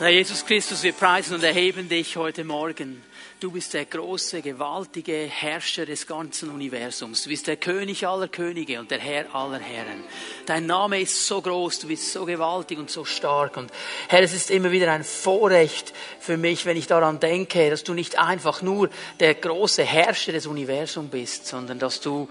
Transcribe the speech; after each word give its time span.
Herr 0.00 0.10
Jesus 0.10 0.46
Christus, 0.46 0.84
wir 0.84 0.92
preisen 0.92 1.34
und 1.34 1.42
erheben 1.42 1.88
dich 1.88 2.16
heute 2.16 2.44
Morgen. 2.44 3.02
Du 3.40 3.50
bist 3.50 3.74
der 3.74 3.84
große, 3.84 4.42
gewaltige 4.42 5.26
Herrscher 5.28 5.86
des 5.86 6.06
ganzen 6.06 6.50
Universums. 6.50 7.24
Du 7.24 7.30
bist 7.30 7.48
der 7.48 7.56
König 7.56 8.06
aller 8.06 8.28
Könige 8.28 8.78
und 8.78 8.92
der 8.92 9.00
Herr 9.00 9.34
aller 9.34 9.58
Herren. 9.58 10.04
Dein 10.46 10.66
Name 10.66 11.00
ist 11.00 11.26
so 11.26 11.42
groß, 11.42 11.80
du 11.80 11.88
bist 11.88 12.12
so 12.12 12.24
gewaltig 12.26 12.78
und 12.78 12.90
so 12.90 13.04
stark. 13.04 13.56
Und 13.56 13.72
Herr, 14.06 14.22
es 14.22 14.34
ist 14.34 14.52
immer 14.52 14.70
wieder 14.70 14.92
ein 14.92 15.02
Vorrecht 15.02 15.92
für 16.20 16.36
mich, 16.36 16.64
wenn 16.64 16.76
ich 16.76 16.86
daran 16.86 17.18
denke, 17.18 17.68
dass 17.68 17.82
du 17.82 17.92
nicht 17.92 18.20
einfach 18.20 18.62
nur 18.62 18.90
der 19.18 19.34
große 19.34 19.82
Herrscher 19.82 20.30
des 20.30 20.46
Universums 20.46 21.10
bist, 21.10 21.48
sondern 21.48 21.80
dass 21.80 22.00
du 22.00 22.28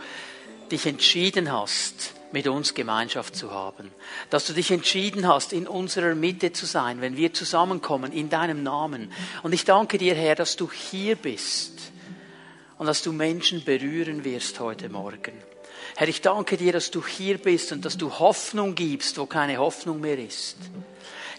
dich 0.71 0.85
entschieden 0.85 1.51
hast, 1.51 2.13
mit 2.31 2.47
uns 2.47 2.73
Gemeinschaft 2.73 3.35
zu 3.35 3.51
haben. 3.51 3.91
Dass 4.29 4.45
du 4.45 4.53
dich 4.53 4.71
entschieden 4.71 5.27
hast, 5.27 5.53
in 5.53 5.67
unserer 5.67 6.15
Mitte 6.15 6.51
zu 6.51 6.65
sein, 6.65 7.01
wenn 7.01 7.17
wir 7.17 7.33
zusammenkommen, 7.33 8.11
in 8.11 8.29
deinem 8.29 8.63
Namen. 8.63 9.11
Und 9.43 9.53
ich 9.53 9.65
danke 9.65 9.97
dir, 9.97 10.15
Herr, 10.15 10.35
dass 10.35 10.55
du 10.55 10.69
hier 10.71 11.15
bist 11.15 11.91
und 12.77 12.87
dass 12.87 13.01
du 13.01 13.11
Menschen 13.11 13.63
berühren 13.63 14.23
wirst 14.23 14.59
heute 14.59 14.89
Morgen. 14.89 15.33
Herr, 15.95 16.07
ich 16.07 16.21
danke 16.21 16.57
dir, 16.57 16.73
dass 16.73 16.91
du 16.91 17.05
hier 17.05 17.37
bist 17.37 17.71
und 17.71 17.83
dass 17.85 17.97
du 17.97 18.19
Hoffnung 18.19 18.75
gibst, 18.75 19.17
wo 19.17 19.25
keine 19.25 19.57
Hoffnung 19.57 19.99
mehr 20.01 20.19
ist. 20.19 20.57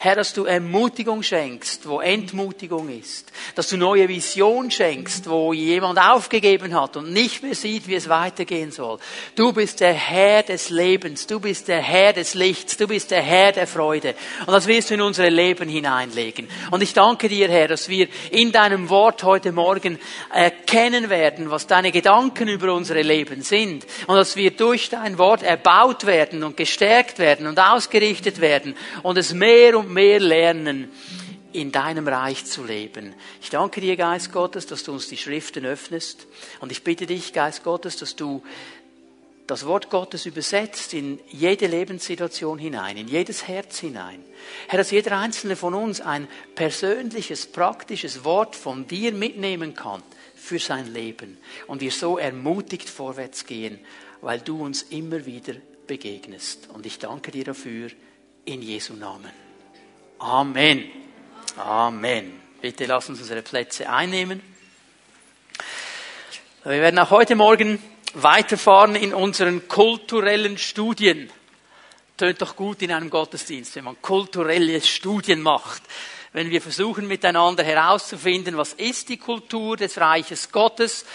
Herr, 0.01 0.15
dass 0.15 0.33
du 0.33 0.45
Ermutigung 0.45 1.25
schenkst, 1.25 1.89
wo 1.89 2.01
Entmutigung 2.01 2.89
ist. 2.89 3.33
Dass 3.57 3.69
du 3.69 3.77
neue 3.77 4.09
Vision 4.09 4.71
schenkst, 4.71 5.29
wo 5.29 5.53
jemand 5.53 5.99
aufgegeben 5.99 6.81
hat 6.81 6.97
und 6.97 7.13
nicht 7.13 7.43
mehr 7.43 7.57
sieht, 7.57 7.89
wie 7.89 7.97
es 7.97 8.09
weitergehen 8.09 8.71
soll. 8.71 8.99
Du 9.35 9.53
bist 9.53 9.81
der 9.81 9.93
Herr 9.95 10.45
des 10.45 10.71
Lebens. 10.71 11.27
Du 11.27 11.41
bist 11.41 11.67
der 11.67 11.81
Herr 11.81 12.13
des 12.13 12.35
Lichts. 12.35 12.77
Du 12.77 12.87
bist 12.87 13.11
der 13.11 13.23
Herr 13.23 13.51
der 13.51 13.67
Freude. 13.67 14.15
Und 14.47 14.53
das 14.53 14.69
wirst 14.69 14.91
du 14.91 14.95
in 14.95 15.01
unsere 15.01 15.31
Leben 15.31 15.69
hineinlegen. 15.69 16.49
Und 16.71 16.81
ich 16.81 16.95
danke 16.95 17.29
dir, 17.29 17.49
Herr, 17.49 17.67
dass 17.67 17.89
wir 17.89 18.07
in 18.31 18.53
deinem 18.53 18.91
Wort 18.91 19.25
heute 19.25 19.51
Morgen 19.51 19.99
erkennen 20.33 21.11
werden, 21.11 21.51
was 21.51 21.67
deine 21.67 21.91
Gedanken 21.91 22.47
über 22.47 22.73
unsere 22.73 23.03
Leben 23.03 23.43
sind. 23.43 23.85
Und 24.07 24.15
dass 24.15 24.37
wir 24.37 24.53
durch 24.53 24.91
dein 24.91 25.19
Wort 25.19 25.43
erbaut 25.43 26.07
werden 26.07 26.45
und 26.45 26.57
gestärkt 26.57 27.19
werden 27.19 27.49
und 27.49 27.59
ausgerichtet 27.59 28.41
werden 28.41 28.77
und 29.03 29.19
es 29.19 29.35
mehr 29.35 29.77
und 29.77 29.88
mehr 29.89 30.21
lernen, 30.21 30.91
in 31.53 31.73
deinem 31.73 32.07
Reich 32.07 32.45
zu 32.45 32.65
leben. 32.65 33.15
Ich 33.41 33.51
danke 33.51 33.81
dir, 33.81 33.97
Geist 33.97 34.33
Gottes, 34.33 34.67
dass 34.67 34.85
du 34.85 34.93
uns 34.93 35.09
die 35.09 35.17
Schriften 35.17 35.65
öffnest. 35.65 36.27
Und 36.61 36.73
ich 36.73 36.85
bitte 36.85 37.07
dich, 37.07 37.33
Geist 37.33 37.65
Gottes, 37.65 37.97
dass 37.97 38.17
du 38.17 38.43
das 39.47 39.65
Wort 39.65 39.89
Gottes 39.89 40.27
übersetzt 40.27 40.93
in 40.93 41.19
jede 41.31 41.67
Lebenssituation 41.67 42.59
hinein, 42.59 42.99
in 42.99 43.09
jedes 43.09 43.49
Herz 43.49 43.79
hinein. 43.79 44.23
Herr, 44.69 44.79
dass 44.79 44.91
jeder 44.91 45.19
einzelne 45.19 45.57
von 45.57 45.73
uns 45.73 46.03
ein 46.03 46.29
persönliches, 46.55 47.47
praktisches 47.47 48.25
Wort 48.25 48.55
von 48.55 48.87
dir 48.87 49.11
mitnehmen 49.13 49.75
kann 49.75 50.03
für 50.35 50.59
sein 50.59 50.93
Leben 50.93 51.39
und 51.67 51.81
wir 51.81 51.91
so 51.91 52.19
ermutigt 52.19 52.91
vorwärts 52.91 53.47
gehen, 53.47 53.79
weil 54.21 54.41
du 54.41 54.63
uns 54.63 54.83
immer 54.83 55.25
wieder 55.25 55.55
begegnest. 55.87 56.69
Und 56.75 56.85
ich 56.85 56.99
danke 56.99 57.31
dir 57.31 57.45
dafür 57.45 57.89
in 58.45 58.61
Jesu 58.61 58.93
Namen. 58.95 59.48
Amen. 60.19 60.91
Amen. 61.57 62.41
Bitte 62.61 62.87
lass 62.87 63.09
uns 63.09 63.21
unsere 63.21 63.41
Plätze 63.41 63.89
einnehmen. 63.89 64.43
Wir 66.65 66.81
werden 66.81 66.99
auch 66.99 67.11
heute 67.11 67.37
Morgen 67.37 67.81
weiterfahren 68.15 68.97
in 68.97 69.15
unseren 69.15 69.69
kulturellen 69.69 70.59
Studien. 70.59 71.31
Tönt 72.17 72.43
doch 72.43 72.57
gut 72.57 72.83
in 72.83 72.91
einem 72.91 73.11
Gottesdienst, 73.11 73.77
wenn 73.77 73.85
man 73.85 74.03
kulturelle 74.03 74.81
Studien 74.81 75.41
macht. 75.41 75.83
Wenn 76.33 76.51
wir 76.51 76.61
versuchen 76.61 77.07
miteinander 77.07 77.63
herauszufinden, 77.63 78.57
was 78.57 78.73
ist 78.73 79.11
die 79.11 79.19
Kultur 79.19 79.77
des 79.77 80.01
Reiches 80.01 80.51
Gottes, 80.51 81.07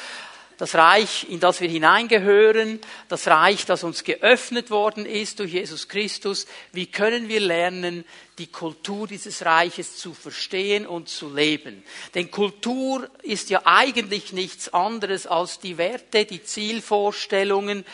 das 0.58 0.76
Reich, 0.76 1.28
in 1.30 1.40
das 1.40 1.62
wir 1.62 1.70
hineingehören, 1.70 2.80
das 3.10 3.28
Reich, 3.28 3.66
das 3.66 3.84
uns 3.84 4.04
geöffnet 4.04 4.70
worden 4.70 5.06
ist 5.06 5.40
durch 5.40 5.54
Jesus 5.54 5.88
Christus. 5.88 6.48
Wie 6.72 6.86
können 6.86 7.28
wir 7.28 7.40
lernen, 7.40 8.06
die 8.38 8.48
Kultur 8.48 9.08
dieses 9.08 9.46
Reiches 9.46 9.98
zu 9.98 10.14
verstehen 10.14 10.86
und 10.86 11.10
zu 11.10 11.34
leben? 11.34 11.84
Denn 12.14 12.32
Kultur 12.32 13.10
ist 13.22 13.50
ja 13.50 13.62
eigentlich 13.66 14.34
nichts 14.34 14.74
anderes 14.74 15.28
als 15.28 15.60
die 15.60 15.78
Werte, 15.78 16.26
die 16.26 16.44
Zielvorstellungen, 16.44 17.86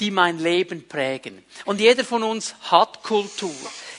die 0.00 0.10
mein 0.10 0.38
Leben 0.38 0.88
prägen. 0.88 1.44
Und 1.64 1.80
jeder 1.80 2.04
von 2.04 2.22
uns 2.22 2.54
hat 2.62 3.02
Kultur. 3.02 3.54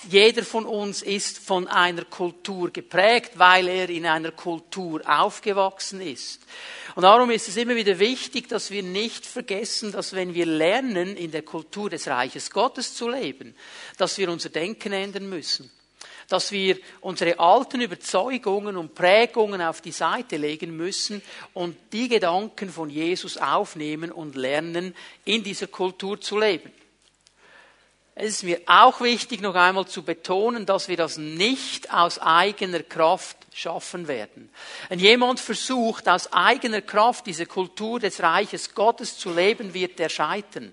Jeder 0.10 0.44
von 0.44 0.66
uns 0.66 1.02
ist 1.02 1.38
von 1.38 1.68
einer 1.68 2.04
Kultur 2.04 2.72
geprägt, 2.72 3.32
weil 3.36 3.70
er 3.70 3.90
in 3.90 4.06
einer 4.06 4.32
Kultur 4.32 5.02
aufgewachsen 5.06 6.02
ist. 6.02 6.42
Und 6.96 7.04
darum 7.04 7.32
ist 7.32 7.48
es 7.48 7.58
immer 7.58 7.76
wieder 7.76 7.98
wichtig, 7.98 8.48
dass 8.50 8.70
wir 8.70 8.84
nicht 8.84 9.26
vergessen, 9.26 9.92
dass 9.92 10.14
wenn 10.14 10.34
wir 10.34 10.46
lernen, 10.46 11.18
in 11.18 11.32
der 11.32 11.42
Kultur 11.42 11.90
des 11.90 12.08
Reiches 12.08 12.52
Gottes 12.52 12.96
zu 12.96 13.10
leben, 13.10 13.56
dass 13.98 14.18
wir 14.18 14.30
unser 14.30 14.50
Denken 14.50 14.94
ändern 14.94 15.28
müssen. 15.28 15.72
Dass 16.30 16.52
wir 16.52 16.78
unsere 17.02 17.40
alten 17.40 17.82
Überzeugungen 17.82 18.78
und 18.78 18.96
Prägungen 18.96 19.62
auf 19.62 19.82
die 19.82 19.92
Seite 19.92 20.38
legen 20.38 20.78
müssen 20.78 21.22
und 21.54 21.76
die 21.92 22.08
Gedanken 22.08 22.70
von 22.70 22.90
Jesus 22.90 23.38
aufnehmen 23.38 24.12
und 24.12 24.36
lernen, 24.36 24.96
in 25.26 25.44
dieser 25.44 25.68
Kultur 25.68 26.22
zu 26.22 26.40
leben. 26.40 26.72
Es 28.16 28.36
ist 28.36 28.44
mir 28.44 28.62
auch 28.68 29.02
wichtig, 29.02 29.42
noch 29.42 29.56
einmal 29.56 29.88
zu 29.88 30.04
betonen, 30.04 30.68
dass 30.68 30.88
wir 30.88 30.98
das 30.98 31.18
nicht 31.18 31.92
aus 31.92 32.20
eigener 32.20 32.84
Kraft 32.84 33.38
schaffen 33.56 34.08
werden. 34.08 34.50
Wenn 34.90 35.00
jemand 35.00 35.40
versucht, 35.40 36.08
aus 36.10 36.32
eigener 36.34 36.82
Kraft 36.82 37.26
diese 37.26 37.46
Kultur 37.46 38.00
des 38.00 38.22
Reiches 38.22 38.74
Gottes 38.74 39.18
zu 39.18 39.34
leben, 39.34 39.74
wird 39.74 40.00
er 40.00 40.10
scheitern. 40.10 40.72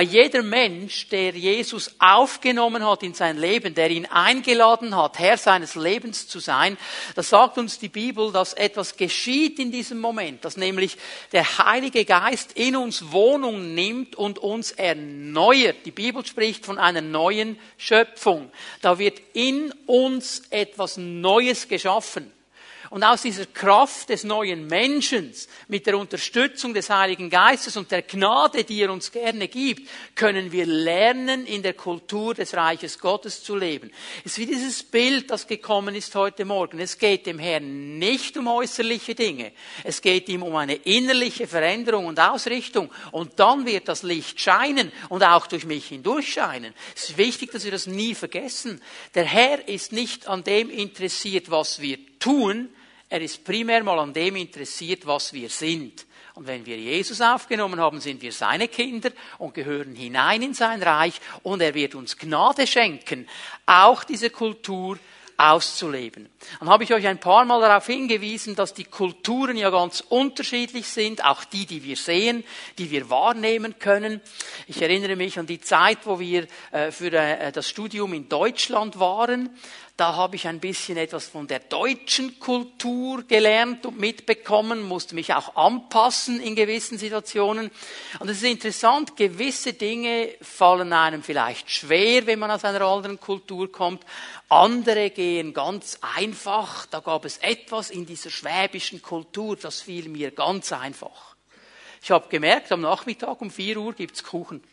Jeder 0.00 0.42
Mensch, 0.42 1.08
der 1.08 1.30
Jesus 1.30 1.94
aufgenommen 1.98 2.86
hat 2.86 3.02
in 3.02 3.14
sein 3.14 3.38
Leben, 3.38 3.74
der 3.74 3.90
ihn 3.90 4.06
eingeladen 4.06 4.96
hat, 4.96 5.18
Herr 5.18 5.36
seines 5.36 5.74
Lebens 5.74 6.28
zu 6.28 6.38
sein, 6.38 6.76
das 7.14 7.30
sagt 7.30 7.58
uns 7.58 7.78
die 7.78 7.88
Bibel, 7.88 8.30
dass 8.32 8.54
etwas 8.54 8.96
geschieht 8.96 9.58
in 9.58 9.72
diesem 9.72 10.00
Moment, 10.00 10.44
dass 10.44 10.56
nämlich 10.56 10.96
der 11.32 11.58
Heilige 11.58 12.04
Geist 12.04 12.52
in 12.52 12.76
uns 12.76 13.12
Wohnung 13.12 13.74
nimmt 13.74 14.16
und 14.16 14.38
uns 14.38 14.72
erneuert. 14.72 15.78
Die 15.84 15.90
Bibel 15.90 16.24
spricht 16.24 16.66
von 16.66 16.78
einer 16.78 17.00
neuen 17.00 17.58
Schöpfung. 17.78 18.50
Da 18.82 18.98
wird 18.98 19.20
in 19.32 19.72
uns 19.86 20.42
etwas 20.50 20.96
Neues 20.96 21.68
geschaffen. 21.68 22.09
Und 22.90 23.04
aus 23.04 23.22
dieser 23.22 23.46
Kraft 23.46 24.08
des 24.08 24.24
neuen 24.24 24.66
Menschen, 24.66 25.32
mit 25.68 25.86
der 25.86 25.96
Unterstützung 25.96 26.74
des 26.74 26.90
Heiligen 26.90 27.30
Geistes 27.30 27.76
und 27.76 27.88
der 27.92 28.02
Gnade, 28.02 28.64
die 28.64 28.82
er 28.82 28.90
uns 28.90 29.12
gerne 29.12 29.46
gibt, 29.46 29.88
können 30.16 30.50
wir 30.50 30.66
lernen, 30.66 31.46
in 31.46 31.62
der 31.62 31.74
Kultur 31.74 32.34
des 32.34 32.52
Reiches 32.52 32.98
Gottes 32.98 33.44
zu 33.44 33.54
leben. 33.54 33.92
Es 34.24 34.32
ist 34.32 34.38
wie 34.38 34.46
dieses 34.46 34.82
Bild, 34.82 35.30
das 35.30 35.46
gekommen 35.46 35.94
ist 35.94 36.12
heute 36.16 36.44
Morgen. 36.44 36.80
Es 36.80 36.98
geht 36.98 37.26
dem 37.26 37.38
Herrn 37.38 38.00
nicht 38.00 38.36
um 38.36 38.48
äußerliche 38.48 39.14
Dinge. 39.14 39.52
Es 39.84 40.02
geht 40.02 40.28
ihm 40.28 40.42
um 40.42 40.56
eine 40.56 40.74
innerliche 40.74 41.46
Veränderung 41.46 42.06
und 42.06 42.18
Ausrichtung. 42.18 42.90
Und 43.12 43.38
dann 43.38 43.66
wird 43.66 43.86
das 43.86 44.02
Licht 44.02 44.40
scheinen 44.40 44.90
und 45.10 45.22
auch 45.22 45.46
durch 45.46 45.64
mich 45.64 45.86
hindurch 45.86 46.32
scheinen. 46.32 46.74
Es 46.96 47.10
ist 47.10 47.18
wichtig, 47.18 47.52
dass 47.52 47.62
wir 47.62 47.70
das 47.70 47.86
nie 47.86 48.16
vergessen. 48.16 48.82
Der 49.14 49.26
Herr 49.26 49.68
ist 49.68 49.92
nicht 49.92 50.26
an 50.26 50.42
dem 50.42 50.70
interessiert, 50.70 51.52
was 51.52 51.80
wir 51.80 51.96
tun, 52.18 52.68
er 53.10 53.20
ist 53.20 53.44
primär 53.44 53.82
mal 53.82 53.98
an 53.98 54.12
dem 54.12 54.36
interessiert, 54.36 55.04
was 55.04 55.32
wir 55.32 55.50
sind. 55.50 56.06
Und 56.34 56.46
wenn 56.46 56.64
wir 56.64 56.78
Jesus 56.78 57.20
aufgenommen 57.20 57.80
haben, 57.80 58.00
sind 58.00 58.22
wir 58.22 58.32
seine 58.32 58.68
Kinder 58.68 59.10
und 59.38 59.52
gehören 59.52 59.96
hinein 59.96 60.42
in 60.42 60.54
sein 60.54 60.82
Reich 60.82 61.20
und 61.42 61.60
er 61.60 61.74
wird 61.74 61.96
uns 61.96 62.16
Gnade 62.16 62.66
schenken, 62.66 63.28
auch 63.66 64.04
diese 64.04 64.30
Kultur 64.30 64.98
auszuleben. 65.40 66.28
Dann 66.60 66.68
habe 66.68 66.84
ich 66.84 66.92
euch 66.92 67.06
ein 67.06 67.18
paar 67.18 67.44
Mal 67.46 67.60
darauf 67.60 67.86
hingewiesen, 67.86 68.54
dass 68.54 68.74
die 68.74 68.84
Kulturen 68.84 69.56
ja 69.56 69.70
ganz 69.70 70.02
unterschiedlich 70.06 70.86
sind, 70.86 71.24
auch 71.24 71.44
die, 71.44 71.64
die 71.66 71.82
wir 71.82 71.96
sehen, 71.96 72.44
die 72.78 72.90
wir 72.90 73.08
wahrnehmen 73.08 73.78
können. 73.78 74.20
Ich 74.66 74.82
erinnere 74.82 75.16
mich 75.16 75.38
an 75.38 75.46
die 75.46 75.60
Zeit, 75.60 75.98
wo 76.04 76.20
wir 76.20 76.46
äh, 76.72 76.90
für 76.90 77.12
äh, 77.12 77.52
das 77.52 77.68
Studium 77.68 78.12
in 78.12 78.28
Deutschland 78.28 79.00
waren. 79.00 79.48
Da 80.00 80.14
habe 80.14 80.36
ich 80.36 80.48
ein 80.48 80.60
bisschen 80.60 80.96
etwas 80.96 81.26
von 81.26 81.46
der 81.46 81.58
deutschen 81.58 82.40
Kultur 82.40 83.22
gelernt 83.24 83.84
und 83.84 84.00
mitbekommen, 84.00 84.80
musste 84.80 85.14
mich 85.14 85.34
auch 85.34 85.56
anpassen 85.56 86.40
in 86.40 86.56
gewissen 86.56 86.96
Situationen. 86.96 87.70
Und 88.18 88.30
es 88.30 88.38
ist 88.38 88.44
interessant, 88.44 89.14
gewisse 89.14 89.74
Dinge 89.74 90.30
fallen 90.40 90.94
einem 90.94 91.22
vielleicht 91.22 91.70
schwer, 91.70 92.26
wenn 92.26 92.38
man 92.38 92.50
aus 92.50 92.64
einer 92.64 92.80
anderen 92.80 93.20
Kultur 93.20 93.70
kommt. 93.70 94.02
Andere 94.48 95.10
gehen 95.10 95.52
ganz 95.52 95.98
einfach. 96.16 96.86
Da 96.86 97.00
gab 97.00 97.26
es 97.26 97.36
etwas 97.36 97.90
in 97.90 98.06
dieser 98.06 98.30
schwäbischen 98.30 99.02
Kultur, 99.02 99.56
das 99.56 99.82
fiel 99.82 100.08
mir 100.08 100.30
ganz 100.30 100.72
einfach. 100.72 101.36
Ich 102.02 102.10
habe 102.10 102.26
gemerkt, 102.30 102.72
am 102.72 102.80
Nachmittag 102.80 103.38
um 103.42 103.50
vier 103.50 103.76
Uhr 103.76 103.92
gibt's 103.92 104.24
Kuchen. 104.24 104.64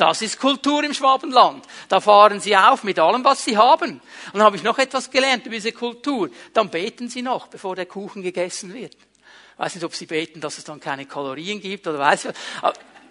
Das 0.00 0.22
ist 0.22 0.38
Kultur 0.38 0.82
im 0.82 0.94
Schwabenland. 0.94 1.66
Da 1.90 2.00
fahren 2.00 2.40
sie 2.40 2.56
auf 2.56 2.84
mit 2.84 2.98
allem, 2.98 3.22
was 3.22 3.44
sie 3.44 3.58
haben. 3.58 4.00
Und 4.00 4.34
dann 4.34 4.44
habe 4.44 4.56
ich 4.56 4.62
noch 4.62 4.78
etwas 4.78 5.10
gelernt 5.10 5.44
über 5.44 5.54
diese 5.54 5.72
Kultur. 5.72 6.30
Dann 6.54 6.70
beten 6.70 7.10
sie 7.10 7.20
noch, 7.20 7.48
bevor 7.48 7.76
der 7.76 7.84
Kuchen 7.84 8.22
gegessen 8.22 8.72
wird. 8.72 8.94
Ich 8.94 9.58
weiß 9.58 9.74
nicht, 9.74 9.84
ob 9.84 9.94
sie 9.94 10.06
beten, 10.06 10.40
dass 10.40 10.56
es 10.56 10.64
dann 10.64 10.80
keine 10.80 11.04
Kalorien 11.04 11.60
gibt 11.60 11.86
oder 11.86 11.98
weiß 11.98 12.24
ich. 12.24 12.32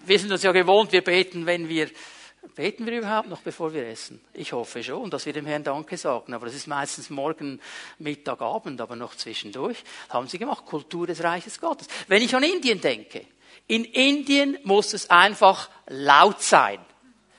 Wir 0.04 0.18
sind 0.18 0.32
uns 0.32 0.42
ja 0.42 0.50
gewohnt, 0.50 0.90
wir 0.90 1.04
beten, 1.04 1.46
wenn 1.46 1.68
wir 1.68 1.88
Beten 2.56 2.86
wir 2.86 2.98
überhaupt 2.98 3.28
noch, 3.28 3.42
bevor 3.42 3.72
wir 3.72 3.86
essen? 3.86 4.20
Ich 4.32 4.52
hoffe 4.52 4.82
schon, 4.82 5.10
dass 5.10 5.26
wir 5.26 5.32
dem 5.32 5.46
Herrn 5.46 5.62
Danke 5.62 5.96
sagen. 5.96 6.32
Aber 6.32 6.46
das 6.46 6.54
ist 6.54 6.66
meistens 6.66 7.10
morgen, 7.10 7.60
Mittag, 7.98 8.40
Abend, 8.40 8.80
aber 8.80 8.96
noch 8.96 9.14
zwischendurch. 9.14 9.76
Haben 10.08 10.26
sie 10.26 10.38
gemacht. 10.38 10.64
Kultur 10.64 11.06
des 11.06 11.22
Reiches 11.22 11.60
Gottes. 11.60 11.86
Wenn 12.08 12.22
ich 12.22 12.34
an 12.34 12.42
Indien 12.42 12.80
denke, 12.80 13.26
in 13.70 13.84
Indien 13.84 14.58
muss 14.64 14.94
es 14.94 15.10
einfach 15.10 15.70
laut 15.86 16.42
sein. 16.42 16.80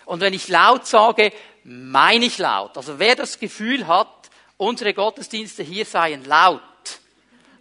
Und 0.05 0.21
wenn 0.21 0.33
ich 0.33 0.47
laut 0.47 0.87
sage, 0.87 1.33
meine 1.65 2.23
ich 2.23 2.37
laut. 2.37 2.77
Also 2.77 2.99
wer 2.99 3.17
das 3.17 3.37
Gefühl 3.37 3.85
hat, 3.85 4.29
unsere 4.55 4.93
Gottesdienste 4.93 5.61
hier 5.61 5.85
seien 5.85 6.23
laut, 6.23 6.61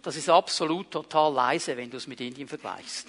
das 0.01 0.15
ist 0.15 0.29
absolut 0.29 0.89
total 0.89 1.33
leise, 1.33 1.75
wenn 1.75 1.91
du 1.91 1.97
es 1.97 2.07
mit 2.07 2.21
Indien 2.21 2.47
vergleichst. 2.47 3.07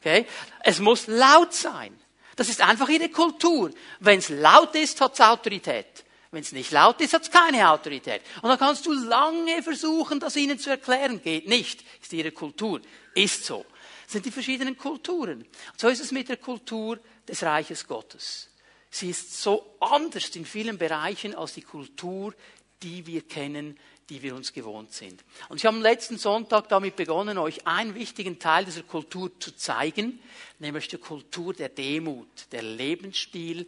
Okay? 0.00 0.26
Es 0.64 0.80
muss 0.80 1.06
laut 1.06 1.54
sein. 1.54 1.96
Das 2.34 2.48
ist 2.48 2.60
einfach 2.60 2.88
ihre 2.88 3.10
Kultur. 3.10 3.70
Wenn 4.00 4.18
es 4.18 4.28
laut 4.28 4.74
ist, 4.74 5.00
hat 5.00 5.14
es 5.14 5.20
Autorität. 5.20 6.04
Wenn 6.32 6.42
es 6.42 6.50
nicht 6.50 6.72
laut 6.72 7.00
ist, 7.00 7.14
hat 7.14 7.22
es 7.22 7.30
keine 7.30 7.70
Autorität. 7.70 8.22
Und 8.42 8.48
dann 8.48 8.58
kannst 8.58 8.86
du 8.86 8.92
lange 8.92 9.62
versuchen, 9.62 10.18
das 10.18 10.34
ihnen 10.34 10.58
zu 10.58 10.70
erklären. 10.70 11.22
Geht 11.22 11.46
nicht. 11.46 11.84
Ist 12.02 12.12
ihre 12.12 12.32
Kultur. 12.32 12.80
Ist 13.14 13.44
so. 13.44 13.64
Sind 14.10 14.26
die 14.26 14.30
verschiedenen 14.30 14.76
Kulturen. 14.76 15.42
Und 15.42 15.80
so 15.80 15.88
ist 15.88 16.00
es 16.00 16.10
mit 16.10 16.28
der 16.28 16.36
Kultur 16.36 16.98
des 17.28 17.42
Reiches 17.42 17.86
Gottes. 17.86 18.48
Sie 18.90 19.10
ist 19.10 19.40
so 19.40 19.76
anders 19.78 20.34
in 20.34 20.44
vielen 20.44 20.78
Bereichen 20.78 21.34
als 21.34 21.54
die 21.54 21.62
Kultur, 21.62 22.34
die 22.82 23.06
wir 23.06 23.22
kennen 23.22 23.78
die 24.10 24.20
wir 24.22 24.34
uns 24.34 24.52
gewohnt 24.52 24.92
sind. 24.92 25.24
Und 25.48 25.58
ich 25.58 25.64
habe 25.64 25.76
am 25.76 25.82
letzten 25.82 26.18
Sonntag 26.18 26.68
damit 26.68 26.96
begonnen, 26.96 27.38
euch 27.38 27.66
einen 27.66 27.94
wichtigen 27.94 28.38
Teil 28.38 28.64
dieser 28.64 28.82
Kultur 28.82 29.30
zu 29.38 29.54
zeigen, 29.54 30.18
nämlich 30.58 30.88
die 30.88 30.98
Kultur 30.98 31.54
der 31.54 31.68
Demut, 31.68 32.28
der 32.50 32.62
Lebensstil 32.62 33.66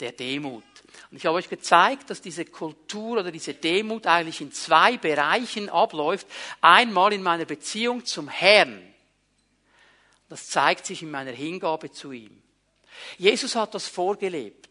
der 0.00 0.12
Demut. 0.12 0.64
Und 1.10 1.18
ich 1.18 1.26
habe 1.26 1.36
euch 1.36 1.48
gezeigt, 1.48 2.08
dass 2.08 2.22
diese 2.22 2.46
Kultur 2.46 3.20
oder 3.20 3.30
diese 3.30 3.52
Demut 3.52 4.06
eigentlich 4.06 4.40
in 4.40 4.50
zwei 4.50 4.96
Bereichen 4.96 5.68
abläuft. 5.68 6.26
Einmal 6.62 7.12
in 7.12 7.22
meiner 7.22 7.44
Beziehung 7.44 8.04
zum 8.04 8.28
Herrn. 8.28 8.91
Das 10.32 10.48
zeigt 10.48 10.86
sich 10.86 11.02
in 11.02 11.10
meiner 11.10 11.32
Hingabe 11.32 11.92
zu 11.92 12.10
ihm. 12.10 12.42
Jesus 13.18 13.54
hat 13.54 13.74
das 13.74 13.86
vorgelebt. 13.86 14.70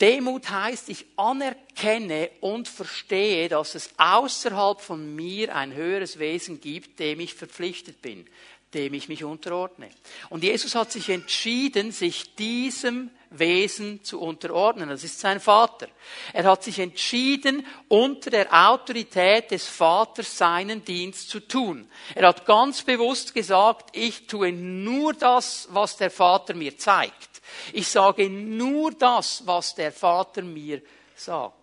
Demut 0.00 0.48
heißt, 0.48 0.88
ich 0.88 1.04
anerkenne 1.16 2.30
und 2.40 2.68
verstehe, 2.68 3.48
dass 3.48 3.74
es 3.74 3.90
außerhalb 3.96 4.80
von 4.80 5.16
mir 5.16 5.56
ein 5.56 5.74
höheres 5.74 6.20
Wesen 6.20 6.60
gibt, 6.60 7.00
dem 7.00 7.18
ich 7.18 7.34
verpflichtet 7.34 8.02
bin, 8.02 8.30
dem 8.74 8.94
ich 8.94 9.08
mich 9.08 9.24
unterordne. 9.24 9.88
Und 10.30 10.42
Jesus 10.42 10.74
hat 10.74 10.92
sich 10.92 11.08
entschieden, 11.08 11.92
sich 11.92 12.34
diesem 12.34 13.10
Wesen 13.30 14.02
zu 14.04 14.20
unterordnen. 14.20 14.88
Das 14.88 15.04
ist 15.04 15.20
sein 15.20 15.40
Vater. 15.40 15.88
Er 16.32 16.44
hat 16.44 16.62
sich 16.62 16.78
entschieden, 16.78 17.66
unter 17.88 18.30
der 18.30 18.68
Autorität 18.68 19.50
des 19.50 19.66
Vaters 19.66 20.36
seinen 20.36 20.84
Dienst 20.84 21.30
zu 21.30 21.40
tun. 21.40 21.88
Er 22.14 22.28
hat 22.28 22.46
ganz 22.46 22.82
bewusst 22.82 23.34
gesagt, 23.34 23.96
ich 23.96 24.26
tue 24.26 24.52
nur 24.52 25.14
das, 25.14 25.68
was 25.70 25.96
der 25.96 26.10
Vater 26.10 26.54
mir 26.54 26.76
zeigt. 26.76 27.42
Ich 27.72 27.88
sage 27.88 28.28
nur 28.28 28.92
das, 28.92 29.46
was 29.46 29.74
der 29.74 29.92
Vater 29.92 30.42
mir 30.42 30.82
sagt. 31.14 31.54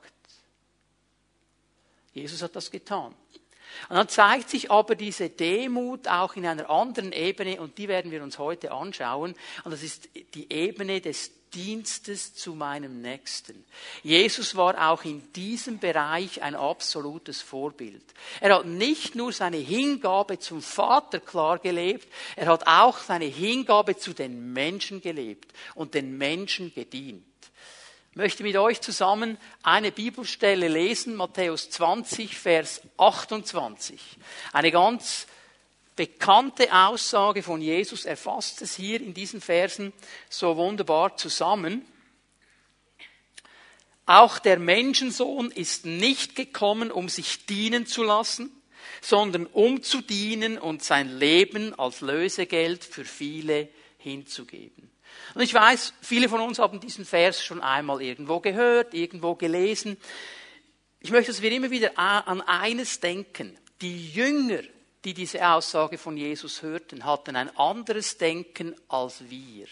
Jesus 2.13 2.41
hat 2.41 2.55
das 2.55 2.69
getan. 2.69 3.15
Und 3.89 3.95
dann 3.95 4.09
zeigt 4.09 4.49
sich 4.49 4.71
aber 4.71 4.95
diese 4.95 5.29
Demut 5.29 6.07
auch 6.07 6.35
in 6.35 6.45
einer 6.45 6.69
anderen 6.69 7.11
Ebene 7.11 7.59
und 7.61 7.77
die 7.77 7.87
werden 7.87 8.11
wir 8.11 8.23
uns 8.23 8.39
heute 8.39 8.71
anschauen. 8.71 9.35
Und 9.63 9.71
das 9.71 9.83
ist 9.83 10.09
die 10.33 10.51
Ebene 10.51 11.01
des 11.01 11.31
Dienstes 11.53 12.33
zu 12.33 12.55
meinem 12.55 13.01
Nächsten. 13.01 13.65
Jesus 14.03 14.55
war 14.55 14.89
auch 14.89 15.03
in 15.03 15.31
diesem 15.33 15.79
Bereich 15.79 16.41
ein 16.41 16.55
absolutes 16.55 17.41
Vorbild. 17.41 18.03
Er 18.39 18.55
hat 18.55 18.65
nicht 18.65 19.15
nur 19.15 19.33
seine 19.33 19.57
Hingabe 19.57 20.39
zum 20.39 20.61
Vater 20.61 21.19
klar 21.19 21.59
gelebt, 21.59 22.07
er 22.35 22.47
hat 22.47 22.67
auch 22.67 22.99
seine 22.99 23.25
Hingabe 23.25 23.97
zu 23.97 24.13
den 24.13 24.53
Menschen 24.53 25.01
gelebt 25.01 25.51
und 25.75 25.93
den 25.93 26.17
Menschen 26.17 26.73
gedient. 26.73 27.25
Möchte 28.13 28.43
mit 28.43 28.57
euch 28.57 28.81
zusammen 28.81 29.37
eine 29.63 29.89
Bibelstelle 29.89 30.67
lesen, 30.67 31.15
Matthäus 31.15 31.69
20, 31.69 32.37
Vers 32.37 32.81
28. 32.97 34.01
Eine 34.51 34.69
ganz 34.69 35.27
bekannte 35.95 36.73
Aussage 36.73 37.41
von 37.41 37.61
Jesus, 37.61 38.03
er 38.03 38.17
fasst 38.17 38.61
es 38.61 38.75
hier 38.75 38.99
in 38.99 39.13
diesen 39.13 39.39
Versen 39.39 39.93
so 40.29 40.57
wunderbar 40.57 41.15
zusammen. 41.15 41.85
Auch 44.05 44.39
der 44.39 44.59
Menschensohn 44.59 45.49
ist 45.49 45.85
nicht 45.85 46.35
gekommen, 46.35 46.91
um 46.91 47.07
sich 47.07 47.45
dienen 47.45 47.85
zu 47.85 48.03
lassen, 48.03 48.51
sondern 48.99 49.45
um 49.45 49.83
zu 49.83 50.01
dienen 50.01 50.57
und 50.57 50.83
sein 50.83 51.17
Leben 51.17 51.79
als 51.79 52.01
Lösegeld 52.01 52.83
für 52.83 53.05
viele 53.05 53.69
hinzugeben. 53.99 54.90
Und 55.33 55.41
ich 55.41 55.53
weiß, 55.53 55.93
viele 56.01 56.29
von 56.29 56.41
uns 56.41 56.59
haben 56.59 56.79
diesen 56.79 57.05
Vers 57.05 57.43
schon 57.43 57.61
einmal 57.61 58.01
irgendwo 58.01 58.39
gehört, 58.39 58.93
irgendwo 58.93 59.35
gelesen. 59.35 59.97
Ich 60.99 61.11
möchte, 61.11 61.31
dass 61.31 61.41
wir 61.41 61.51
immer 61.51 61.71
wieder 61.71 61.97
an 61.97 62.41
eines 62.41 62.99
denken. 62.99 63.57
Die 63.81 64.09
Jünger 64.09 64.61
die 65.03 65.15
diese 65.15 65.47
Aussage 65.49 65.97
von 65.97 66.15
Jesus 66.15 66.61
hörten, 66.61 67.05
hatten 67.05 67.35
ein 67.35 67.55
anderes 67.57 68.19
Denken 68.19 68.75
als 68.87 69.29
wir. 69.29 69.65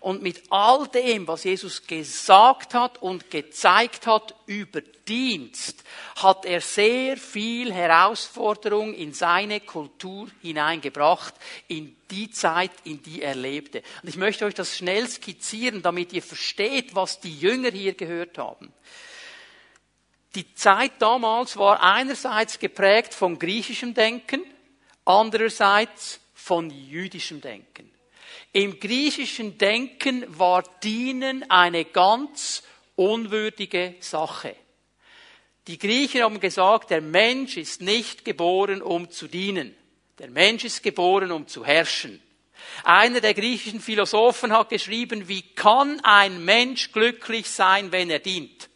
Und 0.00 0.22
mit 0.22 0.42
all 0.50 0.86
dem, 0.88 1.26
was 1.26 1.44
Jesus 1.44 1.86
gesagt 1.86 2.74
hat 2.74 3.00
und 3.00 3.30
gezeigt 3.30 4.06
hat 4.06 4.34
über 4.44 4.82
Dienst, 5.08 5.82
hat 6.16 6.44
er 6.44 6.60
sehr 6.60 7.16
viel 7.16 7.72
Herausforderung 7.72 8.92
in 8.92 9.14
seine 9.14 9.60
Kultur 9.60 10.28
hineingebracht, 10.42 11.34
in 11.68 11.96
die 12.10 12.30
Zeit, 12.30 12.72
in 12.84 13.02
die 13.02 13.22
er 13.22 13.34
lebte. 13.34 13.82
Und 14.02 14.10
ich 14.10 14.16
möchte 14.16 14.44
euch 14.44 14.54
das 14.54 14.76
schnell 14.76 15.08
skizzieren, 15.08 15.80
damit 15.80 16.12
ihr 16.12 16.22
versteht, 16.22 16.94
was 16.94 17.20
die 17.20 17.38
Jünger 17.38 17.70
hier 17.70 17.94
gehört 17.94 18.36
haben. 18.36 18.70
Die 20.34 20.54
Zeit 20.54 20.92
damals 20.98 21.56
war 21.56 21.82
einerseits 21.82 22.58
geprägt 22.58 23.14
vom 23.14 23.38
griechischen 23.38 23.94
Denken, 23.94 24.42
andererseits 25.06 26.20
von 26.34 26.70
jüdischem 26.70 27.40
Denken. 27.40 27.90
Im 28.52 28.78
griechischen 28.78 29.58
Denken 29.58 30.24
war 30.38 30.62
Dienen 30.82 31.50
eine 31.50 31.84
ganz 31.84 32.62
unwürdige 32.94 33.94
Sache. 34.00 34.54
Die 35.66 35.78
Griechen 35.78 36.22
haben 36.22 36.40
gesagt, 36.40 36.90
der 36.90 37.00
Mensch 37.00 37.56
ist 37.56 37.80
nicht 37.80 38.24
geboren, 38.24 38.82
um 38.82 39.10
zu 39.10 39.26
dienen. 39.26 39.74
Der 40.18 40.30
Mensch 40.30 40.64
ist 40.64 40.82
geboren, 40.82 41.32
um 41.32 41.48
zu 41.48 41.64
herrschen. 41.64 42.22
Einer 42.84 43.20
der 43.20 43.34
griechischen 43.34 43.80
Philosophen 43.80 44.52
hat 44.52 44.70
geschrieben, 44.70 45.28
wie 45.28 45.42
kann 45.42 46.00
ein 46.00 46.44
Mensch 46.44 46.92
glücklich 46.92 47.50
sein, 47.50 47.92
wenn 47.92 48.10
er 48.10 48.20
dient? 48.20 48.68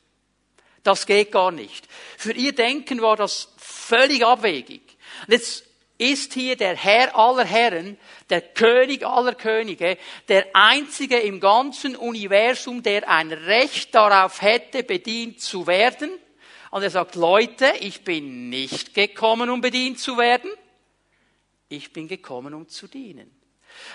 Das 0.82 1.06
geht 1.06 1.32
gar 1.32 1.52
nicht. 1.52 1.86
Für 2.18 2.32
ihr 2.32 2.52
Denken 2.52 3.00
war 3.02 3.16
das 3.16 3.52
völlig 3.56 4.24
abwegig. 4.24 4.82
Jetzt 5.28 5.64
ist 6.00 6.32
hier 6.32 6.56
der 6.56 6.74
Herr 6.76 7.14
aller 7.16 7.44
Herren, 7.44 7.98
der 8.30 8.40
König 8.40 9.04
aller 9.04 9.34
Könige, 9.34 9.98
der 10.28 10.46
einzige 10.54 11.18
im 11.18 11.40
ganzen 11.40 11.94
Universum, 11.94 12.82
der 12.82 13.08
ein 13.08 13.30
Recht 13.30 13.94
darauf 13.94 14.40
hätte, 14.40 14.82
bedient 14.82 15.40
zu 15.40 15.66
werden. 15.66 16.10
Und 16.70 16.82
er 16.82 16.90
sagt, 16.90 17.16
Leute, 17.16 17.72
ich 17.80 18.02
bin 18.02 18.48
nicht 18.48 18.94
gekommen, 18.94 19.50
um 19.50 19.60
bedient 19.60 19.98
zu 19.98 20.16
werden. 20.16 20.50
Ich 21.68 21.92
bin 21.92 22.08
gekommen, 22.08 22.54
um 22.54 22.66
zu 22.66 22.88
dienen. 22.88 23.39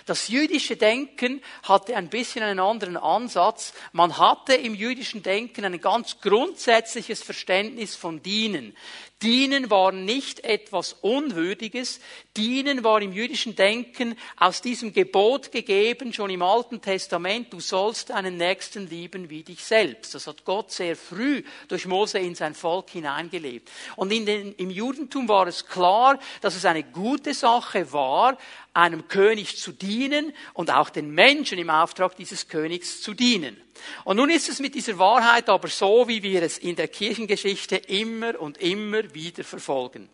Das 0.06 0.28
jüdische 0.28 0.76
Denken 0.76 1.42
hatte 1.64 1.96
ein 1.96 2.10
bisschen 2.10 2.44
einen 2.44 2.60
anderen 2.60 2.98
Ansatz. 2.98 3.74
Man 3.92 4.18
hatte 4.18 4.54
im 4.54 4.76
jüdischen 4.76 5.24
Denken 5.24 5.66
ein 5.66 5.80
ganz 5.82 6.20
grundsätzliches 6.22 7.24
Verständnis 7.24 7.96
von 7.96 8.22
Dienen. 8.22 8.76
Dienen 9.22 9.70
war 9.70 9.94
nicht 9.94 10.42
etwas 10.44 10.94
Unwürdiges. 10.94 12.02
Dienen 12.36 12.84
war 12.84 13.02
im 13.02 13.14
jüdischen 13.14 13.56
Denken 13.56 14.18
aus 14.38 14.62
diesem 14.62 14.92
Gebot 14.92 15.54
gegeben, 15.54 16.12
schon 16.14 16.30
im 16.30 16.42
Alten 16.42 16.82
Testament, 16.82 17.52
du 17.54 17.62
sollst 17.62 18.10
deinen 18.10 18.36
Nächsten 18.36 18.90
lieben 18.90 19.30
wie 19.30 19.44
dich 19.44 19.64
selbst. 19.64 20.14
Das 20.14 20.28
hat 20.28 20.44
Gott 20.44 20.72
sehr 20.72 20.98
früh 20.98 21.44
durch 21.70 21.86
Mose 21.86 22.20
in 22.20 22.36
sein 22.36 22.54
Volk 22.54 22.90
hineingelebt. 22.90 23.72
Und 23.96 24.10
den, 24.10 24.54
im 24.58 24.70
Judentum 24.70 25.30
war 25.30 25.48
es 25.48 25.66
klar, 25.66 26.20
dass 26.42 26.56
es 26.56 26.66
eine 26.66 26.84
gute 26.84 27.34
Sache 27.34 27.92
war, 27.94 28.38
einem 28.76 29.08
König 29.08 29.58
zu 29.66 29.72
dienen 29.72 30.32
und 30.54 30.70
auch 30.70 30.92
den 30.92 31.10
Menschen 31.10 31.58
im 31.58 31.72
Auftrag 31.72 32.16
dieses 32.16 32.48
Königs 32.48 33.02
zu 33.02 33.16
dienen. 33.16 33.60
Und 34.04 34.18
nun 34.18 34.30
ist 34.30 34.48
es 34.48 34.60
mit 34.60 34.76
dieser 34.76 35.00
Wahrheit 35.00 35.50
aber 35.50 35.70
so, 35.70 36.08
wie 36.08 36.22
wir 36.22 36.44
es 36.44 36.60
in 36.60 36.76
der 36.76 36.88
Kirchengeschichte 36.88 37.78
immer 37.78 38.40
und 38.40 38.60
immer 38.60 39.16
wieder 39.16 39.44
verfolgen. 39.44 40.08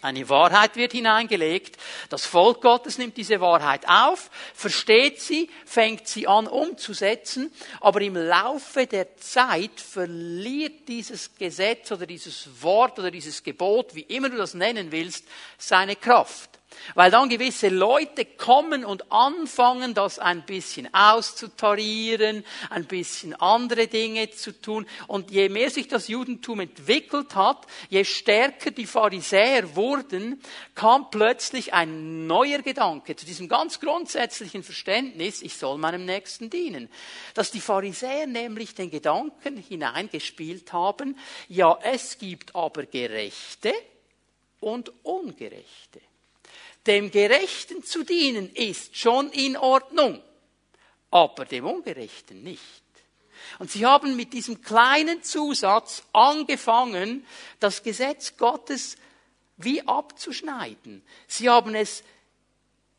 Eine 0.00 0.28
Wahrheit 0.28 0.76
wird 0.76 0.92
hineingelegt. 0.92 1.76
Das 2.08 2.24
Volk 2.24 2.60
Gottes 2.62 2.98
nimmt 2.98 3.16
diese 3.16 3.40
Wahrheit 3.40 3.88
auf, 3.88 4.30
versteht 4.54 5.20
sie, 5.20 5.50
fängt 5.66 6.06
sie 6.06 6.28
an 6.28 6.46
umzusetzen, 6.46 7.50
aber 7.80 8.00
im 8.02 8.14
Laufe 8.14 8.86
der 8.86 9.16
Zeit 9.16 9.80
verliert 9.80 10.86
dieses 10.86 11.34
Gesetz 11.34 11.90
oder 11.90 12.06
dieses 12.06 12.48
Wort 12.62 13.00
oder 13.00 13.10
dieses 13.10 13.42
Gebot, 13.42 13.96
wie 13.96 14.02
immer 14.02 14.30
du 14.30 14.36
das 14.36 14.54
nennen 14.54 14.92
willst, 14.92 15.24
seine 15.58 15.96
Kraft. 15.96 16.57
Weil 16.94 17.10
dann 17.10 17.28
gewisse 17.28 17.68
Leute 17.68 18.24
kommen 18.24 18.84
und 18.84 19.10
anfangen, 19.10 19.94
das 19.94 20.18
ein 20.18 20.44
bisschen 20.44 20.92
auszutarieren, 20.92 22.44
ein 22.68 22.84
bisschen 22.84 23.34
andere 23.34 23.86
Dinge 23.86 24.30
zu 24.30 24.52
tun. 24.52 24.86
Und 25.06 25.30
je 25.30 25.48
mehr 25.48 25.70
sich 25.70 25.88
das 25.88 26.08
Judentum 26.08 26.60
entwickelt 26.60 27.34
hat, 27.34 27.66
je 27.88 28.04
stärker 28.04 28.70
die 28.70 28.86
Pharisäer 28.86 29.76
wurden, 29.76 30.42
kam 30.74 31.10
plötzlich 31.10 31.72
ein 31.72 32.26
neuer 32.26 32.60
Gedanke 32.60 33.16
zu 33.16 33.24
diesem 33.24 33.48
ganz 33.48 33.80
grundsätzlichen 33.80 34.62
Verständnis, 34.62 35.42
ich 35.42 35.56
soll 35.56 35.78
meinem 35.78 36.04
Nächsten 36.04 36.50
dienen. 36.50 36.90
Dass 37.34 37.50
die 37.50 37.60
Pharisäer 37.60 38.26
nämlich 38.26 38.74
den 38.74 38.90
Gedanken 38.90 39.56
hineingespielt 39.56 40.72
haben, 40.72 41.18
ja, 41.48 41.78
es 41.82 42.18
gibt 42.18 42.54
aber 42.54 42.84
Gerechte 42.84 43.72
und 44.60 44.92
Ungerechte 45.02 46.00
dem 46.86 47.10
Gerechten 47.10 47.82
zu 47.82 48.04
dienen 48.04 48.50
ist 48.54 48.96
schon 48.96 49.30
in 49.30 49.56
Ordnung, 49.56 50.22
aber 51.10 51.44
dem 51.44 51.66
Ungerechten 51.66 52.42
nicht. 52.42 52.82
Und 53.58 53.70
sie 53.70 53.86
haben 53.86 54.16
mit 54.16 54.32
diesem 54.32 54.62
kleinen 54.62 55.22
Zusatz 55.22 56.02
angefangen, 56.12 57.26
das 57.60 57.82
Gesetz 57.82 58.36
Gottes 58.36 58.96
wie 59.56 59.86
abzuschneiden. 59.86 61.02
Sie 61.26 61.48
haben 61.48 61.74
es 61.74 62.04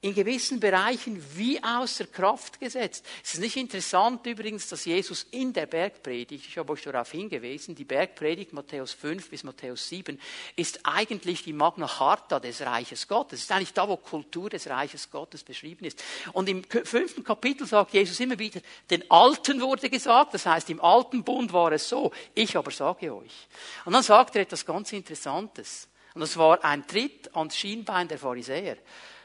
in 0.01 0.15
gewissen 0.15 0.61
Bereichen 0.61 1.21
wie 1.35 1.61
außer 1.61 2.07
Kraft 2.07 2.57
gesetzt. 2.59 3.05
Es 3.21 3.33
ist 3.33 3.41
nicht 3.41 3.57
interessant 3.57 4.25
übrigens, 4.25 4.69
dass 4.69 4.85
Jesus 4.85 5.27
in 5.31 5.51
der 5.51 5.65
Bergpredigt, 5.65 6.47
ich 6.47 6.57
habe 6.57 6.71
euch 6.71 6.83
darauf 6.83 7.11
hingewiesen, 7.11 7.75
die 7.75 7.83
Bergpredigt 7.83 8.53
Matthäus 8.53 8.93
5 8.93 9.29
bis 9.29 9.43
Matthäus 9.43 9.89
7 9.89 10.17
ist 10.55 10.79
eigentlich 10.83 11.43
die 11.43 11.51
Magna 11.51 11.85
Charta 11.85 12.39
des 12.39 12.61
Reiches 12.61 13.09
Gottes. 13.09 13.39
Es 13.39 13.45
ist 13.45 13.51
eigentlich 13.51 13.73
da, 13.73 13.89
wo 13.89 13.97
Kultur 13.97 14.49
des 14.49 14.69
Reiches 14.69 15.11
Gottes 15.11 15.43
beschrieben 15.43 15.83
ist. 15.83 16.01
Und 16.31 16.47
im 16.47 16.63
fünften 16.63 17.25
Kapitel 17.25 17.67
sagt 17.67 17.93
Jesus 17.93 18.21
immer 18.21 18.39
wieder, 18.39 18.61
den 18.89 19.03
Alten 19.11 19.59
wurde 19.59 19.89
gesagt, 19.89 20.33
das 20.33 20.45
heißt 20.45 20.69
im 20.69 20.79
alten 20.79 21.25
Bund 21.25 21.51
war 21.51 21.73
es 21.73 21.89
so, 21.89 22.13
ich 22.33 22.55
aber 22.55 22.71
sage 22.71 23.13
euch. 23.13 23.47
Und 23.83 23.91
dann 23.91 24.03
sagt 24.03 24.37
er 24.37 24.43
etwas 24.43 24.65
ganz 24.65 24.93
Interessantes. 24.93 25.89
Und 26.13 26.21
das 26.21 26.37
war 26.37 26.63
ein 26.63 26.87
Tritt 26.87 27.35
ans 27.35 27.57
Schienbein 27.57 28.07
der 28.07 28.17
Pharisäer 28.17 28.77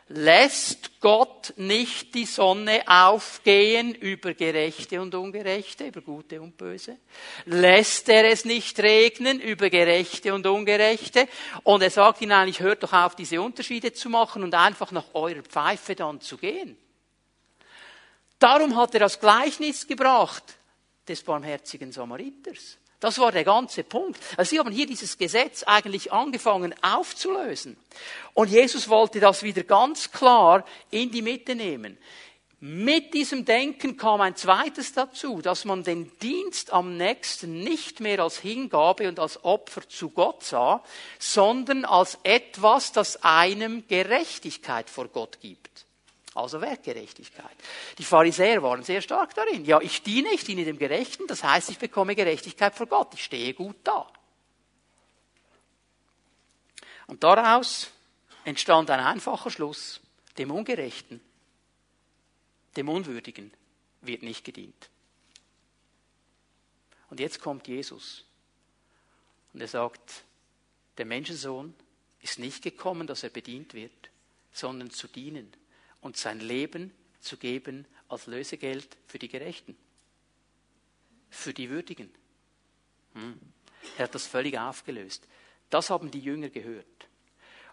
lässt 0.09 1.01
Gott 1.01 1.55
nicht 1.57 2.15
die 2.15 2.27
Sonne 2.27 2.83
aufgehen 2.87 3.95
über 3.95 4.35
Gerechte 4.35 5.01
und 5.01 5.15
Ungerechte, 5.15 5.87
über 5.87 6.03
Gute 6.03 6.41
und 6.41 6.57
Böse? 6.57 6.99
Lässt 7.47 8.09
er 8.09 8.31
es 8.31 8.45
nicht 8.45 8.79
regnen 8.81 9.41
über 9.41 9.71
Gerechte 9.71 10.35
und 10.35 10.47
Ungerechte? 10.47 11.27
Und 11.63 11.83
er 11.83 11.91
sagt 11.91 12.21
ihnen 12.21 12.33
eigentlich, 12.33 12.61
hört 12.61 12.83
doch 12.83 12.93
auf, 12.93 13.17
diese 13.17 13.41
Unterschiede 13.41 13.93
zu 13.93 14.11
machen 14.11 14.43
und 14.43 14.55
einfach 14.55 14.93
nach 14.93 15.15
eurer 15.15 15.43
Pfeife 15.43 15.95
dann 15.95 16.21
zu 16.21 16.37
gehen. 16.37 16.77
Darum 18.39 18.77
hat 18.77 18.93
er 18.95 19.01
das 19.01 19.19
Gleichnis 19.19 19.87
gebracht 19.87 20.45
des 21.09 21.23
barmherzigen 21.23 21.93
Samariters. 21.93 22.79
Das 23.05 23.19
war 23.19 23.33
der 23.33 23.45
ganze 23.45 23.85
Punkt. 23.85 24.19
Also 24.39 24.49
sie 24.49 24.59
haben 24.59 24.73
hier 24.73 24.87
dieses 24.87 25.19
Gesetz 25.19 25.63
eigentlich 25.63 26.11
angefangen 26.11 26.75
aufzulösen. 26.81 27.77
Und 28.33 28.49
Jesus 28.49 28.89
wollte 28.89 29.21
das 29.21 29.43
wieder 29.43 29.63
ganz 29.63 30.11
klar 30.11 30.65
in 30.91 31.11
die 31.11 31.21
Mitte 31.21 31.55
nehmen. 31.55 31.99
Mit 32.61 33.13
diesem 33.13 33.45
Denken 33.45 33.99
kam 33.99 34.23
ein 34.23 34.37
zweites 34.37 34.95
dazu, 34.95 35.43
dass 35.43 35.67
man 35.67 35.83
den 35.83 36.17
Dienst 36.21 36.73
am 36.73 36.97
nächsten 36.97 37.59
nicht 37.63 38.01
mehr 38.01 38.21
als 38.21 38.39
Hingabe 38.39 39.07
und 39.07 39.21
als 39.21 39.45
Opfer 39.45 39.87
zu 39.87 40.09
Gott 40.09 40.43
sah, 40.43 40.83
sondern 41.19 41.85
als 41.85 42.19
etwas, 42.23 42.93
das 42.93 43.23
einem 43.23 43.87
Gerechtigkeit 43.87 44.89
vor 44.89 45.09
Gott 45.09 45.41
gibt. 45.43 45.84
Also 46.35 46.61
Werkgerechtigkeit. 46.61 47.57
Die 47.97 48.05
Pharisäer 48.05 48.63
waren 48.63 48.83
sehr 48.83 49.01
stark 49.01 49.35
darin. 49.35 49.65
Ja, 49.65 49.81
ich 49.81 50.03
diene, 50.03 50.33
ich 50.35 50.43
diene 50.43 50.65
dem 50.65 50.79
Gerechten, 50.79 51.29
das 51.29 51.45
heißt, 51.45 51.71
ich 51.71 51.79
bekomme 51.79 52.17
Gerechtigkeit 52.17 52.75
vor 52.75 52.87
Gott. 52.87 53.15
Ich 53.15 53.25
stehe 53.25 53.55
gut 53.55 53.77
da. 53.85 54.11
Und 57.07 57.23
daraus 57.23 57.93
entstand 58.45 58.91
ein 58.91 59.01
einfacher 59.01 59.51
Schluss. 59.51 60.01
Dem 60.37 60.51
Ungerechten, 60.51 61.21
dem 62.77 62.89
Unwürdigen 62.89 63.53
wird 64.01 64.25
nicht 64.25 64.45
gedient. 64.45 64.91
Und 67.11 67.21
jetzt 67.21 67.41
kommt 67.41 67.69
Jesus. 67.69 68.25
Und 69.53 69.61
er 69.61 69.69
sagt, 69.69 70.25
der 70.99 71.05
Menschensohn 71.05 71.75
ist 72.21 72.41
nicht 72.41 72.63
gekommen, 72.63 73.07
dass 73.07 73.23
er 73.23 73.31
bedient 73.31 73.75
wird, 73.75 74.11
sondern 74.51 74.91
zu 74.91 75.07
dienen 75.07 75.53
und 76.05 76.19
sein 76.19 76.39
Leben 76.39 76.93
zu 77.19 77.39
geben 77.39 77.87
als 78.09 78.27
Lösegeld 78.27 78.99
für 79.07 79.19
die 79.19 79.29
Gerechten, 79.29 79.75
für 81.31 81.55
die 81.55 81.71
Würdigen. 81.71 82.13
Hm. 83.15 83.41
Er 83.97 84.05
hat 84.05 84.15
das 84.15 84.27
völlig 84.27 84.59
aufgelöst. 84.59 85.27
Das 85.71 85.89
haben 85.89 86.11
die 86.11 86.21
Jünger 86.21 86.51
gehört. 86.51 86.87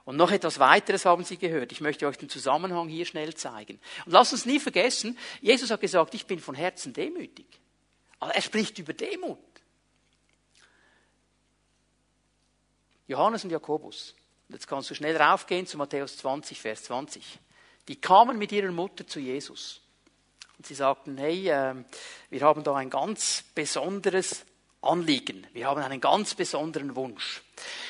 Und 0.06 0.16
noch 0.16 0.32
etwas 0.32 0.60
weiteres 0.60 1.04
haben 1.04 1.26
sie 1.26 1.38
gehört. 1.38 1.74
Ich 1.74 1.82
möchte 1.82 2.08
euch 2.08 2.18
den 2.18 2.30
Zusammenhang 2.30 2.88
hier 2.88 3.06
schnell 3.06 3.36
zeigen. 3.36 3.82
Und 4.06 4.14
lasst 4.14 4.32
uns 4.32 4.46
nie 4.46 4.62
vergessen, 4.62 5.18
Jesus 5.42 5.70
hat 5.70 5.82
gesagt, 5.82 6.14
ich 6.14 6.26
bin 6.26 6.40
von 6.40 6.56
Herzen 6.56 6.94
demütig. 6.94 7.60
Aber 8.20 8.34
er 8.34 8.42
spricht 8.42 8.80
über 8.80 8.94
Demut. 8.94 9.40
Johannes 13.08 13.44
und 13.44 13.50
Jakobus. 13.50 14.16
Jetzt 14.48 14.68
kannst 14.68 14.90
du 14.90 14.96
schnell 14.96 15.18
raufgehen 15.18 15.68
zu 15.68 15.78
Matthäus 15.78 16.16
20, 16.16 16.62
Vers 16.62 16.84
20 16.86 17.40
die 17.92 18.00
kamen 18.00 18.38
mit 18.38 18.54
ihrer 18.54 18.72
Mutter 18.72 19.06
zu 19.06 19.20
Jesus. 19.20 19.82
Und 20.58 20.66
sie 20.66 20.76
sagten, 20.76 21.18
hey, 21.18 21.50
äh, 21.50 21.76
wir 22.30 22.42
haben 22.42 22.64
da 22.64 22.74
ein 22.76 22.90
ganz 22.90 23.44
besonderes 23.54 24.46
Anliegen. 24.82 25.46
Wir 25.52 25.68
haben 25.68 25.82
einen 25.82 26.00
ganz 26.00 26.34
besonderen 26.34 26.96
Wunsch. 26.96 27.42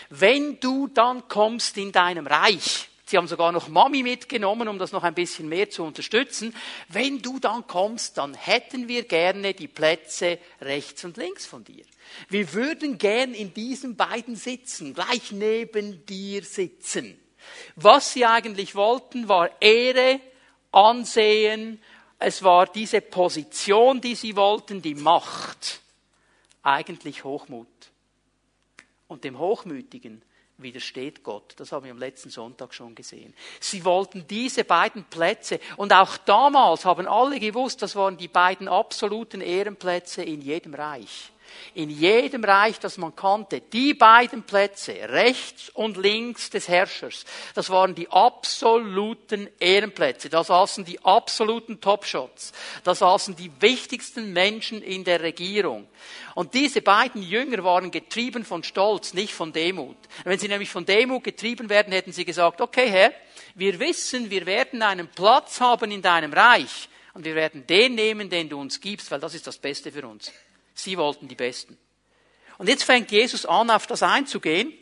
Wenn 0.09 0.59
du 0.59 0.87
dann 0.87 1.27
kommst 1.27 1.77
in 1.77 1.91
deinem 1.91 2.25
Reich, 2.25 2.89
Sie 3.05 3.17
haben 3.17 3.27
sogar 3.27 3.51
noch 3.51 3.67
Mami 3.67 4.01
mitgenommen, 4.03 4.69
um 4.69 4.79
das 4.79 4.93
noch 4.93 5.03
ein 5.03 5.13
bisschen 5.13 5.49
mehr 5.49 5.69
zu 5.69 5.83
unterstützen. 5.83 6.55
Wenn 6.87 7.21
du 7.21 7.39
dann 7.39 7.67
kommst, 7.67 8.17
dann 8.17 8.33
hätten 8.33 8.87
wir 8.87 9.03
gerne 9.03 9.53
die 9.53 9.67
Plätze 9.67 10.39
rechts 10.61 11.03
und 11.03 11.17
links 11.17 11.45
von 11.45 11.65
dir. 11.65 11.83
Wir 12.29 12.53
würden 12.53 12.97
gern 12.97 13.33
in 13.33 13.53
diesen 13.53 13.97
beiden 13.97 14.37
sitzen, 14.37 14.93
gleich 14.93 15.33
neben 15.33 16.05
dir 16.05 16.43
sitzen. 16.43 17.19
Was 17.75 18.13
sie 18.13 18.25
eigentlich 18.25 18.75
wollten, 18.75 19.27
war 19.27 19.49
Ehre, 19.61 20.19
Ansehen, 20.71 21.81
es 22.19 22.43
war 22.43 22.67
diese 22.67 23.01
Position, 23.01 23.99
die 23.99 24.15
sie 24.15 24.35
wollten, 24.35 24.81
die 24.81 24.95
Macht. 24.95 25.81
Eigentlich 26.61 27.23
Hochmut. 27.23 27.67
Und 29.07 29.23
dem 29.23 29.39
Hochmütigen 29.39 30.21
widersteht 30.57 31.23
Gott. 31.23 31.55
Das 31.57 31.71
haben 31.71 31.85
wir 31.85 31.91
am 31.91 31.97
letzten 31.97 32.29
Sonntag 32.29 32.75
schon 32.75 32.93
gesehen. 32.93 33.33
Sie 33.59 33.83
wollten 33.83 34.27
diese 34.27 34.63
beiden 34.63 35.03
Plätze. 35.05 35.59
Und 35.77 35.93
auch 35.93 36.17
damals 36.17 36.85
haben 36.85 37.07
alle 37.07 37.39
gewusst, 37.39 37.81
das 37.81 37.95
waren 37.95 38.17
die 38.17 38.27
beiden 38.27 38.67
absoluten 38.67 39.41
Ehrenplätze 39.41 40.23
in 40.23 40.41
jedem 40.41 40.75
Reich 40.75 41.30
in 41.73 41.89
jedem 41.89 42.43
Reich, 42.43 42.79
das 42.79 42.97
man 42.97 43.15
kannte, 43.15 43.61
die 43.61 43.93
beiden 43.93 44.43
Plätze, 44.43 44.93
rechts 45.09 45.69
und 45.69 45.97
links 45.97 46.49
des 46.49 46.67
Herrschers, 46.67 47.25
das 47.53 47.69
waren 47.69 47.95
die 47.95 48.09
absoluten 48.09 49.49
Ehrenplätze. 49.59 50.29
Da 50.29 50.43
saßen 50.43 50.85
die 50.85 51.03
absoluten 51.03 51.79
Topshots. 51.81 52.51
Da 52.83 52.95
saßen 52.95 53.35
die 53.35 53.51
wichtigsten 53.59 54.33
Menschen 54.33 54.81
in 54.81 55.03
der 55.03 55.21
Regierung. 55.21 55.87
Und 56.35 56.53
diese 56.53 56.81
beiden 56.81 57.21
Jünger 57.21 57.63
waren 57.63 57.91
getrieben 57.91 58.45
von 58.45 58.63
Stolz, 58.63 59.13
nicht 59.13 59.33
von 59.33 59.53
Demut. 59.53 59.97
Wenn 60.23 60.39
sie 60.39 60.47
nämlich 60.47 60.69
von 60.69 60.85
Demut 60.85 61.23
getrieben 61.23 61.69
werden, 61.69 61.93
hätten 61.93 62.11
sie 62.11 62.25
gesagt, 62.25 62.61
okay 62.61 62.89
Herr, 62.89 63.13
wir 63.55 63.79
wissen, 63.79 64.29
wir 64.29 64.45
werden 64.45 64.81
einen 64.81 65.07
Platz 65.07 65.59
haben 65.59 65.91
in 65.91 66.01
deinem 66.01 66.33
Reich 66.33 66.89
und 67.13 67.25
wir 67.25 67.35
werden 67.35 67.67
den 67.67 67.95
nehmen, 67.95 68.29
den 68.29 68.49
du 68.49 68.59
uns 68.59 68.79
gibst, 68.79 69.11
weil 69.11 69.19
das 69.19 69.33
ist 69.33 69.47
das 69.47 69.57
Beste 69.57 69.91
für 69.91 70.07
uns. 70.07 70.31
Sie 70.83 70.97
wollten 70.97 71.27
die 71.27 71.35
Besten. 71.35 71.77
Und 72.57 72.67
jetzt 72.67 72.83
fängt 72.83 73.11
Jesus 73.11 73.45
an, 73.45 73.69
auf 73.69 73.87
das 73.87 74.03
einzugehen. 74.03 74.73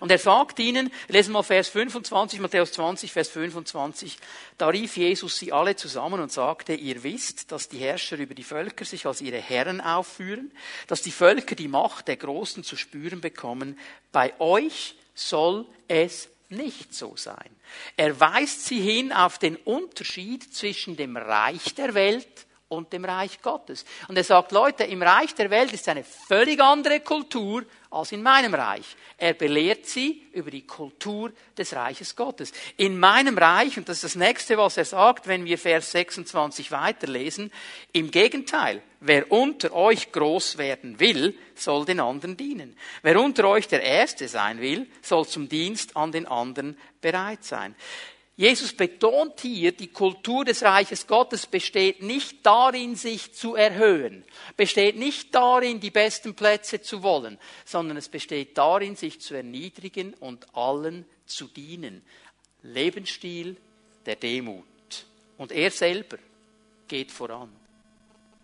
Und 0.00 0.10
er 0.10 0.18
sagt 0.18 0.58
ihnen, 0.58 0.92
lesen 1.08 1.32
mal 1.32 1.42
Vers 1.42 1.68
25, 1.68 2.40
Matthäus 2.40 2.72
20, 2.72 3.10
Vers 3.12 3.28
25, 3.30 4.18
da 4.58 4.68
rief 4.68 4.96
Jesus 4.96 5.38
sie 5.38 5.52
alle 5.52 5.76
zusammen 5.76 6.20
und 6.20 6.30
sagte, 6.30 6.74
ihr 6.74 7.02
wisst, 7.02 7.50
dass 7.50 7.68
die 7.68 7.78
Herrscher 7.78 8.18
über 8.18 8.34
die 8.34 8.44
Völker 8.44 8.84
sich 8.84 9.06
als 9.06 9.20
ihre 9.20 9.38
Herren 9.38 9.80
aufführen, 9.80 10.52
dass 10.86 11.02
die 11.02 11.10
Völker 11.10 11.54
die 11.54 11.68
Macht 11.68 12.08
der 12.08 12.16
Großen 12.16 12.62
zu 12.62 12.76
spüren 12.76 13.20
bekommen. 13.20 13.78
Bei 14.12 14.38
euch 14.38 14.96
soll 15.14 15.66
es 15.88 16.28
nicht 16.48 16.94
so 16.94 17.16
sein. 17.16 17.50
Er 17.96 18.20
weist 18.20 18.66
sie 18.66 18.80
hin 18.80 19.12
auf 19.12 19.38
den 19.38 19.56
Unterschied 19.56 20.54
zwischen 20.54 20.96
dem 20.96 21.16
Reich 21.16 21.74
der 21.74 21.94
Welt 21.94 22.46
und 22.72 22.92
dem 22.92 23.04
Reich 23.04 23.40
Gottes. 23.42 23.84
Und 24.08 24.16
er 24.16 24.24
sagt, 24.24 24.50
Leute, 24.52 24.84
im 24.84 25.02
Reich 25.02 25.34
der 25.34 25.50
Welt 25.50 25.72
ist 25.72 25.88
eine 25.88 26.04
völlig 26.04 26.60
andere 26.60 27.00
Kultur 27.00 27.64
als 27.90 28.12
in 28.12 28.22
meinem 28.22 28.54
Reich. 28.54 28.96
Er 29.18 29.34
belehrt 29.34 29.84
sie 29.84 30.22
über 30.32 30.50
die 30.50 30.66
Kultur 30.66 31.30
des 31.56 31.74
Reiches 31.74 32.16
Gottes. 32.16 32.52
In 32.78 32.98
meinem 32.98 33.36
Reich, 33.36 33.76
und 33.76 33.88
das 33.88 33.98
ist 33.98 34.04
das 34.04 34.14
nächste, 34.16 34.56
was 34.56 34.78
er 34.78 34.86
sagt, 34.86 35.28
wenn 35.28 35.44
wir 35.44 35.58
Vers 35.58 35.92
26 35.92 36.72
weiterlesen, 36.72 37.52
im 37.92 38.10
Gegenteil, 38.10 38.82
wer 39.00 39.30
unter 39.30 39.74
euch 39.74 40.10
groß 40.10 40.56
werden 40.56 40.98
will, 40.98 41.36
soll 41.54 41.84
den 41.84 42.00
anderen 42.00 42.38
dienen. 42.38 42.76
Wer 43.02 43.20
unter 43.20 43.46
euch 43.48 43.68
der 43.68 43.82
Erste 43.82 44.26
sein 44.28 44.60
will, 44.60 44.86
soll 45.02 45.26
zum 45.26 45.50
Dienst 45.50 45.96
an 45.96 46.12
den 46.12 46.26
anderen 46.26 46.78
bereit 47.02 47.44
sein. 47.44 47.74
Jesus 48.34 48.72
betont 48.72 49.40
hier, 49.40 49.72
die 49.72 49.88
Kultur 49.88 50.44
des 50.44 50.62
Reiches 50.62 51.06
Gottes 51.06 51.46
besteht 51.46 52.02
nicht 52.02 52.44
darin, 52.46 52.96
sich 52.96 53.34
zu 53.34 53.54
erhöhen, 53.54 54.24
besteht 54.56 54.96
nicht 54.96 55.34
darin, 55.34 55.80
die 55.80 55.90
besten 55.90 56.34
Plätze 56.34 56.80
zu 56.80 57.02
wollen, 57.02 57.38
sondern 57.66 57.98
es 57.98 58.08
besteht 58.08 58.56
darin, 58.56 58.96
sich 58.96 59.20
zu 59.20 59.34
erniedrigen 59.34 60.14
und 60.14 60.54
allen 60.54 61.04
zu 61.26 61.46
dienen. 61.46 62.02
Lebensstil 62.62 63.56
der 64.06 64.16
Demut. 64.16 64.64
Und 65.36 65.52
er 65.52 65.70
selber 65.70 66.16
geht 66.88 67.10
voran. 67.10 67.50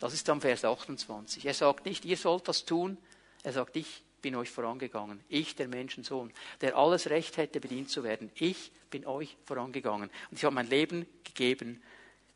Das 0.01 0.13
ist 0.13 0.29
am 0.29 0.41
Vers 0.41 0.65
28. 0.65 1.47
Er 1.47 1.55
sagt 1.55 1.87
nicht, 1.87 2.05
ihr 2.05 2.17
sollt 2.17 2.47
das 2.47 2.65
tun, 2.65 2.99
er 3.43 3.53
sagt, 3.53 3.77
ich 3.77 4.03
bin 4.21 4.35
euch 4.35 4.51
vorangegangen. 4.51 5.21
Ich, 5.29 5.57
der 5.57 5.69
Menschensohn, 5.69 6.33
der 6.61 6.77
alles 6.77 7.09
Recht 7.11 7.37
hätte, 7.37 7.61
bedient 7.61 7.91
zu 7.91 8.05
werden. 8.05 8.31
Ich 8.35 8.71
bin 8.91 9.07
euch 9.07 9.37
vorangegangen. 9.45 10.11
Und 10.31 10.37
ich 10.37 10.45
habe 10.45 10.55
mein 10.55 10.69
Leben 10.69 11.07
gegeben 11.25 11.83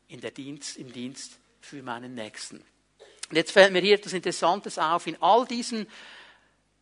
in 0.07 0.21
der 0.21 0.31
Dienst, 0.31 0.77
im 0.77 0.91
Dienst 0.91 1.39
für 1.61 1.81
meinen 1.83 2.15
Nächsten. 2.15 2.63
Und 3.29 3.35
jetzt 3.35 3.51
fällt 3.51 3.73
mir 3.73 3.81
hier 3.81 3.95
etwas 3.95 4.13
Interessantes 4.13 4.77
auf. 4.77 5.07
In 5.07 5.21
all 5.21 5.45
diesen 5.45 5.87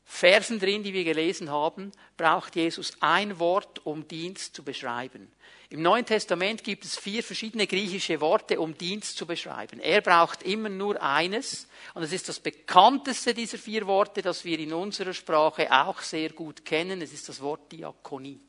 Versen 0.04 0.60
drin, 0.60 0.84
die 0.84 0.94
wir 0.94 1.06
gelesen 1.06 1.50
haben, 1.50 1.92
braucht 2.18 2.56
Jesus 2.56 2.98
ein 3.00 3.40
Wort, 3.40 3.86
um 3.86 4.08
Dienst 4.08 4.56
zu 4.56 4.64
beschreiben. 4.64 5.32
Im 5.72 5.84
Neuen 5.84 6.06
Testament 6.06 6.66
gibt 6.66 6.84
es 6.84 6.98
vier 6.98 7.24
verschiedene 7.24 7.66
griechische 7.66 8.20
Worte, 8.20 8.60
um 8.60 8.78
Dienst 8.78 9.16
zu 9.16 9.26
beschreiben. 9.26 9.80
Er 9.80 10.02
braucht 10.02 10.44
immer 10.44 10.68
nur 10.68 11.02
eines, 11.02 11.66
und 11.94 12.04
es 12.04 12.12
ist 12.12 12.28
das 12.28 12.42
bekannteste 12.42 13.34
dieser 13.34 13.58
vier 13.58 13.88
Worte, 13.88 14.22
das 14.22 14.44
wir 14.44 14.60
in 14.60 14.74
unserer 14.74 15.14
Sprache 15.14 15.72
auch 15.72 16.02
sehr 16.02 16.32
gut 16.32 16.66
kennen. 16.66 17.02
Es 17.02 17.14
ist 17.14 17.30
das 17.30 17.40
Wort 17.40 17.72
Diakonie. 17.72 18.42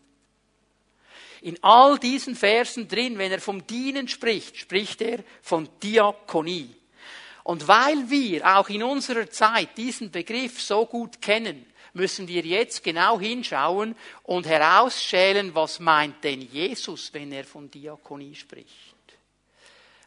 In 1.43 1.62
all 1.62 1.97
diesen 2.00 2.35
Versen 2.35 2.88
drin, 2.88 3.17
wenn 3.19 3.31
er 3.31 3.41
vom 3.41 3.64
Dienen 3.69 4.09
spricht, 4.09 4.57
spricht 4.57 5.00
er 5.00 5.21
von 5.43 5.69
Diakonie. 5.81 6.75
Und 7.45 7.69
weil 7.69 8.11
wir 8.11 8.59
auch 8.59 8.69
in 8.69 8.83
unserer 8.83 9.31
Zeit 9.31 9.79
diesen 9.79 10.11
Begriff 10.11 10.61
so 10.61 10.87
gut 10.87 11.23
kennen, 11.23 11.67
müssen 11.94 12.28
wir 12.28 12.42
jetzt 12.42 12.82
genau 12.82 13.20
hinschauen 13.20 13.94
und 14.22 14.46
herausschälen, 14.46 15.54
was 15.54 15.80
meint 15.80 16.22
denn 16.25 16.40
Jesus, 16.40 17.12
wenn 17.12 17.32
er 17.32 17.44
von 17.44 17.70
Diakonie 17.70 18.34
spricht 18.34 18.92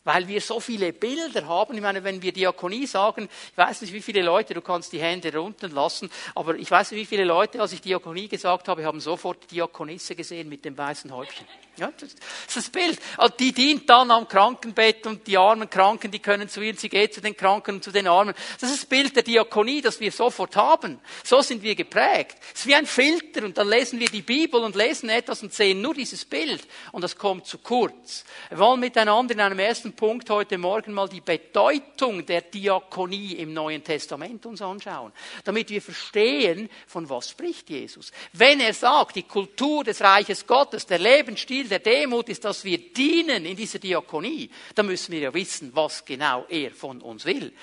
weil 0.05 0.27
wir 0.27 0.39
so 0.39 0.59
viele 0.61 0.93
Bilder 0.93 1.45
haben. 1.47 1.75
Ich 1.75 1.81
meine, 1.81 2.03
wenn 2.03 2.21
wir 2.21 2.31
Diakonie 2.31 2.85
sagen, 2.85 3.27
ich 3.51 3.57
weiß 3.57 3.81
nicht, 3.81 3.91
wie 3.91 4.01
viele 4.01 4.21
Leute, 4.21 4.53
du 4.53 4.61
kannst 4.61 4.93
die 4.93 5.01
Hände 5.01 5.35
runter 5.35 5.67
lassen, 5.67 6.09
aber 6.35 6.55
ich 6.55 6.71
weiß 6.71 6.91
nicht, 6.91 7.01
wie 7.01 7.05
viele 7.05 7.25
Leute, 7.25 7.59
als 7.59 7.73
ich 7.73 7.81
Diakonie 7.81 8.29
gesagt 8.29 8.67
habe, 8.67 8.85
haben 8.85 9.01
sofort 9.01 9.51
Diakonisse 9.51 10.15
gesehen 10.15 10.47
mit 10.47 10.63
dem 10.63 10.77
weißen 10.77 11.11
Häubchen. 11.11 11.45
Ja, 11.77 11.91
das 11.99 12.13
ist 12.13 12.19
das 12.55 12.69
Bild. 12.69 12.99
Also 13.17 13.35
die 13.37 13.51
dient 13.51 13.89
dann 13.89 14.09
am 14.09 14.27
Krankenbett 14.27 15.05
und 15.07 15.27
die 15.27 15.37
armen 15.37 15.69
Kranken, 15.69 16.09
die 16.09 16.19
können 16.19 16.47
zu 16.47 16.61
ihr, 16.61 16.73
sie 16.75 16.87
geht 16.87 17.13
zu 17.13 17.21
den 17.21 17.35
Kranken 17.35 17.75
und 17.75 17.83
zu 17.83 17.91
den 17.91 18.07
Armen. 18.07 18.33
Das 18.61 18.69
ist 18.69 18.83
das 18.83 18.85
Bild 18.85 19.15
der 19.15 19.23
Diakonie, 19.23 19.81
das 19.81 19.99
wir 19.99 20.11
sofort 20.11 20.55
haben. 20.55 20.99
So 21.23 21.41
sind 21.41 21.63
wir 21.63 21.75
geprägt. 21.75 22.37
Es 22.53 22.61
ist 22.61 22.67
wie 22.67 22.75
ein 22.75 22.85
Filter 22.85 23.43
und 23.43 23.57
dann 23.57 23.67
lesen 23.67 23.99
wir 23.99 24.07
die 24.07 24.21
Bibel 24.21 24.61
und 24.61 24.75
lesen 24.75 25.09
etwas 25.09 25.43
und 25.43 25.53
sehen 25.53 25.81
nur 25.81 25.93
dieses 25.93 26.23
Bild 26.23 26.65
und 26.93 27.03
das 27.03 27.17
kommt 27.17 27.45
zu 27.45 27.57
kurz. 27.57 28.23
Wir 28.49 28.59
wollen 28.59 28.79
miteinander 28.79 29.33
in 29.33 29.41
einem 29.41 29.59
ersten 29.59 29.93
Punkt 29.93 30.29
heute 30.29 30.57
Morgen 30.57 30.93
mal 30.93 31.09
die 31.09 31.21
Bedeutung 31.21 32.25
der 32.25 32.41
Diakonie 32.41 33.33
im 33.33 33.53
Neuen 33.53 33.83
Testament 33.83 34.45
uns 34.45 34.61
anschauen, 34.61 35.11
damit 35.43 35.69
wir 35.69 35.81
verstehen, 35.81 36.69
von 36.87 37.09
was 37.09 37.29
spricht 37.29 37.69
Jesus. 37.69 38.13
Wenn 38.31 38.61
er 38.61 38.73
sagt, 38.73 39.17
die 39.17 39.23
Kultur 39.23 39.83
des 39.83 40.01
Reiches 40.01 40.47
Gottes, 40.47 40.85
der 40.85 40.99
Lebensstil 40.99 41.64
Ziel 41.65 41.69
der 41.69 41.79
Demut 41.79 42.29
ist, 42.29 42.45
dass 42.45 42.63
wir 42.63 42.77
dienen 42.77 43.45
in 43.45 43.55
dieser 43.55 43.79
Diakonie, 43.79 44.49
dann 44.75 44.85
müssen 44.85 45.11
wir 45.11 45.19
ja 45.19 45.33
wissen, 45.33 45.71
was 45.73 46.05
genau 46.05 46.45
er 46.47 46.71
von 46.71 47.01
uns 47.01 47.25
will. 47.25 47.53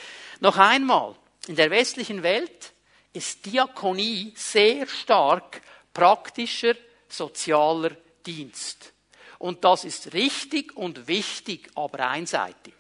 Noch 0.40 0.56
einmal, 0.58 1.14
in 1.46 1.56
der 1.56 1.70
westlichen 1.70 2.22
Welt 2.22 2.72
ist 3.12 3.46
Diakonie 3.46 4.32
sehr 4.34 4.86
stark 4.86 5.62
praktischer 5.94 6.74
sozialer 7.08 7.96
Dienst. 8.26 8.92
Und 9.38 9.64
das 9.64 9.84
ist 9.84 10.14
richtig 10.14 10.76
und 10.76 11.06
wichtig, 11.06 11.70
aber 11.74 12.08
einseitig. 12.08 12.74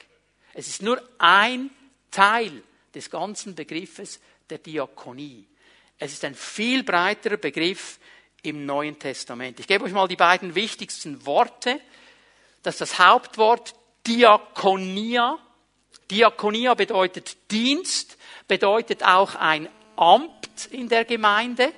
Es 0.54 0.68
ist 0.68 0.82
nur 0.82 1.00
ein 1.18 1.70
Teil 2.10 2.62
des 2.94 3.10
ganzen 3.10 3.54
Begriffes 3.54 4.20
der 4.48 4.58
Diakonie. 4.58 5.46
Es 5.98 6.12
ist 6.12 6.24
ein 6.24 6.34
viel 6.34 6.82
breiterer 6.82 7.36
Begriff, 7.36 7.98
im 8.42 8.66
Neuen 8.66 8.98
Testament. 8.98 9.60
Ich 9.60 9.66
gebe 9.66 9.84
euch 9.84 9.92
mal 9.92 10.08
die 10.08 10.16
beiden 10.16 10.54
wichtigsten 10.54 11.24
Worte. 11.24 11.80
Das 12.62 12.74
ist 12.74 12.80
das 12.80 12.98
Hauptwort 12.98 13.74
Diakonia. 14.06 15.38
Diakonia 16.10 16.74
bedeutet 16.74 17.36
Dienst, 17.50 18.18
bedeutet 18.48 19.04
auch 19.04 19.34
ein 19.36 19.68
Amt 19.96 20.66
in 20.70 20.88
der 20.88 21.04
Gemeinde, 21.04 21.72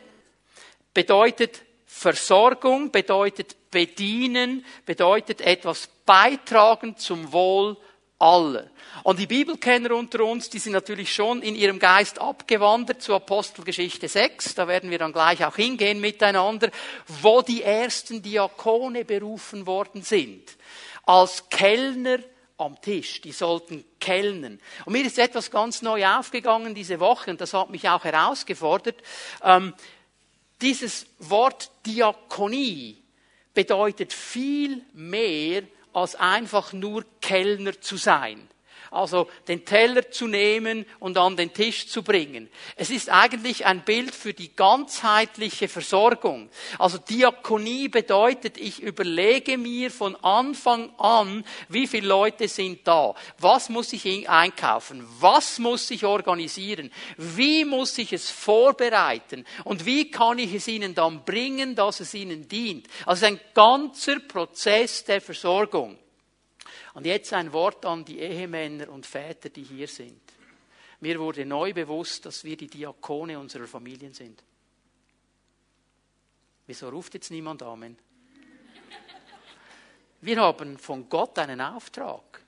bedeutet 0.94 1.62
Versorgung, 1.86 2.90
bedeutet 2.90 3.70
bedienen, 3.70 4.64
bedeutet 4.86 5.40
etwas 5.40 5.88
beitragen 6.06 6.96
zum 6.96 7.32
Wohl 7.32 7.76
aller. 8.24 8.64
Und 9.02 9.18
die 9.18 9.26
Bibelkenner 9.26 9.94
unter 9.94 10.24
uns, 10.24 10.48
die 10.48 10.58
sind 10.58 10.72
natürlich 10.72 11.14
schon 11.14 11.42
in 11.42 11.54
ihrem 11.54 11.78
Geist 11.78 12.18
abgewandert 12.20 13.02
zu 13.02 13.14
Apostelgeschichte 13.14 14.08
6, 14.08 14.54
da 14.54 14.66
werden 14.66 14.90
wir 14.90 14.98
dann 14.98 15.12
gleich 15.12 15.44
auch 15.44 15.56
hingehen 15.56 16.00
miteinander, 16.00 16.70
wo 17.06 17.42
die 17.42 17.62
ersten 17.62 18.22
Diakone 18.22 19.04
berufen 19.04 19.66
worden 19.66 20.02
sind. 20.02 20.56
Als 21.04 21.50
Kellner 21.50 22.18
am 22.56 22.80
Tisch. 22.80 23.20
Die 23.20 23.32
sollten 23.32 23.84
kellnen. 24.00 24.60
Und 24.84 24.92
mir 24.92 25.04
ist 25.04 25.18
etwas 25.18 25.50
ganz 25.50 25.82
neu 25.82 26.06
aufgegangen 26.06 26.74
diese 26.74 27.00
Woche 27.00 27.30
und 27.30 27.40
das 27.40 27.52
hat 27.52 27.68
mich 27.68 27.88
auch 27.88 28.04
herausgefordert. 28.04 29.02
Ähm, 29.42 29.74
dieses 30.62 31.06
Wort 31.18 31.70
Diakonie 31.84 33.02
bedeutet 33.52 34.12
viel 34.12 34.82
mehr 34.94 35.64
als 35.94 36.16
einfach 36.16 36.72
nur 36.72 37.04
Kellner 37.20 37.80
zu 37.80 37.96
sein. 37.96 38.48
Also 38.90 39.28
den 39.48 39.64
Teller 39.64 40.10
zu 40.10 40.26
nehmen 40.26 40.86
und 40.98 41.18
an 41.18 41.36
den 41.36 41.52
Tisch 41.52 41.88
zu 41.88 42.02
bringen. 42.02 42.48
Es 42.76 42.90
ist 42.90 43.10
eigentlich 43.10 43.66
ein 43.66 43.84
Bild 43.84 44.14
für 44.14 44.34
die 44.34 44.54
ganzheitliche 44.54 45.68
Versorgung. 45.68 46.48
Also 46.78 46.98
Diakonie 46.98 47.88
bedeutet, 47.88 48.58
ich 48.58 48.80
überlege 48.82 49.58
mir 49.58 49.90
von 49.90 50.16
Anfang 50.16 50.90
an, 50.98 51.44
wie 51.68 51.86
viele 51.86 52.08
Leute 52.08 52.48
sind 52.48 52.86
da? 52.86 53.14
Was 53.38 53.68
muss 53.68 53.92
ich 53.92 54.28
einkaufen? 54.28 55.06
Was 55.20 55.58
muss 55.58 55.90
ich 55.90 56.04
organisieren? 56.04 56.90
Wie 57.16 57.64
muss 57.64 57.98
ich 57.98 58.12
es 58.12 58.30
vorbereiten? 58.30 59.44
Und 59.64 59.86
wie 59.86 60.10
kann 60.10 60.38
ich 60.38 60.54
es 60.54 60.68
ihnen 60.68 60.94
dann 60.94 61.24
bringen, 61.24 61.74
dass 61.74 62.00
es 62.00 62.14
ihnen 62.14 62.48
dient? 62.48 62.86
Also 63.06 63.26
ein 63.26 63.40
ganzer 63.54 64.20
Prozess 64.20 65.04
der 65.04 65.20
Versorgung. 65.20 65.98
Und 66.94 67.06
jetzt 67.06 67.32
ein 67.32 67.52
Wort 67.52 67.84
an 67.84 68.04
die 68.04 68.20
Ehemänner 68.20 68.88
und 68.88 69.04
Väter, 69.04 69.50
die 69.50 69.64
hier 69.64 69.88
sind. 69.88 70.22
Mir 71.00 71.18
wurde 71.18 71.44
neu 71.44 71.72
bewusst, 71.72 72.24
dass 72.24 72.44
wir 72.44 72.56
die 72.56 72.68
Diakone 72.68 73.38
unserer 73.38 73.66
Familien 73.66 74.14
sind. 74.14 74.42
Wieso 76.66 76.88
ruft 76.88 77.14
jetzt 77.14 77.30
niemand 77.30 77.62
Amen? 77.62 77.98
Wir 80.20 80.40
haben 80.40 80.78
von 80.78 81.06
Gott 81.08 81.38
einen 81.38 81.60
Auftrag, 81.60 82.42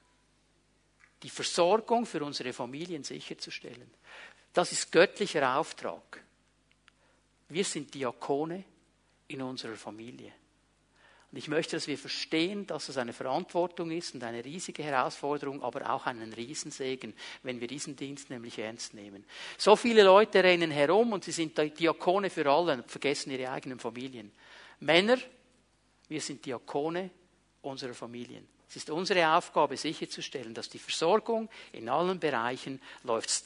die 1.23 1.29
Versorgung 1.29 2.07
für 2.07 2.25
unsere 2.25 2.55
Familien 2.55 3.05
sicherzustellen. 3.05 3.91
Das 4.55 4.73
ist 4.73 4.91
göttlicher 4.91 5.59
Auftrag. 5.59 6.23
Wir 7.49 7.65
sind 7.65 7.93
Diakone 7.93 8.65
in 9.29 9.43
unserer 9.43 9.77
Familie. 9.77 10.33
Und 11.37 11.41
ich 11.41 11.49
möchte, 11.49 11.77
dass 11.77 11.87
wir 11.87 11.99
verstehen, 11.99 12.67
dass 12.67 12.89
es 12.89 12.97
eine 12.97 13.13
Verantwortung 13.13 13.91
ist 13.91 14.15
und 14.15 14.25
eine 14.25 14.43
riesige 14.43 14.83
Herausforderung, 14.83 15.63
aber 15.63 15.91
auch 15.91 16.07
einen 16.07 16.33
Riesensegen, 16.33 17.13
wenn 17.43 17.61
wir 17.61 17.69
diesen 17.69 17.95
Dienst 17.95 18.31
nämlich 18.31 18.59
ernst 18.59 18.95
nehmen. 18.95 19.23
So 19.59 19.77
viele 19.77 20.03
Leute 20.03 20.43
rennen 20.43 20.71
herum 20.71 21.13
und 21.13 21.25
sie 21.25 21.33
sind 21.33 21.59
Diakone 21.79 22.31
für 22.31 22.51
alle 22.51 22.73
und 22.73 22.91
vergessen 22.91 23.33
ihre 23.33 23.51
eigenen 23.51 23.79
Familien. 23.79 24.33
Männer, 24.81 25.19
wir 26.09 26.23
sind 26.23 26.43
Diakone 26.47 27.11
unserer 27.61 27.93
Familien. 27.93 28.49
Es 28.67 28.77
ist 28.77 28.89
unsere 28.89 29.29
Aufgabe, 29.37 29.77
sicherzustellen, 29.77 30.55
dass 30.55 30.71
die 30.71 30.79
Versorgung 30.79 31.51
in 31.73 31.91
allen 31.91 32.19
Bereichen 32.19 32.81
läuft. 33.03 33.45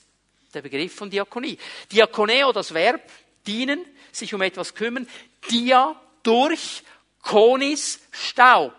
Der 0.55 0.62
Begriff 0.62 0.94
von 0.94 1.11
Diakonie. 1.11 1.59
Diakoneo, 1.90 2.53
das 2.53 2.72
Verb, 2.72 3.03
dienen, 3.44 3.85
sich 4.12 4.33
um 4.33 4.42
etwas 4.42 4.76
kümmern. 4.76 5.09
Dia, 5.50 6.00
durch, 6.22 6.85
Konis, 7.22 8.00
Staub. 8.11 8.74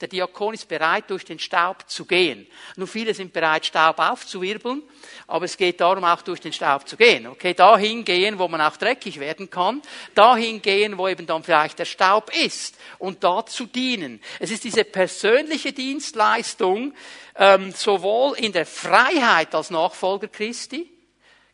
Der 0.00 0.08
Diakon 0.08 0.52
ist 0.52 0.68
bereit, 0.68 1.04
durch 1.08 1.24
den 1.24 1.38
Staub 1.38 1.88
zu 1.88 2.04
gehen. 2.04 2.46
Nur 2.76 2.86
viele 2.86 3.14
sind 3.14 3.32
bereit, 3.32 3.64
Staub 3.64 3.98
aufzuwirbeln, 3.98 4.82
aber 5.26 5.46
es 5.46 5.56
geht 5.56 5.80
darum, 5.80 6.04
auch 6.04 6.20
durch 6.20 6.38
den 6.40 6.52
Staub 6.52 6.86
zu 6.86 6.98
gehen. 6.98 7.26
Okay, 7.26 7.54
dahin 7.54 8.04
gehen, 8.04 8.38
wo 8.38 8.46
man 8.46 8.60
auch 8.60 8.76
dreckig 8.76 9.18
werden 9.18 9.48
kann, 9.48 9.80
dahin 10.14 10.60
gehen, 10.60 10.98
wo 10.98 11.08
eben 11.08 11.26
dann 11.26 11.42
vielleicht 11.42 11.78
der 11.78 11.86
Staub 11.86 12.30
ist 12.44 12.76
und 12.98 13.24
da 13.24 13.46
zu 13.46 13.64
dienen. 13.64 14.20
Es 14.38 14.50
ist 14.50 14.64
diese 14.64 14.84
persönliche 14.84 15.72
Dienstleistung, 15.72 16.92
ähm, 17.34 17.72
sowohl 17.72 18.36
in 18.36 18.52
der 18.52 18.66
Freiheit 18.66 19.54
als 19.54 19.70
Nachfolger 19.70 20.28
Christi, 20.28 20.90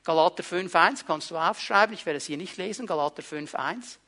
Galater 0.04 0.42
5.1 0.42 1.04
kannst 1.06 1.30
du 1.30 1.36
aufschreiben, 1.36 1.94
ich 1.94 2.04
werde 2.06 2.16
es 2.16 2.26
hier 2.26 2.36
nicht 2.36 2.56
lesen, 2.56 2.88
Galater 2.88 3.22
5.1. 3.22 3.98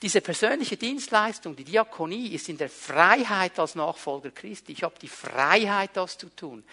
Diese 0.00 0.20
persönliche 0.20 0.76
Dienstleistung, 0.76 1.56
die 1.56 1.64
Diakonie, 1.64 2.28
ist 2.28 2.48
in 2.48 2.56
der 2.56 2.70
Freiheit 2.70 3.58
als 3.58 3.74
Nachfolger 3.74 4.30
Christi. 4.30 4.72
Ich 4.72 4.84
habe 4.84 4.94
die 5.00 5.08
Freiheit, 5.08 5.96
das 5.96 6.16
zu 6.16 6.28
tun. 6.28 6.64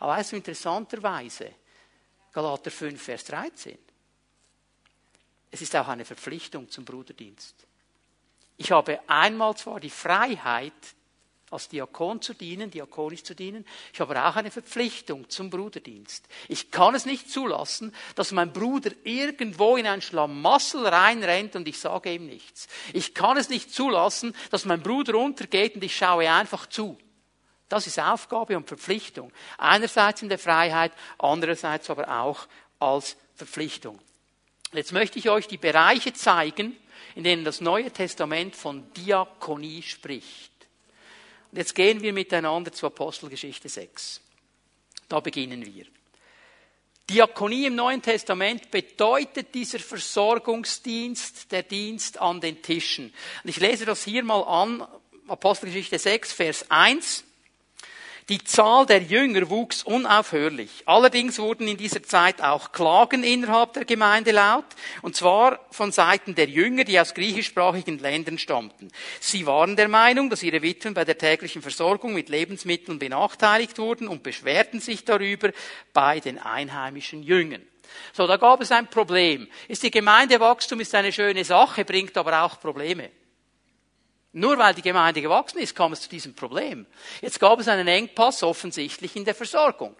Aber 0.00 0.12
weißt 0.12 0.32
du, 0.32 0.36
interessanterweise, 0.36 1.52
Galater 2.32 2.70
5, 2.70 3.02
Vers 3.02 3.24
13, 3.24 3.78
es 5.50 5.62
ist 5.62 5.74
auch 5.76 5.88
eine 5.88 6.04
Verpflichtung 6.04 6.68
zum 6.68 6.84
Bruderdienst. 6.84 7.54
Ich 8.56 8.70
habe 8.70 9.00
einmal 9.06 9.56
zwar 9.56 9.80
die 9.80 9.90
Freiheit, 9.90 10.72
als 11.50 11.68
Diakon 11.68 12.20
zu 12.20 12.34
dienen, 12.34 12.70
diakonisch 12.70 13.22
zu 13.22 13.34
dienen. 13.34 13.64
Ich 13.92 14.00
habe 14.00 14.24
auch 14.24 14.36
eine 14.36 14.50
Verpflichtung 14.50 15.28
zum 15.28 15.50
Bruderdienst. 15.50 16.26
Ich 16.48 16.70
kann 16.70 16.94
es 16.94 17.06
nicht 17.06 17.30
zulassen, 17.30 17.94
dass 18.16 18.32
mein 18.32 18.52
Bruder 18.52 18.90
irgendwo 19.04 19.76
in 19.76 19.86
ein 19.86 20.02
Schlamassel 20.02 20.86
reinrennt 20.86 21.54
und 21.56 21.68
ich 21.68 21.78
sage 21.78 22.12
ihm 22.12 22.26
nichts. 22.26 22.66
Ich 22.92 23.14
kann 23.14 23.36
es 23.36 23.48
nicht 23.48 23.72
zulassen, 23.72 24.34
dass 24.50 24.64
mein 24.64 24.82
Bruder 24.82 25.16
untergeht 25.16 25.76
und 25.76 25.84
ich 25.84 25.96
schaue 25.96 26.30
einfach 26.30 26.66
zu. 26.66 26.98
Das 27.68 27.86
ist 27.86 27.98
Aufgabe 27.98 28.56
und 28.56 28.68
Verpflichtung. 28.68 29.32
Einerseits 29.58 30.22
in 30.22 30.28
der 30.28 30.38
Freiheit, 30.38 30.92
andererseits 31.18 31.90
aber 31.90 32.08
auch 32.08 32.46
als 32.78 33.16
Verpflichtung. 33.34 33.98
Jetzt 34.72 34.92
möchte 34.92 35.18
ich 35.18 35.30
euch 35.30 35.46
die 35.46 35.56
Bereiche 35.56 36.12
zeigen, 36.12 36.76
in 37.14 37.24
denen 37.24 37.44
das 37.44 37.60
Neue 37.60 37.90
Testament 37.90 38.56
von 38.56 38.92
Diakonie 38.94 39.82
spricht. 39.82 40.53
Jetzt 41.54 41.74
gehen 41.74 42.02
wir 42.02 42.12
miteinander 42.12 42.72
zur 42.72 42.88
Apostelgeschichte 42.88 43.68
6. 43.68 44.20
Da 45.08 45.20
beginnen 45.20 45.64
wir. 45.64 45.86
Diakonie 47.08 47.66
im 47.66 47.76
Neuen 47.76 48.02
Testament 48.02 48.70
bedeutet 48.70 49.54
dieser 49.54 49.78
Versorgungsdienst, 49.78 51.52
der 51.52 51.62
Dienst 51.62 52.18
an 52.18 52.40
den 52.40 52.62
Tischen. 52.62 53.12
Und 53.42 53.50
ich 53.50 53.60
lese 53.60 53.84
das 53.84 54.04
hier 54.04 54.24
mal 54.24 54.42
an, 54.42 54.86
Apostelgeschichte 55.28 55.98
6, 55.98 56.32
Vers 56.32 56.70
1. 56.70 57.24
Die 58.30 58.42
Zahl 58.42 58.86
der 58.86 59.02
Jünger 59.02 59.50
wuchs 59.50 59.82
unaufhörlich. 59.82 60.84
Allerdings 60.86 61.38
wurden 61.38 61.68
in 61.68 61.76
dieser 61.76 62.02
Zeit 62.02 62.40
auch 62.40 62.72
Klagen 62.72 63.22
innerhalb 63.22 63.74
der 63.74 63.84
Gemeinde 63.84 64.30
laut, 64.30 64.64
und 65.02 65.14
zwar 65.14 65.60
von 65.70 65.92
Seiten 65.92 66.34
der 66.34 66.48
Jünger, 66.48 66.84
die 66.84 66.98
aus 66.98 67.12
griechischsprachigen 67.12 67.98
Ländern 67.98 68.38
stammten. 68.38 68.90
Sie 69.20 69.44
waren 69.44 69.76
der 69.76 69.88
Meinung, 69.88 70.30
dass 70.30 70.42
ihre 70.42 70.62
Witwen 70.62 70.94
bei 70.94 71.04
der 71.04 71.18
täglichen 71.18 71.60
Versorgung 71.60 72.14
mit 72.14 72.30
Lebensmitteln 72.30 72.98
benachteiligt 72.98 73.76
wurden 73.78 74.08
und 74.08 74.22
beschwerten 74.22 74.80
sich 74.80 75.04
darüber 75.04 75.50
bei 75.92 76.18
den 76.20 76.38
einheimischen 76.38 77.22
Jüngern. 77.22 77.62
So, 78.14 78.26
da 78.26 78.38
gab 78.38 78.62
es 78.62 78.72
ein 78.72 78.88
Problem. 78.88 79.48
Ist 79.68 79.82
die 79.82 79.90
Gemeindewachstum 79.90 80.80
ist 80.80 80.94
eine 80.94 81.12
schöne 81.12 81.44
Sache, 81.44 81.84
bringt 81.84 82.16
aber 82.16 82.42
auch 82.42 82.58
Probleme. 82.58 83.10
Nur 84.36 84.58
weil 84.58 84.74
die 84.74 84.82
Gemeinde 84.82 85.22
gewachsen 85.22 85.58
ist, 85.58 85.76
kam 85.76 85.92
es 85.92 86.00
zu 86.00 86.08
diesem 86.08 86.34
Problem. 86.34 86.86
Jetzt 87.22 87.38
gab 87.38 87.60
es 87.60 87.68
einen 87.68 87.86
Engpass 87.86 88.42
offensichtlich 88.42 89.14
in 89.14 89.24
der 89.24 89.34
Versorgung. 89.34 89.94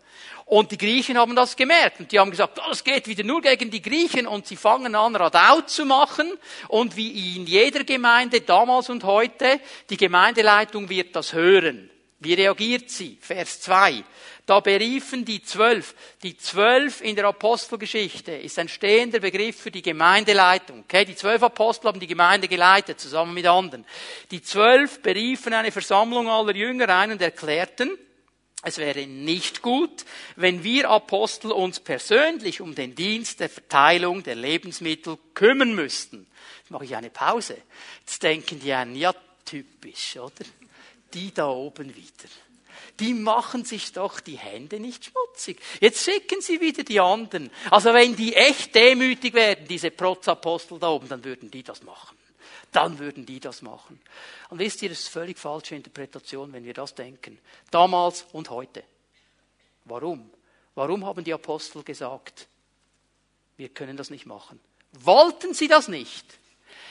Und 0.44 0.72
die 0.72 0.76
Griechen 0.76 1.16
haben 1.16 1.36
das 1.36 1.54
gemerkt 1.54 2.00
und 2.00 2.10
die 2.10 2.18
haben 2.18 2.32
gesagt, 2.32 2.58
das 2.58 2.82
geht 2.82 3.06
wieder 3.06 3.22
nur 3.22 3.40
gegen 3.40 3.70
die 3.70 3.80
Griechen 3.80 4.26
und 4.26 4.48
sie 4.48 4.56
fangen 4.56 4.96
an, 4.96 5.14
Radau 5.14 5.60
zu 5.60 5.84
machen 5.86 6.32
und 6.66 6.96
wie 6.96 7.36
in 7.36 7.46
jeder 7.46 7.84
Gemeinde 7.84 8.40
damals 8.40 8.90
und 8.90 9.04
heute, 9.04 9.60
die 9.88 9.96
Gemeindeleitung 9.96 10.88
wird 10.88 11.14
das 11.14 11.32
hören. 11.32 11.88
Wie 12.24 12.34
reagiert 12.34 12.90
sie? 12.90 13.18
Vers 13.20 13.60
2. 13.60 14.02
Da 14.46 14.60
beriefen 14.60 15.24
die 15.24 15.42
Zwölf. 15.42 15.94
Die 16.22 16.36
Zwölf 16.36 17.00
in 17.00 17.16
der 17.16 17.26
Apostelgeschichte 17.26 18.32
ist 18.32 18.58
ein 18.58 18.68
stehender 18.68 19.20
Begriff 19.20 19.60
für 19.60 19.70
die 19.70 19.82
Gemeindeleitung. 19.82 20.80
Okay? 20.80 21.04
Die 21.04 21.16
zwölf 21.16 21.42
Apostel 21.42 21.88
haben 21.88 22.00
die 22.00 22.06
Gemeinde 22.06 22.48
geleitet, 22.48 23.00
zusammen 23.00 23.34
mit 23.34 23.46
anderen. 23.46 23.86
Die 24.30 24.42
Zwölf 24.42 25.00
beriefen 25.00 25.52
eine 25.52 25.70
Versammlung 25.70 26.28
aller 26.28 26.54
Jünger 26.54 26.88
ein 26.88 27.12
und 27.12 27.22
erklärten, 27.22 27.90
es 28.66 28.78
wäre 28.78 29.06
nicht 29.06 29.60
gut, 29.60 30.06
wenn 30.36 30.64
wir 30.64 30.88
Apostel 30.88 31.52
uns 31.52 31.80
persönlich 31.80 32.62
um 32.62 32.74
den 32.74 32.94
Dienst 32.94 33.40
der 33.40 33.50
Verteilung 33.50 34.22
der 34.22 34.36
Lebensmittel 34.36 35.18
kümmern 35.34 35.74
müssten. 35.74 36.26
Jetzt 36.60 36.70
mache 36.70 36.86
ich 36.86 36.96
eine 36.96 37.10
Pause. 37.10 37.58
Jetzt 38.00 38.22
denken 38.22 38.60
die 38.60 38.72
einen, 38.72 38.96
ja, 38.96 39.14
typisch, 39.44 40.16
oder? 40.16 40.46
Die 41.14 41.32
da 41.32 41.48
oben 41.48 41.94
wieder 41.94 42.28
die 43.00 43.14
machen 43.14 43.64
sich 43.64 43.92
doch 43.92 44.20
die 44.20 44.38
Hände 44.38 44.78
nicht 44.78 45.06
schmutzig. 45.06 45.60
Jetzt 45.80 46.04
schicken 46.04 46.40
sie 46.40 46.60
wieder 46.60 46.84
die 46.84 47.00
anderen. 47.00 47.50
Also 47.70 47.92
wenn 47.92 48.14
die 48.14 48.34
echt 48.34 48.74
demütig 48.74 49.34
werden, 49.34 49.66
diese 49.68 49.90
Protzapostel 49.90 50.78
da 50.78 50.88
oben, 50.90 51.08
dann 51.08 51.24
würden 51.24 51.50
die 51.50 51.62
das 51.62 51.82
machen. 51.82 52.16
Dann 52.70 52.98
würden 52.98 53.26
die 53.26 53.40
das 53.40 53.62
machen. 53.62 54.00
Und 54.50 54.58
wisst 54.58 54.82
ihr, 54.82 54.88
das 54.88 55.00
ist 55.00 55.08
völlig 55.08 55.38
falsche 55.38 55.74
Interpretation, 55.74 56.52
wenn 56.52 56.64
wir 56.64 56.74
das 56.74 56.94
denken. 56.94 57.38
Damals 57.70 58.26
und 58.32 58.50
heute. 58.50 58.84
Warum? 59.84 60.30
Warum 60.74 61.04
haben 61.04 61.24
die 61.24 61.32
Apostel 61.32 61.82
gesagt, 61.82 62.46
wir 63.56 63.68
können 63.68 63.96
das 63.96 64.10
nicht 64.10 64.26
machen? 64.26 64.60
Wollten 64.92 65.54
sie 65.54 65.68
das 65.68 65.88
nicht? 65.88 66.24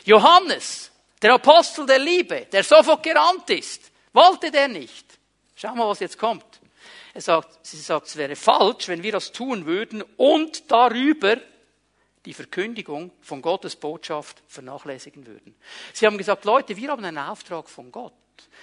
Johannes, 0.06 0.92
der 1.22 1.34
Apostel 1.34 1.86
der 1.86 2.00
Liebe, 2.00 2.48
der 2.52 2.64
sofort 2.64 3.04
gerannt 3.04 3.50
ist, 3.50 3.93
wollte 4.14 4.52
der 4.52 4.68
nicht. 4.68 5.20
Schau 5.56 5.76
mal, 5.76 5.88
was 5.88 6.00
jetzt 6.00 6.18
kommt. 6.18 6.46
Er 7.14 7.22
sagt, 7.22 7.66
sie 7.66 7.78
sagt, 7.78 8.08
es 8.08 8.16
wäre 8.16 8.36
falsch, 8.36 8.88
wenn 8.88 9.04
wir 9.04 9.12
das 9.12 9.32
tun 9.32 9.66
würden 9.66 10.04
und 10.18 10.72
darüber 10.72 11.38
die 12.26 12.34
Verkündigung 12.34 13.12
von 13.22 13.42
Gottes 13.42 13.76
Botschaft 13.76 14.42
vernachlässigen 14.48 15.28
würden. 15.28 15.56
Sie 15.94 16.06
haben 16.06 16.18
gesagt, 16.18 16.46
Leute, 16.46 16.78
wir 16.78 16.90
haben 16.90 17.04
einen 17.04 17.18
Auftrag 17.18 17.70
von 17.70 17.92
Gott. 17.92 18.14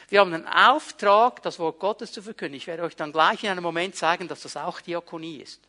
Wir 0.09 0.21
haben 0.21 0.35
einen 0.35 0.49
Auftrag, 0.49 1.43
das 1.43 1.59
Wort 1.59 1.79
Gottes 1.79 2.13
zu 2.13 2.23
verkündigen. 2.23 2.57
Ich 2.57 2.67
werde 2.67 2.83
euch 2.83 2.97
dann 2.97 3.13
gleich 3.13 3.45
in 3.45 3.51
einem 3.51 3.63
Moment 3.63 3.95
zeigen, 3.95 4.27
dass 4.27 4.41
das 4.41 4.57
auch 4.57 4.81
Diakonie 4.81 5.37
ist. 5.37 5.61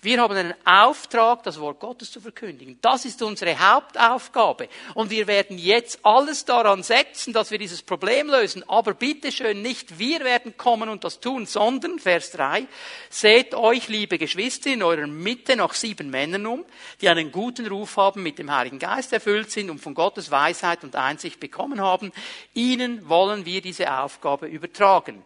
Wir 0.00 0.20
haben 0.20 0.36
einen 0.36 0.54
Auftrag, 0.64 1.42
das 1.42 1.60
Wort 1.60 1.80
Gottes 1.80 2.10
zu 2.10 2.20
verkündigen. 2.20 2.78
Das 2.82 3.04
ist 3.04 3.22
unsere 3.22 3.58
Hauptaufgabe. 3.58 4.68
Und 4.94 5.10
wir 5.10 5.26
werden 5.26 5.58
jetzt 5.58 6.00
alles 6.02 6.44
daran 6.44 6.82
setzen, 6.82 7.32
dass 7.32 7.50
wir 7.50 7.58
dieses 7.58 7.82
Problem 7.82 8.28
lösen. 8.28 8.68
Aber 8.68 8.94
bitteschön 8.94 9.62
nicht 9.62 9.98
wir 9.98 10.20
werden 10.20 10.56
kommen 10.56 10.88
und 10.88 11.04
das 11.04 11.20
tun, 11.20 11.46
sondern, 11.46 11.98
Vers 11.98 12.32
3, 12.32 12.66
seht 13.10 13.54
euch, 13.54 13.88
liebe 13.88 14.18
Geschwister, 14.18 14.70
in 14.70 14.82
eurer 14.82 15.06
Mitte 15.06 15.56
nach 15.56 15.74
sieben 15.74 16.10
Männern 16.10 16.46
um, 16.46 16.64
die 17.00 17.08
einen 17.08 17.30
guten 17.30 17.66
Ruf 17.66 17.96
haben, 17.96 18.22
mit 18.22 18.38
dem 18.38 18.50
Heiligen 18.50 18.78
Geist 18.78 19.12
erfüllt 19.12 19.50
sind 19.50 19.70
und 19.70 19.78
von 19.78 19.94
Gottes 19.94 20.30
Weisheit 20.30 20.84
und 20.84 20.96
Einsicht 20.96 21.38
bekommen 21.40 21.80
haben. 21.80 22.12
Ihnen 22.54 23.08
wollen 23.08 23.44
wir 23.44 23.60
diese 23.60 23.92
Aufgabe 23.92 24.46
übertragen. 24.46 25.24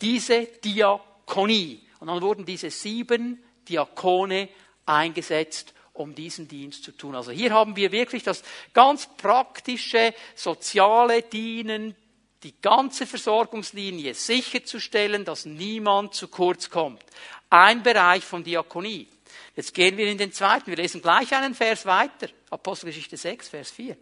Diese 0.00 0.44
Diakonie. 0.44 1.82
Und 2.00 2.08
dann 2.08 2.20
wurden 2.22 2.44
diese 2.44 2.70
sieben 2.70 3.42
Diakone 3.68 4.48
eingesetzt, 4.84 5.74
um 5.92 6.14
diesen 6.14 6.48
Dienst 6.48 6.84
zu 6.84 6.92
tun. 6.92 7.14
Also 7.14 7.30
hier 7.30 7.52
haben 7.52 7.76
wir 7.76 7.92
wirklich 7.92 8.22
das 8.22 8.42
ganz 8.72 9.08
praktische, 9.16 10.14
soziale 10.34 11.22
Dienen, 11.22 11.94
die 12.42 12.54
ganze 12.60 13.06
Versorgungslinie 13.06 14.14
sicherzustellen, 14.14 15.24
dass 15.24 15.46
niemand 15.46 16.14
zu 16.14 16.28
kurz 16.28 16.70
kommt. 16.70 17.02
Ein 17.50 17.82
Bereich 17.82 18.24
von 18.24 18.44
Diakonie. 18.44 19.08
Jetzt 19.56 19.72
gehen 19.72 19.96
wir 19.96 20.06
in 20.06 20.18
den 20.18 20.32
zweiten. 20.32 20.66
Wir 20.66 20.76
lesen 20.76 21.00
gleich 21.00 21.34
einen 21.34 21.54
Vers 21.54 21.86
weiter. 21.86 22.28
Apostelgeschichte 22.50 23.16
6, 23.16 23.48
Vers 23.48 23.70
4. 23.70 23.96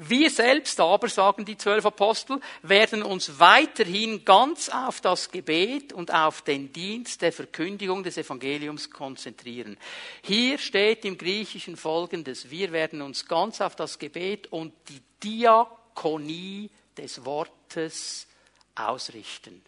Wir 0.00 0.30
selbst 0.30 0.78
aber, 0.78 1.08
sagen 1.08 1.44
die 1.44 1.58
zwölf 1.58 1.84
Apostel, 1.84 2.40
werden 2.62 3.02
uns 3.02 3.40
weiterhin 3.40 4.24
ganz 4.24 4.68
auf 4.68 5.00
das 5.00 5.32
Gebet 5.32 5.92
und 5.92 6.14
auf 6.14 6.42
den 6.42 6.72
Dienst 6.72 7.20
der 7.20 7.32
Verkündigung 7.32 8.04
des 8.04 8.16
Evangeliums 8.16 8.92
konzentrieren. 8.92 9.76
Hier 10.22 10.58
steht 10.58 11.04
im 11.04 11.18
Griechischen 11.18 11.76
folgendes, 11.76 12.48
wir 12.48 12.70
werden 12.70 13.02
uns 13.02 13.26
ganz 13.26 13.60
auf 13.60 13.74
das 13.74 13.98
Gebet 13.98 14.46
und 14.52 14.72
die 14.88 15.02
Diakonie 15.20 16.70
des 16.96 17.24
Wortes 17.24 18.28
ausrichten. 18.76 19.60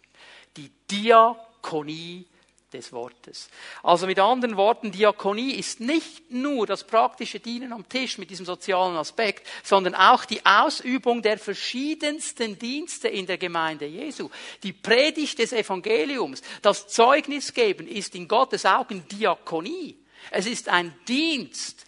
Die 0.55 0.71
Diakonie 0.89 2.25
des 2.73 2.91
Wortes. 2.93 3.49
Also 3.83 4.07
mit 4.07 4.19
anderen 4.19 4.57
Worten, 4.57 4.91
Diakonie 4.91 5.53
ist 5.53 5.79
nicht 5.79 6.31
nur 6.31 6.65
das 6.65 6.85
praktische 6.85 7.39
Dienen 7.39 7.73
am 7.73 7.87
Tisch 7.87 8.17
mit 8.17 8.29
diesem 8.29 8.45
sozialen 8.45 8.95
Aspekt, 8.95 9.47
sondern 9.63 9.95
auch 9.95 10.25
die 10.25 10.45
Ausübung 10.45 11.21
der 11.21 11.37
verschiedensten 11.37 12.57
Dienste 12.57 13.07
in 13.07 13.25
der 13.25 13.37
Gemeinde 13.37 13.85
Jesu. 13.85 14.29
Die 14.63 14.73
Predigt 14.73 15.39
des 15.39 15.53
Evangeliums, 15.53 16.41
das 16.61 16.87
Zeugnis 16.87 17.53
geben, 17.53 17.87
ist 17.87 18.15
in 18.15 18.27
Gottes 18.27 18.65
Augen 18.65 19.07
Diakonie. 19.07 19.97
Es 20.29 20.45
ist 20.45 20.69
ein 20.69 20.93
Dienst, 21.07 21.85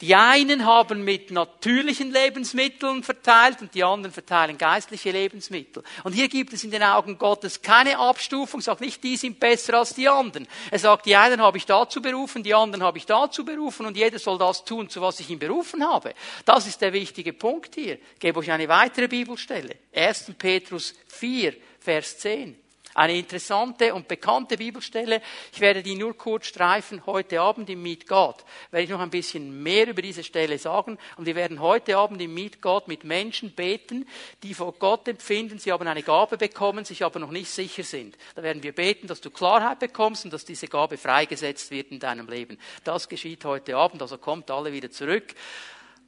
die 0.00 0.14
einen 0.16 0.66
haben 0.66 1.04
mit 1.04 1.30
natürlichen 1.30 2.10
Lebensmitteln 2.10 3.04
verteilt 3.04 3.62
und 3.62 3.74
die 3.74 3.84
anderen 3.84 4.12
verteilen 4.12 4.58
geistliche 4.58 5.12
Lebensmittel. 5.12 5.84
Und 6.02 6.12
hier 6.14 6.28
gibt 6.28 6.52
es 6.52 6.64
in 6.64 6.72
den 6.72 6.82
Augen 6.82 7.16
Gottes 7.16 7.62
keine 7.62 7.98
Abstufung, 7.98 8.60
sagt 8.60 8.80
nicht, 8.80 9.04
die 9.04 9.16
sind 9.16 9.38
besser 9.38 9.78
als 9.78 9.94
die 9.94 10.08
anderen. 10.08 10.48
Er 10.72 10.80
sagt, 10.80 11.06
die 11.06 11.14
einen 11.14 11.40
habe 11.40 11.58
ich 11.58 11.66
dazu 11.66 12.02
berufen, 12.02 12.42
die 12.42 12.54
anderen 12.54 12.82
habe 12.82 12.98
ich 12.98 13.06
dazu 13.06 13.44
berufen 13.44 13.86
und 13.86 13.96
jeder 13.96 14.18
soll 14.18 14.36
das 14.36 14.64
tun, 14.64 14.88
zu 14.90 15.00
was 15.00 15.20
ich 15.20 15.30
ihn 15.30 15.38
berufen 15.38 15.86
habe. 15.86 16.12
Das 16.44 16.66
ist 16.66 16.80
der 16.80 16.92
wichtige 16.92 17.32
Punkt 17.32 17.76
hier. 17.76 17.94
Ich 18.14 18.18
gebe 18.18 18.40
euch 18.40 18.50
eine 18.50 18.68
weitere 18.68 19.06
Bibelstelle. 19.06 19.76
1. 19.94 20.32
Petrus 20.36 20.94
4, 21.06 21.54
Vers 21.78 22.18
10. 22.18 22.63
Eine 22.94 23.18
interessante 23.18 23.92
und 23.92 24.06
bekannte 24.06 24.56
Bibelstelle. 24.56 25.20
Ich 25.52 25.60
werde 25.60 25.82
die 25.82 25.96
nur 25.96 26.16
kurz 26.16 26.46
streifen. 26.46 27.04
Heute 27.06 27.40
Abend 27.40 27.68
im 27.68 27.82
Meet 27.82 28.06
God 28.06 28.44
werde 28.70 28.84
ich 28.84 28.90
noch 28.90 29.00
ein 29.00 29.10
bisschen 29.10 29.62
mehr 29.62 29.88
über 29.88 30.00
diese 30.00 30.22
Stelle 30.22 30.58
sagen. 30.58 30.96
Und 31.16 31.26
wir 31.26 31.34
werden 31.34 31.60
heute 31.60 31.96
Abend 31.96 32.22
im 32.22 32.32
Meet 32.34 32.62
God 32.62 32.86
mit 32.86 33.02
Menschen 33.02 33.50
beten, 33.50 34.06
die 34.44 34.54
vor 34.54 34.72
Gott 34.74 35.08
empfinden, 35.08 35.58
sie 35.58 35.72
haben 35.72 35.88
eine 35.88 36.04
Gabe 36.04 36.36
bekommen, 36.36 36.84
sich 36.84 37.04
aber 37.04 37.18
noch 37.18 37.32
nicht 37.32 37.50
sicher 37.50 37.82
sind. 37.82 38.16
Da 38.36 38.44
werden 38.44 38.62
wir 38.62 38.72
beten, 38.72 39.08
dass 39.08 39.20
du 39.20 39.30
Klarheit 39.30 39.80
bekommst 39.80 40.24
und 40.24 40.32
dass 40.32 40.44
diese 40.44 40.68
Gabe 40.68 40.96
freigesetzt 40.96 41.72
wird 41.72 41.90
in 41.90 41.98
deinem 41.98 42.28
Leben. 42.28 42.58
Das 42.84 43.08
geschieht 43.08 43.44
heute 43.44 43.76
Abend. 43.76 44.02
Also 44.02 44.18
kommt 44.18 44.52
alle 44.52 44.72
wieder 44.72 44.90
zurück. 44.92 45.34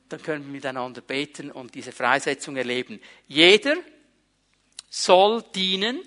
Dann 0.08 0.22
können 0.22 0.44
wir 0.44 0.52
miteinander 0.52 1.00
beten 1.00 1.50
und 1.50 1.74
diese 1.74 1.90
Freisetzung 1.90 2.56
erleben. 2.56 3.00
Jeder 3.26 3.74
soll 4.88 5.42
dienen, 5.54 6.00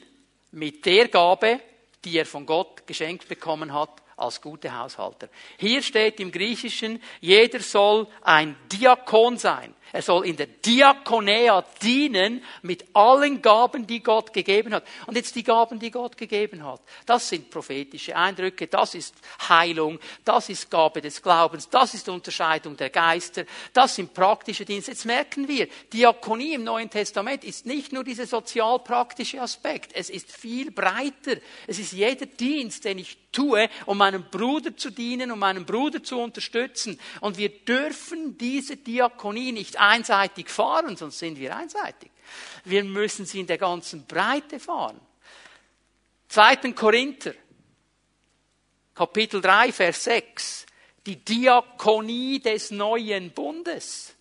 mit 0.51 0.85
der 0.85 1.07
Gabe, 1.07 1.59
die 2.03 2.17
er 2.17 2.25
von 2.25 2.45
Gott 2.45 2.85
geschenkt 2.87 3.27
bekommen 3.27 3.73
hat, 3.73 4.01
als 4.19 4.41
gute 4.41 4.77
Haushalter. 4.77 5.29
Hier 5.57 5.81
steht 5.81 6.19
im 6.19 6.31
Griechischen, 6.31 7.01
jeder 7.21 7.59
soll 7.61 8.07
ein 8.21 8.55
Diakon 8.71 9.37
sein. 9.37 9.73
Er 9.91 10.01
soll 10.01 10.27
in 10.27 10.35
der 10.35 10.47
Diakonea 10.47 11.63
dienen 11.81 12.43
mit 12.61 12.85
allen 12.93 13.41
Gaben, 13.41 13.87
die 13.87 14.01
Gott 14.01 14.33
gegeben 14.33 14.73
hat. 14.73 14.85
Und 15.07 15.15
jetzt 15.15 15.35
die 15.35 15.43
Gaben, 15.43 15.79
die 15.79 15.91
Gott 15.91 16.17
gegeben 16.17 16.63
hat. 16.63 16.81
Das 17.05 17.29
sind 17.29 17.49
prophetische 17.49 18.15
Eindrücke, 18.15 18.67
das 18.67 18.95
ist 18.95 19.15
Heilung, 19.47 19.99
das 20.25 20.49
ist 20.49 20.69
Gabe 20.69 21.01
des 21.01 21.21
Glaubens, 21.21 21.69
das 21.69 21.93
ist 21.93 22.09
Unterscheidung 22.09 22.77
der 22.77 22.89
Geister, 22.89 23.45
das 23.73 23.95
sind 23.95 24.13
praktische 24.13 24.65
Dienste. 24.65 24.91
Jetzt 24.91 25.05
merken 25.05 25.47
wir, 25.47 25.67
Diakonie 25.91 26.53
im 26.53 26.63
Neuen 26.63 26.89
Testament 26.89 27.43
ist 27.43 27.65
nicht 27.65 27.91
nur 27.91 28.03
dieser 28.03 28.27
sozialpraktische 28.27 29.41
Aspekt, 29.41 29.91
es 29.93 30.09
ist 30.09 30.31
viel 30.31 30.71
breiter. 30.71 31.37
Es 31.67 31.79
ist 31.79 31.93
jeder 31.93 32.25
Dienst, 32.25 32.85
den 32.85 32.99
ich 32.99 33.17
tue, 33.31 33.69
um 33.85 33.97
meinem 33.97 34.23
Bruder 34.29 34.75
zu 34.75 34.89
dienen, 34.89 35.31
um 35.31 35.39
meinen 35.39 35.65
Bruder 35.65 36.01
zu 36.01 36.19
unterstützen. 36.19 36.99
Und 37.21 37.37
wir 37.37 37.49
dürfen 37.49 38.37
diese 38.37 38.77
Diakonie 38.77 39.51
nicht 39.51 39.78
einseitig 39.79 40.49
fahren, 40.49 40.95
sonst 40.97 41.19
sind 41.19 41.39
wir 41.39 41.55
einseitig. 41.55 42.11
Wir 42.65 42.83
müssen 42.83 43.25
sie 43.25 43.39
in 43.39 43.47
der 43.47 43.57
ganzen 43.57 44.05
Breite 44.05 44.59
fahren. 44.59 44.99
2. 46.29 46.73
Korinther, 46.73 47.33
Kapitel 48.93 49.41
3, 49.41 49.71
Vers 49.71 50.03
6. 50.03 50.65
Die 51.05 51.23
Diakonie 51.23 52.39
des 52.39 52.71
neuen 52.71 53.31
Bundes. 53.31 54.13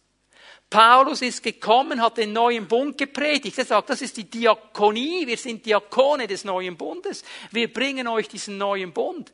Paulus 0.71 1.23
ist 1.23 1.43
gekommen, 1.43 2.01
hat 2.01 2.19
den 2.19 2.33
neuen 2.33 2.69
Bund 2.69 2.99
gepredigt. 2.99 3.59
Er 3.59 3.65
sagt, 3.65 3.91
das 3.91 4.03
ist 4.03 4.17
die 4.17 4.29
Diakonie, 4.29 5.27
wir 5.27 5.37
sind 5.37 5.65
Diakone 5.65 6.27
des 6.27 6.45
neuen 6.45 6.77
Bundes. 6.77 7.25
Wir 7.51 7.73
bringen 7.73 8.07
euch 8.07 8.29
diesen 8.29 8.59
neuen 8.59 8.93
Bund. 8.93 9.33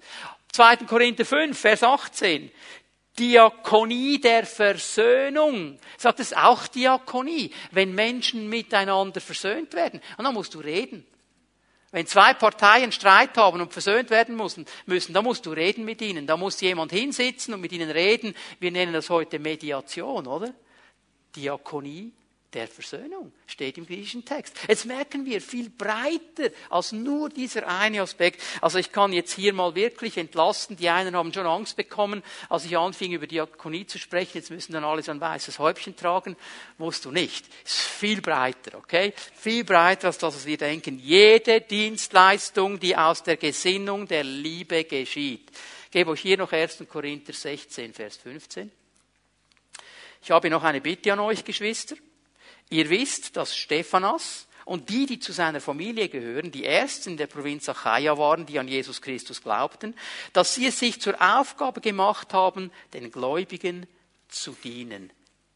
2. 0.53 0.77
Korinther 0.79 1.25
5, 1.25 1.59
Vers 1.59 1.83
18. 1.83 2.51
Diakonie 3.19 4.21
der 4.21 4.45
Versöhnung. 4.45 5.79
Sagt 5.97 6.21
es 6.21 6.33
auch 6.33 6.67
Diakonie, 6.67 7.53
wenn 7.71 7.95
Menschen 7.95 8.49
miteinander 8.49 9.21
versöhnt 9.21 9.75
werden. 9.75 10.01
Und 10.17 10.25
dann 10.25 10.35
musst 10.35 10.55
du 10.55 10.61
reden. 10.61 11.07
Wenn 11.93 12.09
zwei 12.09 12.35
Parteien 12.35 12.91
Streit 12.91 13.37
haben 13.37 13.61
und 13.61 13.73
versöhnt 13.73 14.11
werden 14.11 14.35
müssen, 14.37 14.67
müssen, 14.87 15.13
dann 15.13 15.23
musst 15.23 15.47
du 15.47 15.53
reden 15.53 15.85
mit 15.85 16.03
ihnen. 16.03 16.27
Da 16.27 16.37
muss 16.37 16.61
jemand 16.61 16.91
hinsitzen 16.91 17.55
und 17.55 17.61
mit 17.61 17.71
ihnen 17.71 17.91
reden. 17.91 18.35
Wir 18.59 18.73
nennen 18.73 18.93
das 18.93 19.11
heute 19.11 19.39
Mediation, 19.39 20.27
oder? 20.27 20.53
Diakonie 21.37 22.13
der 22.55 22.69
Versöhnung. 22.69 23.33
Steht 23.47 23.77
im 23.79 23.87
griechischen 23.87 24.25
Text. 24.25 24.57
Jetzt 24.69 24.87
merken 24.87 25.27
wir 25.27 25.41
viel 25.41 25.71
breiter 25.71 26.51
als 26.71 26.93
nur 26.93 27.29
dieser 27.29 27.67
eine 27.67 28.03
Aspekt. 28.03 28.41
Also 28.61 28.79
ich 28.79 28.93
kann 28.93 29.13
jetzt 29.13 29.33
hier 29.33 29.53
mal 29.53 29.75
wirklich 29.75 30.17
entlasten. 30.17 30.77
Die 30.77 30.89
einen 30.89 31.17
haben 31.17 31.33
schon 31.33 31.47
Angst 31.47 31.77
bekommen, 31.77 32.23
als 32.49 32.65
ich 32.65 32.77
anfing 32.79 33.13
über 33.13 33.27
Diakonie 33.27 33.87
zu 33.87 33.99
sprechen. 33.99 34.39
Jetzt 34.39 34.51
müssen 34.51 34.73
dann 34.73 34.85
alle 34.85 35.03
so 35.03 35.11
ein 35.11 35.21
weißes 35.21 35.59
Häubchen 35.59 35.97
tragen. 35.97 36.37
Musst 36.79 37.05
du 37.05 37.11
nicht. 37.11 37.45
Ist 37.65 37.81
viel 37.81 38.21
breiter, 38.21 38.79
okay? 38.79 39.13
Viel 39.35 39.65
breiter 39.65 40.09
als 40.09 40.19
das, 40.19 40.35
was 40.35 40.47
wir 40.47 40.57
denken. 40.57 40.99
Jede 40.99 41.61
Dienstleistung, 41.61 42.79
die 42.79 42.97
aus 42.97 43.23
der 43.23 43.37
Gesinnung 43.37 44.07
der 44.07 44.25
Liebe 44.25 44.85
geschieht. 44.85 45.51
Ich 45.85 45.91
gebe 45.91 46.11
euch 46.11 46.21
hier 46.21 46.39
noch 46.39 46.53
1. 46.53 46.85
Korinther 46.89 47.33
16, 47.33 47.93
Vers 47.93 48.17
15. 48.17 48.71
Ich 50.23 50.31
habe 50.31 50.49
noch 50.49 50.63
eine 50.63 50.81
Bitte 50.81 51.13
an 51.13 51.21
euch, 51.21 51.45
Geschwister. 51.45 51.97
Ihr 52.71 52.91
wisst, 52.91 53.37
dass 53.37 53.57
Stephanas 53.57 54.47
und 54.65 54.89
die, 54.89 55.07
die 55.07 55.19
zu 55.19 55.33
seiner 55.33 55.61
Familie 55.61 56.09
gehören, 56.09 56.51
die 56.51 56.65
ersten 56.65 57.11
in 57.11 57.17
der 57.17 57.27
Provinz 57.27 57.69
Achaia 57.69 58.17
waren, 58.17 58.47
die 58.47 58.59
an 58.59 58.69
Jesus 58.69 59.03
Christus 59.03 59.43
glaubten, 59.43 59.95
dass 60.33 60.55
sie 60.55 60.67
es 60.67 60.79
sich 60.79 61.01
zur 61.01 61.21
Aufgabe 61.21 61.81
gemacht 61.81 62.33
haben, 62.33 62.71
den 62.95 63.11
Gläubigen 63.11 63.87
zu 64.29 64.57
dienen. 64.65 65.13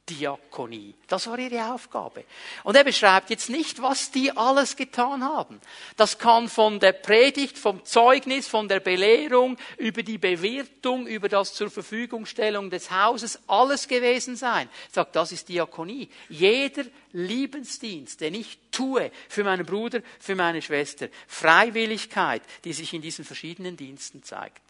Diakonie. 0.09 0.95
Das 1.07 1.27
war 1.27 1.39
ihre 1.39 1.73
Aufgabe. 1.73 2.25
Und 2.65 2.77
er 2.77 2.85
beschreibt 2.85 3.31
jetzt 3.31 3.51
nicht, 3.51 3.83
was 3.83 4.11
die 4.11 4.37
alles 4.37 4.77
getan 4.77 5.23
haben. 5.23 5.61
Das 5.97 6.19
kann 6.19 6.49
von 6.49 6.81
der 6.81 6.93
Predigt, 6.93 7.59
vom 7.59 7.85
Zeugnis, 7.85 8.49
von 8.49 8.69
der 8.69 8.81
Belehrung, 8.81 9.57
über 9.77 10.03
die 10.03 10.19
Bewirtung, 10.19 11.07
über 11.07 11.29
das 11.29 11.55
zur 11.55 11.71
Verfügungstellung 11.71 12.71
des 12.71 12.91
Hauses, 12.91 13.39
alles 13.47 13.89
gewesen 13.89 14.37
sein. 14.37 14.69
Er 14.89 14.95
sagt, 14.95 15.17
das 15.17 15.33
ist 15.33 15.49
Diakonie. 15.49 16.09
Jeder 16.29 16.85
Liebensdienst, 17.13 18.21
den 18.21 18.35
ich 18.35 18.59
tue 18.71 19.11
für 19.29 19.45
meinen 19.45 19.67
Bruder, 19.67 20.01
für 20.21 20.35
meine 20.35 20.63
Schwester. 20.63 21.09
Freiwilligkeit, 21.27 22.43
die 22.65 22.73
sich 22.73 22.93
in 22.95 23.03
diesen 23.03 23.25
verschiedenen 23.25 23.77
Diensten 23.77 24.23
zeigt. 24.23 24.63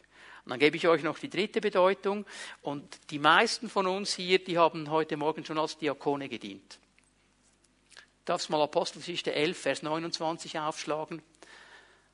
Dann 0.48 0.58
gebe 0.58 0.76
ich 0.76 0.88
euch 0.88 1.02
noch 1.02 1.18
die 1.18 1.28
dritte 1.28 1.60
Bedeutung. 1.60 2.24
Und 2.62 3.10
die 3.10 3.18
meisten 3.18 3.68
von 3.68 3.86
uns 3.86 4.14
hier, 4.14 4.42
die 4.42 4.56
haben 4.56 4.90
heute 4.90 5.16
Morgen 5.16 5.44
schon 5.44 5.58
als 5.58 5.76
Diakone 5.76 6.28
gedient. 6.28 6.78
Darf 8.24 8.48
mal 8.48 8.62
Apostelgeschichte 8.62 9.32
11, 9.32 9.58
Vers 9.58 9.82
29 9.82 10.58
aufschlagen. 10.58 11.22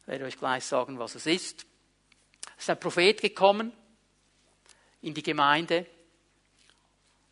Ich 0.02 0.08
werde 0.08 0.24
euch 0.24 0.38
gleich 0.38 0.64
sagen, 0.64 0.98
was 0.98 1.14
es 1.14 1.26
ist. 1.26 1.64
Es 2.56 2.64
ist 2.64 2.70
ein 2.70 2.80
Prophet 2.80 3.20
gekommen 3.20 3.72
in 5.00 5.14
die 5.14 5.22
Gemeinde. 5.22 5.86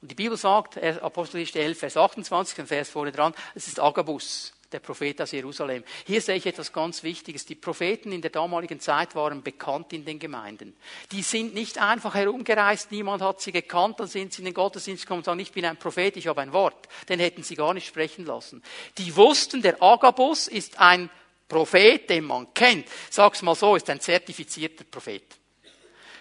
Und 0.01 0.11
die 0.11 0.17
Bibel 0.17 0.37
sagt, 0.37 0.79
Apostelgeschichte 0.79 1.61
11, 1.61 1.79
Vers 1.79 1.97
28, 1.97 2.61
ein 2.61 2.67
Vers 2.67 2.89
vorne 2.89 3.13
dran, 3.13 3.35
es 3.55 3.67
ist 3.67 3.81
Agabus 3.81 4.53
der 4.73 4.81
Prophet 4.81 5.21
aus 5.21 5.33
Jerusalem. 5.33 5.85
Hier 6.07 6.21
sehe 6.21 6.37
ich 6.37 6.47
etwas 6.47 6.73
ganz 6.73 7.03
Wichtiges. 7.03 7.45
Die 7.45 7.55
Propheten 7.55 8.13
in 8.13 8.23
der 8.23 8.31
damaligen 8.31 8.81
Zeit 8.81 9.15
waren 9.15 9.43
bekannt 9.43 9.93
in 9.93 10.05
den 10.05 10.19
Gemeinden. 10.19 10.75
Die 11.11 11.23
sind 11.23 11.55
nicht 11.55 11.79
einfach 11.79 12.15
herumgereist, 12.15 12.91
niemand 12.91 13.23
hat 13.23 13.41
sie 13.41 13.53
gekannt, 13.53 14.01
dann 14.01 14.09
sind 14.09 14.33
sie 14.33 14.43
in 14.43 14.47
den 14.47 14.55
Gottesdienst 14.55 15.03
gekommen 15.03 15.19
und 15.19 15.25
sagen, 15.25 15.41
ich 15.41 15.53
bin 15.53 15.65
ein 15.65 15.77
Prophet, 15.77 16.17
ich 16.17 16.27
habe 16.27 16.41
ein 16.41 16.53
Wort. 16.53 16.89
Den 17.09 17.21
hätten 17.21 17.43
sie 17.43 17.55
gar 17.55 17.75
nicht 17.75 17.87
sprechen 17.87 18.25
lassen. 18.25 18.63
Die 18.99 19.15
wussten, 19.17 19.63
der 19.63 19.83
Agabus 19.83 20.49
ist 20.49 20.79
ein 20.81 21.11
Prophet, 21.49 22.09
den 22.09 22.25
man 22.25 22.53
kennt. 22.55 22.87
Sag's 23.11 23.43
mal 23.43 23.55
so, 23.55 23.77
ist 23.77 23.91
ein 23.91 24.01
zertifizierter 24.01 24.85
Prophet. 24.85 25.42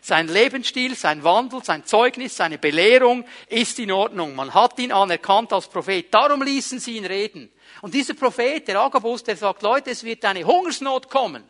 Sein 0.03 0.27
Lebensstil, 0.27 0.95
sein 0.95 1.23
Wandel, 1.23 1.63
sein 1.63 1.85
Zeugnis, 1.85 2.35
seine 2.35 2.57
Belehrung 2.57 3.23
ist 3.47 3.77
in 3.77 3.91
Ordnung. 3.91 4.35
Man 4.35 4.53
hat 4.53 4.79
ihn 4.79 4.91
anerkannt 4.91 5.53
als 5.53 5.67
Prophet. 5.67 6.11
Darum 6.11 6.41
ließen 6.41 6.79
sie 6.79 6.97
ihn 6.97 7.05
reden. 7.05 7.51
Und 7.83 7.93
dieser 7.93 8.15
Prophet, 8.15 8.67
der 8.67 8.81
Agabus, 8.81 9.23
der 9.23 9.37
sagt, 9.37 9.61
Leute, 9.61 9.91
es 9.91 10.03
wird 10.03 10.25
eine 10.25 10.43
Hungersnot 10.43 11.07
kommen. 11.07 11.43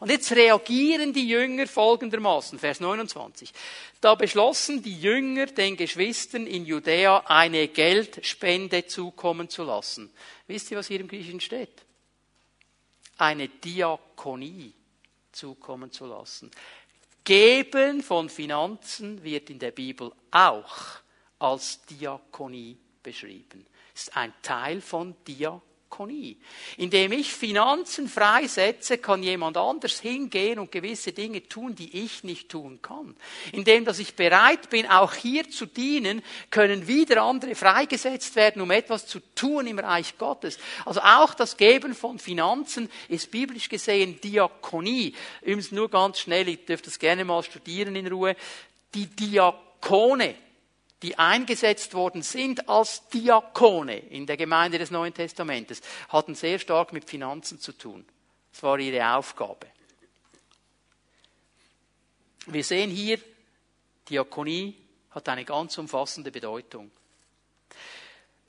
Und 0.00 0.10
jetzt 0.10 0.30
reagieren 0.32 1.12
die 1.12 1.28
Jünger 1.28 1.66
folgendermaßen, 1.66 2.58
Vers 2.58 2.78
29. 2.78 3.52
Da 4.00 4.14
beschlossen 4.14 4.82
die 4.82 5.00
Jünger 5.00 5.46
den 5.46 5.76
Geschwistern 5.76 6.46
in 6.46 6.64
Judäa 6.64 7.24
eine 7.26 7.68
Geldspende 7.68 8.86
zukommen 8.86 9.48
zu 9.48 9.64
lassen. 9.64 10.12
Wisst 10.46 10.70
ihr, 10.70 10.76
was 10.76 10.86
hier 10.86 11.00
im 11.00 11.08
Griechischen 11.08 11.40
steht? 11.40 11.84
Eine 13.16 13.48
Diakonie 13.48 14.72
zukommen 15.32 15.90
zu 15.90 16.06
lassen. 16.06 16.50
Geben 17.28 18.02
von 18.02 18.30
Finanzen 18.30 19.22
wird 19.22 19.50
in 19.50 19.58
der 19.58 19.72
Bibel 19.72 20.10
auch 20.30 20.74
als 21.38 21.84
Diakonie 21.84 22.78
beschrieben. 23.02 23.66
Ist 23.94 24.16
ein 24.16 24.32
Teil 24.40 24.80
von 24.80 25.14
Diakonie. 25.26 25.67
Diakonie. 25.88 26.36
Indem 26.76 27.12
ich 27.12 27.32
Finanzen 27.32 28.08
freisetze, 28.08 28.98
kann 28.98 29.22
jemand 29.22 29.56
anders 29.56 30.00
hingehen 30.00 30.58
und 30.58 30.70
gewisse 30.70 31.12
Dinge 31.12 31.48
tun, 31.48 31.74
die 31.74 32.04
ich 32.04 32.24
nicht 32.24 32.48
tun 32.48 32.80
kann. 32.82 33.16
Indem, 33.52 33.84
dass 33.84 33.98
ich 33.98 34.14
bereit 34.14 34.70
bin, 34.70 34.86
auch 34.86 35.14
hier 35.14 35.48
zu 35.50 35.66
dienen, 35.66 36.22
können 36.50 36.86
wieder 36.86 37.22
andere 37.22 37.54
freigesetzt 37.54 38.36
werden, 38.36 38.62
um 38.62 38.70
etwas 38.70 39.06
zu 39.06 39.20
tun 39.34 39.66
im 39.66 39.78
Reich 39.78 40.18
Gottes. 40.18 40.58
Also 40.84 41.00
auch 41.00 41.34
das 41.34 41.56
Geben 41.56 41.94
von 41.94 42.18
Finanzen 42.18 42.90
ist 43.08 43.30
biblisch 43.30 43.68
gesehen 43.68 44.20
Diakonie. 44.20 45.14
Übrigens 45.40 45.72
nur 45.72 45.88
ganz 45.90 46.20
schnell, 46.20 46.48
ich 46.48 46.64
dürfte 46.64 46.90
das 46.90 46.98
gerne 46.98 47.24
mal 47.24 47.42
studieren 47.42 47.96
in 47.96 48.06
Ruhe. 48.06 48.36
Die 48.94 49.06
Diakone, 49.06 50.34
die 51.02 51.18
eingesetzt 51.18 51.94
worden 51.94 52.22
sind 52.22 52.68
als 52.68 53.08
Diakone 53.08 53.98
in 53.98 54.26
der 54.26 54.36
Gemeinde 54.36 54.78
des 54.78 54.90
Neuen 54.90 55.14
Testamentes, 55.14 55.80
hatten 56.08 56.34
sehr 56.34 56.58
stark 56.58 56.92
mit 56.92 57.08
Finanzen 57.08 57.60
zu 57.60 57.72
tun. 57.72 58.04
Das 58.52 58.62
war 58.62 58.78
ihre 58.78 59.14
Aufgabe. 59.14 59.66
Wir 62.46 62.64
sehen 62.64 62.90
hier, 62.90 63.20
Diakonie 64.08 64.74
hat 65.10 65.28
eine 65.28 65.44
ganz 65.44 65.76
umfassende 65.78 66.30
Bedeutung, 66.30 66.90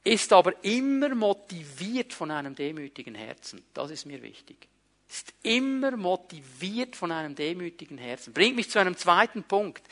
ist 0.04 0.32
aber 0.32 0.64
immer 0.64 1.14
motiviert 1.14 2.14
von 2.14 2.32
einem 2.32 2.56
demütigen 2.56 3.16
Herzen. 3.16 3.64
Das 3.74 3.92
ist 3.92 4.06
mir 4.06 4.22
wichtig. 4.22 4.68
Ist 5.10 5.34
immer 5.44 5.98
motiviert 5.98 6.96
von 6.96 7.12
einem 7.12 7.36
demütigen 7.36 7.98
Herzen. 7.98 8.32
Bringt 8.32 8.56
mich 8.56 8.70
zu 8.70 8.80
einem 8.80 8.96
zweiten 8.96 9.44
Punkt. 9.44 9.84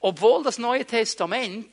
Obwohl 0.00 0.42
das 0.42 0.58
Neue 0.58 0.84
Testament 0.84 1.70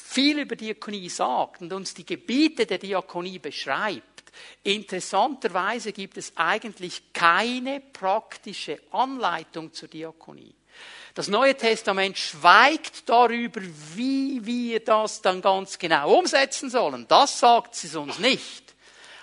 viel 0.00 0.38
über 0.40 0.56
Diakonie 0.56 1.08
sagt 1.08 1.62
und 1.62 1.72
uns 1.72 1.94
die 1.94 2.06
Gebiete 2.06 2.66
der 2.66 2.78
Diakonie 2.78 3.38
beschreibt, 3.38 4.32
interessanterweise 4.62 5.92
gibt 5.92 6.16
es 6.16 6.32
eigentlich 6.36 7.12
keine 7.12 7.80
praktische 7.80 8.80
Anleitung 8.90 9.72
zur 9.72 9.88
Diakonie. 9.88 10.54
Das 11.14 11.28
Neue 11.28 11.56
Testament 11.56 12.16
schweigt 12.16 13.08
darüber, 13.08 13.60
wie 13.94 14.44
wir 14.44 14.80
das 14.80 15.20
dann 15.20 15.42
ganz 15.42 15.78
genau 15.78 16.18
umsetzen 16.18 16.70
sollen. 16.70 17.06
Das 17.08 17.40
sagt 17.40 17.74
es 17.74 17.94
uns 17.96 18.18
nicht. 18.18 18.74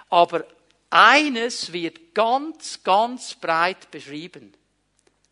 Aber 0.09 0.45
eines 0.89 1.71
wird 1.73 2.13
ganz, 2.13 2.83
ganz 2.83 3.35
breit 3.35 3.89
beschrieben. 3.91 4.53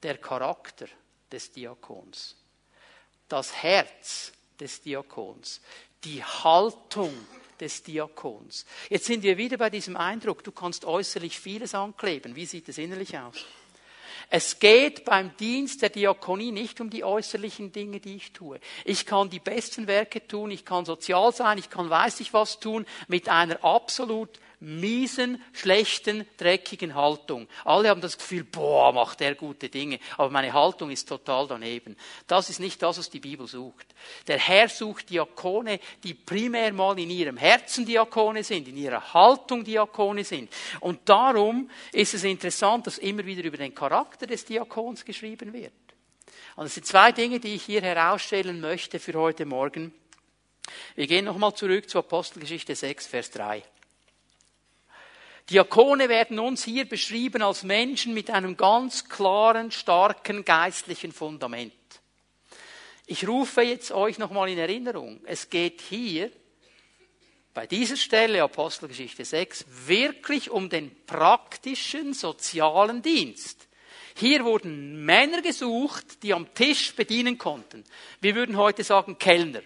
Der 0.01 0.17
Charakter 0.17 0.87
des 1.31 1.51
Diakons. 1.51 2.35
Das 3.27 3.53
Herz 3.63 4.31
des 4.59 4.81
Diakons, 4.81 5.61
die 6.03 6.23
Haltung 6.23 7.13
des 7.59 7.83
Diakons. 7.83 8.65
Jetzt 8.89 9.05
sind 9.05 9.23
wir 9.23 9.37
wieder 9.37 9.57
bei 9.57 9.69
diesem 9.69 9.95
Eindruck, 9.95 10.43
du 10.43 10.51
kannst 10.51 10.85
äußerlich 10.85 11.39
vieles 11.39 11.73
ankleben. 11.73 12.35
Wie 12.35 12.45
sieht 12.45 12.69
es 12.69 12.77
innerlich 12.77 13.17
aus? 13.17 13.45
Es 14.29 14.59
geht 14.59 15.05
beim 15.05 15.35
Dienst 15.37 15.81
der 15.81 15.89
Diakonie 15.89 16.51
nicht 16.51 16.81
um 16.81 16.89
die 16.89 17.03
äußerlichen 17.03 17.71
Dinge, 17.71 17.99
die 17.99 18.15
ich 18.15 18.33
tue. 18.33 18.59
Ich 18.83 19.05
kann 19.05 19.29
die 19.29 19.39
besten 19.39 19.87
Werke 19.87 20.25
tun, 20.27 20.51
ich 20.51 20.65
kann 20.65 20.85
sozial 20.85 21.33
sein, 21.33 21.57
ich 21.57 21.69
kann 21.69 21.89
weiß 21.89 22.19
ich 22.21 22.33
was 22.33 22.59
tun, 22.59 22.85
mit 23.07 23.29
einer 23.29 23.63
absolut 23.63 24.39
miesen, 24.65 25.41
schlechten, 25.53 26.27
dreckigen 26.37 26.95
Haltung. 26.95 27.47
Alle 27.63 27.89
haben 27.89 28.01
das 28.01 28.17
Gefühl, 28.17 28.43
boah, 28.43 28.91
macht 28.91 29.19
der 29.19 29.35
gute 29.35 29.69
Dinge. 29.69 29.99
Aber 30.17 30.31
meine 30.31 30.51
Haltung 30.51 30.89
ist 30.89 31.07
total 31.07 31.47
daneben. 31.47 31.95
Das 32.27 32.49
ist 32.49 32.59
nicht 32.59 32.81
das, 32.81 32.97
was 32.97 33.09
die 33.09 33.19
Bibel 33.19 33.47
sucht. 33.47 33.85
Der 34.27 34.39
Herr 34.39 34.67
sucht 34.67 35.09
Diakone, 35.11 35.79
die 36.03 36.15
primär 36.15 36.73
mal 36.73 36.97
in 36.99 37.11
ihrem 37.11 37.37
Herzen 37.37 37.85
Diakone 37.85 38.43
sind, 38.43 38.67
in 38.67 38.77
ihrer 38.77 39.13
Haltung 39.13 39.63
Diakone 39.63 40.23
sind. 40.23 40.51
Und 40.79 41.07
darum 41.07 41.69
ist 41.91 42.15
es 42.15 42.23
interessant, 42.23 42.87
dass 42.87 42.97
immer 42.97 43.25
wieder 43.25 43.43
über 43.43 43.57
den 43.57 43.75
Charakter 43.75 44.25
des 44.25 44.45
Diakons 44.45 45.05
geschrieben 45.05 45.53
wird. 45.53 45.73
Und 46.55 46.65
es 46.65 46.73
sind 46.73 46.87
zwei 46.87 47.11
Dinge, 47.11 47.39
die 47.39 47.53
ich 47.55 47.63
hier 47.63 47.81
herausstellen 47.81 48.61
möchte 48.61 48.99
für 48.99 49.13
heute 49.13 49.45
Morgen. 49.45 49.93
Wir 50.95 51.05
gehen 51.05 51.25
nochmal 51.25 51.53
zurück 51.53 51.89
zur 51.89 51.99
Apostelgeschichte 51.99 52.75
6, 52.75 53.07
Vers 53.07 53.29
3. 53.31 53.63
Diakone 55.49 56.09
werden 56.09 56.39
uns 56.39 56.63
hier 56.63 56.85
beschrieben 56.85 57.43
als 57.43 57.63
Menschen 57.63 58.15
mit 58.15 58.31
einem 58.31 58.57
ganz 58.57 59.07
klaren, 59.07 59.71
starken 59.71 60.43
geistlichen 60.43 61.11
Fundament. 61.11 61.73
Ich 63.05 63.27
rufe 63.27 63.61
jetzt 63.61 63.91
euch 63.91 64.17
nochmal 64.17 64.49
in 64.49 64.57
Erinnerung. 64.57 65.21
Es 65.25 65.51
geht 65.51 65.81
hier 65.81 66.31
bei 67.53 67.67
dieser 67.67 67.95
Stelle, 67.95 68.41
Apostelgeschichte 68.41 69.23
6, 69.23 69.65
wirklich 69.85 70.49
um 70.49 70.67
den 70.67 70.91
praktischen 71.05 72.13
sozialen 72.13 73.03
Dienst. 73.03 73.67
Hier 74.15 74.43
wurden 74.43 75.05
Männer 75.05 75.43
gesucht, 75.43 76.23
die 76.23 76.33
am 76.33 76.53
Tisch 76.55 76.95
bedienen 76.95 77.37
konnten. 77.37 77.83
Wir 78.19 78.33
würden 78.33 78.57
heute 78.57 78.83
sagen 78.83 79.19
Kellner. 79.19 79.61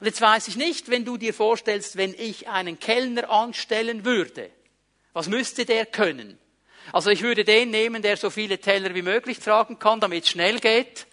Und 0.00 0.06
jetzt 0.06 0.20
weiß 0.20 0.48
ich 0.48 0.56
nicht, 0.56 0.90
wenn 0.90 1.04
du 1.04 1.16
dir 1.16 1.32
vorstellst, 1.32 1.96
wenn 1.96 2.14
ich 2.14 2.48
einen 2.48 2.80
Kellner 2.80 3.30
anstellen 3.30 4.04
würde, 4.04 4.50
was 5.14 5.28
müsste 5.28 5.64
der 5.64 5.86
können? 5.86 6.38
Also 6.92 7.08
ich 7.08 7.22
würde 7.22 7.44
den 7.44 7.70
nehmen, 7.70 8.02
der 8.02 8.16
so 8.16 8.28
viele 8.28 8.58
Teller 8.58 8.94
wie 8.94 9.02
möglich 9.02 9.38
tragen 9.38 9.78
kann, 9.78 10.00
damit 10.00 10.24
es 10.24 10.30
schnell 10.30 10.58
geht. 10.60 11.06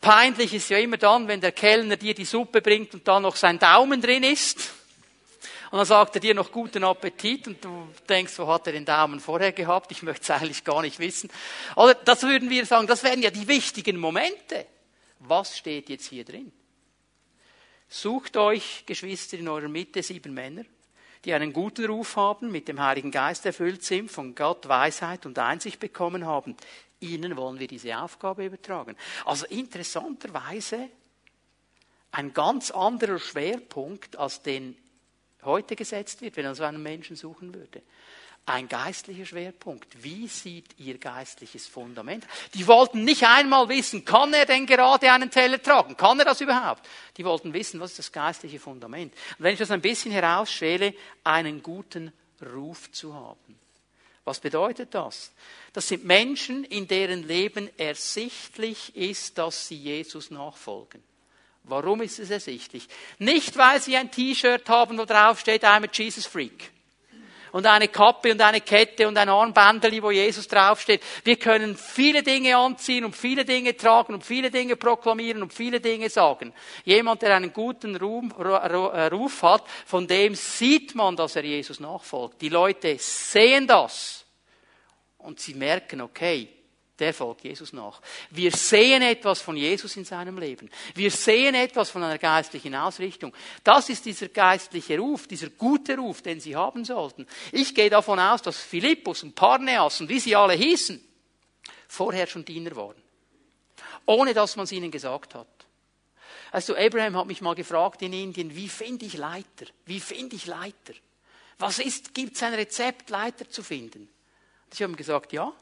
Peinlich 0.00 0.54
ist 0.54 0.70
ja 0.70 0.78
immer 0.78 0.96
dann, 0.96 1.26
wenn 1.26 1.40
der 1.40 1.50
Kellner 1.50 1.96
dir 1.96 2.14
die 2.14 2.24
Suppe 2.24 2.62
bringt 2.62 2.94
und 2.94 3.08
da 3.08 3.18
noch 3.18 3.34
sein 3.34 3.58
Daumen 3.58 4.00
drin 4.00 4.22
ist. 4.22 4.74
Und 5.70 5.78
dann 5.78 5.86
sagt 5.86 6.14
er 6.14 6.20
dir 6.20 6.34
noch 6.34 6.52
guten 6.52 6.84
Appetit 6.84 7.46
und 7.48 7.62
du 7.64 7.88
denkst, 8.08 8.38
wo 8.38 8.46
hat 8.46 8.66
er 8.68 8.74
den 8.74 8.84
Daumen 8.84 9.18
vorher 9.18 9.52
gehabt? 9.52 9.90
Ich 9.90 10.02
möchte 10.02 10.22
es 10.22 10.30
eigentlich 10.30 10.62
gar 10.62 10.82
nicht 10.82 10.98
wissen. 10.98 11.28
Oder 11.74 11.94
das 11.94 12.22
würden 12.22 12.48
wir 12.48 12.64
sagen, 12.64 12.86
das 12.86 13.02
wären 13.02 13.20
ja 13.20 13.30
die 13.30 13.48
wichtigen 13.48 13.98
Momente. 13.98 14.66
Was 15.18 15.58
steht 15.58 15.88
jetzt 15.88 16.06
hier 16.06 16.24
drin? 16.24 16.52
Sucht 17.88 18.36
euch, 18.36 18.84
Geschwister, 18.86 19.36
in 19.36 19.48
eurer 19.48 19.68
Mitte 19.68 20.02
sieben 20.02 20.32
Männer 20.32 20.64
die 21.24 21.34
einen 21.34 21.52
guten 21.52 21.86
Ruf 21.86 22.16
haben, 22.16 22.50
mit 22.50 22.68
dem 22.68 22.80
Heiligen 22.80 23.10
Geist 23.10 23.46
erfüllt 23.46 23.82
sind, 23.82 24.10
von 24.10 24.34
Gott 24.34 24.68
Weisheit 24.68 25.26
und 25.26 25.38
Einsicht 25.38 25.80
bekommen 25.80 26.26
haben. 26.26 26.56
Ihnen 27.00 27.36
wollen 27.36 27.58
wir 27.58 27.68
diese 27.68 27.98
Aufgabe 27.98 28.44
übertragen. 28.44 28.96
Also 29.24 29.46
interessanterweise 29.46 30.88
ein 32.10 32.32
ganz 32.32 32.70
anderer 32.70 33.18
Schwerpunkt, 33.18 34.16
als 34.16 34.42
den 34.42 34.76
heute 35.42 35.76
gesetzt 35.76 36.22
wird, 36.22 36.36
wenn 36.36 36.46
man 36.46 36.54
so 36.54 36.64
einen 36.64 36.82
Menschen 36.82 37.16
suchen 37.16 37.54
würde 37.54 37.82
ein 38.48 38.68
geistlicher 38.68 39.26
Schwerpunkt. 39.26 40.02
Wie 40.02 40.26
sieht 40.28 40.78
ihr 40.78 40.98
geistliches 40.98 41.66
Fundament? 41.66 42.26
Die 42.54 42.66
wollten 42.66 43.04
nicht 43.04 43.24
einmal 43.24 43.68
wissen, 43.68 44.04
kann 44.04 44.32
er 44.32 44.46
denn 44.46 44.66
gerade 44.66 45.10
einen 45.12 45.30
Teller 45.30 45.62
tragen? 45.62 45.96
Kann 45.96 46.18
er 46.18 46.24
das 46.24 46.40
überhaupt? 46.40 46.86
Die 47.16 47.24
wollten 47.24 47.52
wissen, 47.52 47.80
was 47.80 47.90
ist 47.90 47.98
das 47.98 48.12
geistliche 48.12 48.58
Fundament? 48.58 49.12
Und 49.38 49.44
wenn 49.44 49.52
ich 49.52 49.58
das 49.58 49.70
ein 49.70 49.80
bisschen 49.80 50.12
herausschäle, 50.12 50.94
einen 51.24 51.62
guten 51.62 52.12
Ruf 52.54 52.90
zu 52.92 53.14
haben. 53.14 53.58
Was 54.24 54.40
bedeutet 54.40 54.94
das? 54.94 55.32
Das 55.72 55.88
sind 55.88 56.04
Menschen, 56.04 56.64
in 56.64 56.86
deren 56.86 57.26
Leben 57.26 57.70
ersichtlich 57.78 58.94
ist, 58.94 59.38
dass 59.38 59.68
sie 59.68 59.76
Jesus 59.76 60.30
nachfolgen. 60.30 61.02
Warum 61.64 62.02
ist 62.02 62.18
es 62.18 62.30
ersichtlich? 62.30 62.88
Nicht, 63.18 63.56
weil 63.56 63.80
sie 63.80 63.96
ein 63.96 64.10
T-Shirt 64.10 64.68
haben, 64.68 64.98
wo 64.98 65.04
drauf 65.04 65.40
steht, 65.40 65.64
I'm 65.64 65.84
a 65.84 65.90
Jesus 65.92 66.26
Freak 66.26 66.70
und 67.52 67.66
eine 67.66 67.88
Kappe 67.88 68.32
und 68.32 68.40
eine 68.40 68.60
Kette 68.60 69.08
und 69.08 69.16
ein 69.16 69.28
Armbändeli, 69.28 70.02
wo 70.02 70.10
Jesus 70.10 70.48
draufsteht. 70.48 71.02
Wir 71.24 71.36
können 71.36 71.76
viele 71.76 72.22
Dinge 72.22 72.56
anziehen 72.56 73.04
und 73.04 73.16
viele 73.16 73.44
Dinge 73.44 73.76
tragen 73.76 74.14
und 74.14 74.24
viele 74.24 74.50
Dinge 74.50 74.76
proklamieren 74.76 75.42
und 75.42 75.52
viele 75.52 75.80
Dinge 75.80 76.10
sagen. 76.10 76.52
Jemand, 76.84 77.22
der 77.22 77.36
einen 77.36 77.52
guten 77.52 77.94
äh, 77.96 79.06
Ruf 79.06 79.42
hat, 79.42 79.64
von 79.86 80.06
dem 80.06 80.34
sieht 80.34 80.94
man, 80.94 81.16
dass 81.16 81.36
er 81.36 81.44
Jesus 81.44 81.80
nachfolgt. 81.80 82.40
Die 82.42 82.48
Leute 82.48 82.96
sehen 82.98 83.66
das 83.66 84.24
und 85.18 85.40
sie 85.40 85.54
merken, 85.54 86.00
okay, 86.00 86.57
der 86.98 87.14
folgt 87.14 87.44
Jesus 87.44 87.72
nach. 87.72 88.00
Wir 88.30 88.50
sehen 88.50 89.02
etwas 89.02 89.40
von 89.40 89.56
Jesus 89.56 89.96
in 89.96 90.04
seinem 90.04 90.38
Leben. 90.38 90.68
Wir 90.94 91.10
sehen 91.10 91.54
etwas 91.54 91.90
von 91.90 92.02
einer 92.02 92.18
geistlichen 92.18 92.74
Ausrichtung. 92.74 93.32
Das 93.62 93.88
ist 93.88 94.04
dieser 94.04 94.28
geistliche 94.28 94.98
Ruf, 94.98 95.26
dieser 95.26 95.50
gute 95.50 95.96
Ruf, 95.96 96.22
den 96.22 96.40
sie 96.40 96.56
haben 96.56 96.84
sollten. 96.84 97.26
Ich 97.52 97.74
gehe 97.74 97.90
davon 97.90 98.18
aus, 98.18 98.42
dass 98.42 98.58
Philippus 98.58 99.22
und 99.22 99.34
Parneas 99.34 100.00
und 100.00 100.08
wie 100.08 100.20
sie 100.20 100.34
alle 100.34 100.54
hießen, 100.54 101.00
vorher 101.86 102.26
schon 102.26 102.44
Diener 102.44 102.74
waren. 102.76 102.96
Ohne 104.06 104.34
dass 104.34 104.56
man 104.56 104.64
es 104.64 104.72
ihnen 104.72 104.90
gesagt 104.90 105.34
hat. 105.34 105.46
Also 106.50 106.76
Abraham 106.76 107.16
hat 107.16 107.26
mich 107.26 107.40
mal 107.40 107.54
gefragt 107.54 108.02
in 108.02 108.12
Indien, 108.12 108.54
wie 108.56 108.68
finde 108.68 109.04
ich 109.04 109.14
Leiter? 109.14 109.66
Wie 109.84 110.00
finde 110.00 110.36
ich 110.36 110.46
Leiter? 110.46 110.94
Was 111.58 111.78
ist, 111.78 112.14
gibt 112.14 112.36
es 112.36 112.42
ein 112.42 112.54
Rezept, 112.54 113.10
Leiter 113.10 113.48
zu 113.48 113.62
finden? 113.62 114.02
Und 114.02 114.74
ich 114.74 114.82
habe 114.82 114.92
ihm 114.92 114.96
gesagt, 114.96 115.32
ja, 115.32 115.52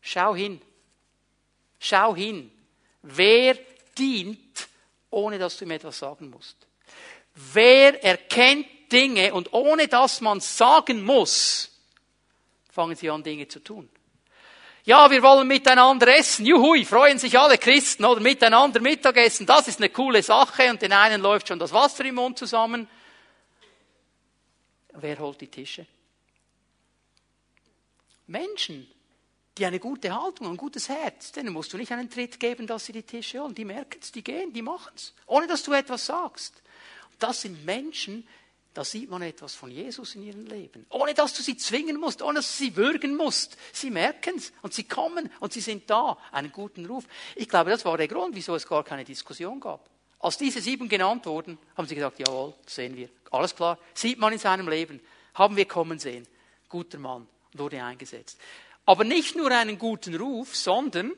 schau 0.00 0.34
hin. 0.34 0.60
Schau 1.80 2.14
hin. 2.14 2.52
Wer 3.02 3.58
dient, 3.98 4.68
ohne 5.10 5.38
dass 5.38 5.56
du 5.56 5.64
ihm 5.64 5.72
etwas 5.72 5.98
sagen 5.98 6.30
musst? 6.30 6.56
Wer 7.34 8.04
erkennt 8.04 8.66
Dinge 8.92 9.32
und 9.32 9.52
ohne 9.52 9.88
dass 9.88 10.20
man 10.20 10.40
sagen 10.40 11.02
muss, 11.02 11.70
fangen 12.70 12.94
sie 12.96 13.08
an, 13.10 13.22
Dinge 13.22 13.48
zu 13.48 13.60
tun. 13.60 13.88
Ja, 14.84 15.10
wir 15.10 15.22
wollen 15.22 15.46
miteinander 15.46 16.08
essen. 16.16 16.44
Juhui, 16.46 16.84
freuen 16.84 17.18
sich 17.18 17.38
alle 17.38 17.58
Christen 17.58 18.04
oder 18.04 18.20
miteinander 18.20 18.80
Mittagessen. 18.80 19.46
Das 19.46 19.68
ist 19.68 19.78
eine 19.78 19.90
coole 19.90 20.22
Sache 20.22 20.70
und 20.70 20.82
den 20.82 20.92
einen 20.92 21.22
läuft 21.22 21.48
schon 21.48 21.58
das 21.58 21.72
Wasser 21.72 22.04
im 22.04 22.16
Mund 22.16 22.38
zusammen. 22.38 22.88
Wer 24.92 25.18
holt 25.18 25.40
die 25.40 25.48
Tische? 25.48 25.86
Menschen, 28.26 28.90
die 29.58 29.66
eine 29.66 29.80
gute 29.80 30.14
Haltung, 30.14 30.48
ein 30.48 30.56
gutes 30.56 30.88
Herz, 30.88 31.32
denen 31.32 31.52
musst 31.52 31.72
du 31.72 31.76
nicht 31.76 31.92
einen 31.92 32.08
Tritt 32.08 32.40
geben, 32.40 32.66
dass 32.66 32.86
sie 32.86 32.92
die 32.92 33.02
Tische 33.02 33.40
holen. 33.40 33.54
Die 33.54 33.64
merken 33.64 33.98
es, 34.00 34.12
die 34.12 34.22
gehen, 34.22 34.52
die 34.52 34.62
machen 34.62 34.92
es, 34.94 35.14
ohne 35.26 35.46
dass 35.46 35.62
du 35.62 35.72
etwas 35.72 36.06
sagst. 36.06 36.62
Das 37.18 37.42
sind 37.42 37.64
Menschen, 37.64 38.26
da 38.72 38.84
sieht 38.84 39.10
man 39.10 39.22
etwas 39.22 39.54
von 39.54 39.70
Jesus 39.70 40.14
in 40.14 40.22
ihrem 40.22 40.46
Leben. 40.46 40.86
Ohne 40.90 41.12
dass 41.12 41.34
du 41.34 41.42
sie 41.42 41.56
zwingen 41.56 41.98
musst, 41.98 42.22
ohne 42.22 42.34
dass 42.34 42.56
du 42.56 42.64
sie 42.64 42.76
würgen 42.76 43.16
musst. 43.16 43.56
Sie 43.72 43.90
merken 43.90 44.36
es 44.36 44.52
und 44.62 44.72
sie 44.72 44.84
kommen 44.84 45.28
und 45.40 45.52
sie 45.52 45.60
sind 45.60 45.90
da. 45.90 46.16
Einen 46.30 46.52
guten 46.52 46.86
Ruf. 46.86 47.04
Ich 47.34 47.48
glaube, 47.48 47.70
das 47.70 47.84
war 47.84 47.96
der 47.96 48.06
Grund, 48.06 48.36
wieso 48.36 48.54
es 48.54 48.66
gar 48.66 48.84
keine 48.84 49.04
Diskussion 49.04 49.58
gab. 49.58 49.90
Als 50.20 50.38
diese 50.38 50.60
sieben 50.60 50.88
genannt 50.88 51.26
wurden, 51.26 51.58
haben 51.76 51.88
sie 51.88 51.96
gesagt, 51.96 52.20
jawohl, 52.20 52.54
sehen 52.66 52.94
wir. 52.94 53.08
Alles 53.32 53.56
klar. 53.56 53.78
Sieht 53.94 54.18
man 54.18 54.32
in 54.32 54.38
seinem 54.38 54.68
Leben. 54.68 55.00
Haben 55.34 55.56
wir 55.56 55.64
kommen 55.66 55.98
sehen. 55.98 56.26
Guter 56.68 56.98
Mann. 56.98 57.26
Wurde 57.54 57.82
eingesetzt. 57.82 58.38
Aber 58.90 59.04
nicht 59.04 59.36
nur 59.36 59.52
einen 59.52 59.78
guten 59.78 60.16
Ruf, 60.16 60.56
sondern 60.56 61.12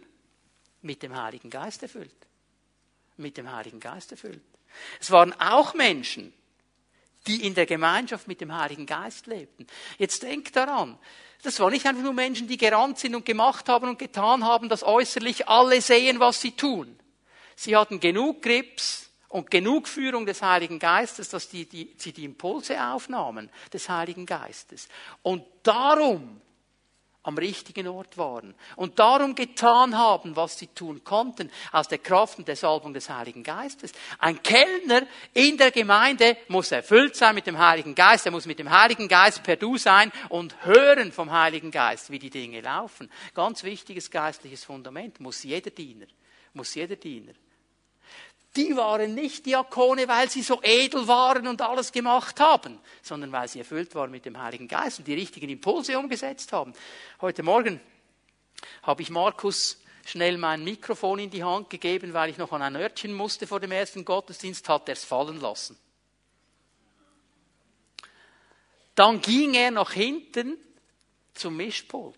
mit 0.83 1.03
dem 1.03 1.17
Heiligen 1.17 1.49
Geist 1.49 1.83
erfüllt. 1.83 2.15
Mit 3.17 3.39
dem 3.39 3.51
Heiligen 3.51 3.81
Geist 3.81 4.11
erfüllt. 4.11 4.43
Es 5.01 5.11
waren 5.11 5.33
auch 5.41 5.73
Menschen, 5.73 6.35
die 7.27 7.47
in 7.47 7.55
der 7.55 7.65
Gemeinschaft 7.65 8.29
mit 8.29 8.43
dem 8.43 8.55
Heiligen 8.55 8.85
Geist 8.85 9.27
lebten. 9.27 9.67
Jetzt 9.97 10.23
denkt 10.23 10.55
daran, 10.55 10.99
das 11.45 11.61
waren 11.61 11.73
nicht 11.73 11.87
einfach 11.87 12.03
nur 12.03 12.13
Menschen, 12.13 12.47
die 12.47 12.59
gerannt 12.59 12.99
sind 12.99 13.15
und 13.15 13.25
gemacht 13.25 13.67
haben 13.71 13.89
und 13.89 13.99
getan 13.99 14.45
haben, 14.45 14.69
dass 14.69 14.83
äußerlich 14.83 15.49
alle 15.49 15.81
sehen, 15.81 16.21
was 16.21 16.43
sie 16.43 16.53
tun. 16.53 16.99
Sie 17.57 17.75
hatten 17.75 18.01
genug 18.01 18.43
Grips 18.43 19.09
und 19.31 19.51
genug 19.51 19.89
Führung 19.89 20.27
des 20.27 20.43
Heiligen 20.43 20.79
Geistes, 20.79 21.31
dass 21.31 21.49
die, 21.49 21.65
die, 21.65 21.95
sie 21.97 22.13
die 22.13 22.27
Impulse 22.27 22.85
aufnahmen 22.85 23.49
des 23.73 23.89
Heiligen 23.89 24.27
Geistes. 24.27 24.89
Und 25.23 25.43
darum 25.63 26.43
am 27.25 27.39
richtigen 27.39 27.87
Ort 27.87 28.19
waren 28.19 28.55
und 28.77 28.99
darum 28.99 29.35
getan 29.35 29.97
haben, 29.97 30.35
was 30.35 30.59
sie 30.59 30.67
tun 30.69 31.05
konnten, 31.05 31.51
aus 31.71 31.89
der 31.89 31.99
Kraft 31.99 32.39
und 32.39 32.49
der 32.49 32.57
Salbung 32.57 32.93
des 32.93 33.09
Heiligen 33.09 33.43
Geistes. 33.43 33.93
Ein 34.19 34.43
Kellner 34.43 35.03
in 35.33 35.57
der 35.57 35.71
Gemeinde 35.71 36.37
muss 36.49 36.73
erfüllt 36.73 37.15
sein 37.15 37.35
mit 37.35 37.47
dem 37.47 37.59
Heiligen 37.59 37.95
Geist, 37.95 38.27
er 38.27 38.33
muss 38.33 38.47
mit 38.47 38.59
dem 38.59 38.71
Heiligen 38.71 39.09
Geist 39.09 39.43
per 39.43 39.57
Du 39.57 39.77
sein 39.77 40.11
und 40.29 40.65
hören 40.65 41.13
vom 41.13 41.31
Heiligen 41.31 41.71
Geist, 41.71 42.11
wie 42.11 42.19
die 42.19 42.31
Dinge 42.31 42.61
laufen. 42.61 43.11
Ganz 43.35 43.63
wichtiges 43.63 44.11
geistliches 44.11 44.65
Fundament 44.65 45.21
muss 45.21 45.43
jeder 45.45 45.71
Diener, 45.71 46.07
muss 46.55 46.75
jeder 46.75 46.97
Diener 46.97 47.33
die 48.57 48.77
waren 48.77 49.15
nicht 49.15 49.47
Diakone, 49.47 50.07
weil 50.09 50.29
sie 50.29 50.43
so 50.43 50.61
edel 50.63 51.09
waren 51.09 51.47
und 51.47 51.63
alles 51.63 51.91
gemacht 51.91 52.39
haben, 52.39 52.79
sondern 53.01 53.33
weil 53.33 53.49
sie 53.49 53.61
erfüllt 53.61 53.95
waren 53.95 54.11
mit 54.11 54.27
dem 54.27 54.39
Heiligen 54.39 54.69
Geist 54.69 54.99
und 54.99 55.09
die 55.09 55.15
richtigen 55.15 55.49
Impulse 55.49 55.99
umgesetzt 55.99 56.53
haben. 56.53 56.75
Heute 57.21 57.43
Morgen 57.43 57.81
habe 58.83 59.03
ich 59.03 59.11
Markus 59.11 59.81
schnell 60.05 60.37
mein 60.37 60.65
Mikrofon 60.65 61.21
in 61.21 61.31
die 61.31 61.45
Hand 61.45 61.71
gegeben, 61.71 62.13
weil 62.13 62.31
ich 62.31 62.37
noch 62.37 62.53
an 62.53 62.63
ein 62.63 62.77
Örtchen 62.77 63.15
musste 63.15 63.47
vor 63.47 63.61
dem 63.61 63.73
ersten 63.73 64.05
Gottesdienst, 64.05 64.69
hat 64.69 64.89
er 64.89 64.95
es 64.95 65.05
fallen 65.05 65.41
lassen. 65.41 65.79
Dann 68.95 69.23
ging 69.23 69.55
er 69.55 69.71
nach 69.71 69.93
hinten 69.93 70.59
zum 71.33 71.57
Mischpult 71.57 72.17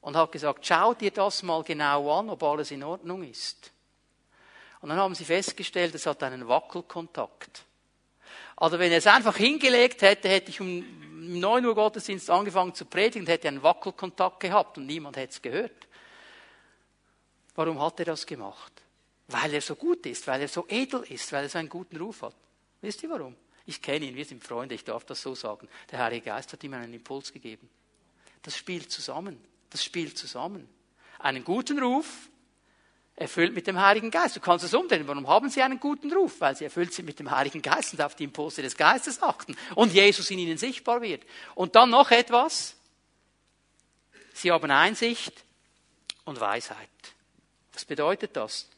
und 0.00 0.16
hat 0.16 0.30
gesagt, 0.30 0.64
schau 0.64 0.94
dir 0.94 1.10
das 1.10 1.42
mal 1.42 1.64
genau 1.64 2.18
an, 2.18 2.30
ob 2.30 2.42
alles 2.44 2.70
in 2.70 2.84
Ordnung 2.84 3.24
ist. 3.24 3.72
Und 4.80 4.88
dann 4.88 4.98
haben 4.98 5.14
sie 5.14 5.24
festgestellt, 5.24 5.94
es 5.94 6.06
hat 6.06 6.22
einen 6.22 6.48
Wackelkontakt. 6.48 7.64
Also 8.56 8.78
wenn 8.78 8.92
er 8.92 8.98
es 8.98 9.06
einfach 9.06 9.36
hingelegt 9.36 10.02
hätte, 10.02 10.28
hätte 10.28 10.50
ich 10.50 10.60
um 10.60 10.84
9 11.38 11.64
Uhr 11.64 11.74
Gottesdienst 11.74 12.30
angefangen 12.30 12.74
zu 12.74 12.84
predigen 12.84 13.26
hätte 13.26 13.48
einen 13.48 13.62
Wackelkontakt 13.62 14.40
gehabt 14.40 14.78
und 14.78 14.86
niemand 14.86 15.16
hätte 15.16 15.32
es 15.32 15.42
gehört. 15.42 15.86
Warum 17.54 17.80
hat 17.80 17.98
er 18.00 18.06
das 18.06 18.26
gemacht? 18.26 18.72
Weil 19.28 19.54
er 19.54 19.60
so 19.60 19.76
gut 19.76 20.06
ist, 20.06 20.26
weil 20.26 20.40
er 20.40 20.48
so 20.48 20.66
edel 20.68 21.02
ist, 21.02 21.32
weil 21.32 21.44
er 21.44 21.48
so 21.48 21.58
einen 21.58 21.68
guten 21.68 21.96
Ruf 21.96 22.22
hat. 22.22 22.34
Wisst 22.80 23.02
ihr 23.02 23.10
warum? 23.10 23.36
Ich 23.66 23.80
kenne 23.80 24.06
ihn, 24.06 24.16
wir 24.16 24.24
sind 24.24 24.42
Freunde, 24.42 24.74
ich 24.74 24.84
darf 24.84 25.04
das 25.04 25.22
so 25.22 25.34
sagen. 25.34 25.68
Der 25.90 26.00
Heilige 26.00 26.26
Geist 26.26 26.52
hat 26.52 26.64
ihm 26.64 26.74
einen 26.74 26.92
Impuls 26.92 27.32
gegeben. 27.32 27.68
Das 28.42 28.56
spielt 28.56 28.90
zusammen. 28.90 29.38
Das 29.68 29.84
spielt 29.84 30.18
zusammen. 30.18 30.68
Einen 31.18 31.44
guten 31.44 31.78
Ruf 31.78 32.28
erfüllt 33.20 33.54
mit 33.54 33.66
dem 33.66 33.78
Heiligen 33.78 34.10
Geist. 34.10 34.34
Du 34.34 34.40
kannst 34.40 34.64
es 34.64 34.72
umdrehen. 34.72 35.06
Warum 35.06 35.28
haben 35.28 35.50
sie 35.50 35.62
einen 35.62 35.78
guten 35.78 36.10
Ruf? 36.10 36.40
Weil 36.40 36.56
sie 36.56 36.64
erfüllt 36.64 36.94
sind 36.94 37.04
mit 37.04 37.18
dem 37.18 37.30
Heiligen 37.30 37.60
Geist 37.60 37.92
und 37.92 38.00
auf 38.00 38.14
die 38.14 38.24
Impulse 38.24 38.62
des 38.62 38.76
Geistes 38.76 39.22
achten 39.22 39.56
und 39.74 39.92
Jesus 39.92 40.30
in 40.30 40.38
ihnen 40.38 40.56
sichtbar 40.56 41.02
wird. 41.02 41.22
Und 41.54 41.76
dann 41.76 41.90
noch 41.90 42.10
etwas. 42.10 42.76
Sie 44.32 44.50
haben 44.50 44.70
Einsicht 44.70 45.44
und 46.24 46.40
Weisheit. 46.40 46.88
Was 47.74 47.84
bedeutet 47.84 48.36
das? 48.36 48.70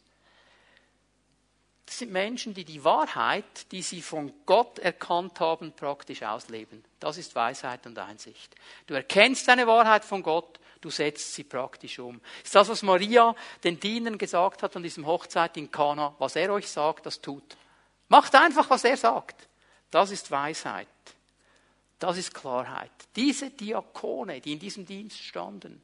Das 1.87 1.99
sind 1.99 2.11
Menschen, 2.11 2.53
die 2.53 2.65
die 2.65 2.83
Wahrheit, 2.83 3.71
die 3.71 3.83
sie 3.83 4.03
von 4.03 4.33
Gott 4.45 4.81
erkannt 4.81 5.39
haben, 5.39 5.73
praktisch 5.73 6.25
ausleben. 6.25 6.85
Das 6.99 7.17
ist 7.17 7.37
Weisheit 7.37 7.87
und 7.87 7.97
Einsicht. 7.97 8.57
Du 8.89 8.95
erkennst 8.95 9.49
eine 9.49 9.69
Wahrheit 9.69 10.05
von 10.05 10.25
Gott 10.25 10.59
du 10.83 10.91
setzt 10.91 11.33
sie 11.35 11.45
praktisch 11.45 11.99
um. 11.99 12.21
Ist 12.45 12.55
das, 12.55 12.69
was 12.69 12.83
Maria 12.83 13.35
den 13.65 13.81
Dienern 13.81 14.19
gesagt 14.19 14.63
hat 14.63 14.77
an 14.77 14.83
diesem 14.83 15.07
Hochzeit 15.07 15.57
in 15.57 15.71
Kana, 15.71 16.15
was 16.19 16.37
er 16.37 16.53
euch 16.53 16.69
sagt, 16.69 17.07
das 17.07 17.21
tut. 17.21 17.57
Macht 18.09 18.35
einfach, 18.35 18.69
was 18.69 18.85
er 18.85 18.97
sagt. 18.97 19.49
Das 19.91 20.11
ist 20.11 20.31
Weisheit. 20.31 20.89
Das 21.99 22.19
ist 22.19 22.35
Klarheit. 22.35 22.91
Diese 23.15 23.51
Diakone, 23.51 24.41
die 24.41 24.53
in 24.53 24.59
diesem 24.59 24.85
Dienst 24.85 25.19
standen, 25.19 25.83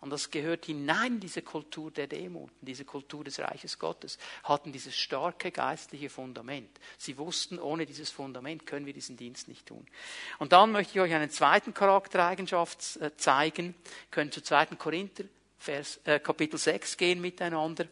und 0.00 0.10
das 0.10 0.30
gehört 0.30 0.66
hinein 0.66 1.14
in 1.14 1.20
diese 1.20 1.42
Kultur 1.42 1.90
der 1.90 2.06
Demut, 2.06 2.50
diese 2.60 2.84
Kultur 2.84 3.24
des 3.24 3.38
Reiches 3.38 3.78
Gottes, 3.78 4.18
hatten 4.44 4.72
dieses 4.72 4.96
starke 4.96 5.50
geistliche 5.50 6.10
Fundament. 6.10 6.70
Sie 6.98 7.16
wussten, 7.18 7.58
ohne 7.58 7.86
dieses 7.86 8.10
Fundament 8.10 8.66
können 8.66 8.86
wir 8.86 8.92
diesen 8.92 9.16
Dienst 9.16 9.48
nicht 9.48 9.66
tun. 9.66 9.86
Und 10.38 10.52
dann 10.52 10.72
möchte 10.72 10.92
ich 10.94 11.00
euch 11.00 11.14
einen 11.14 11.30
zweiten 11.30 11.74
Charaktereigenschaft 11.74 13.00
zeigen. 13.16 13.74
Wir 13.84 14.10
können 14.10 14.32
zu 14.32 14.42
2. 14.42 14.66
Korinther, 14.76 15.24
Vers, 15.58 16.00
äh, 16.04 16.20
Kapitel 16.20 16.58
6 16.58 16.96
gehen 16.96 17.20
miteinander. 17.20 17.86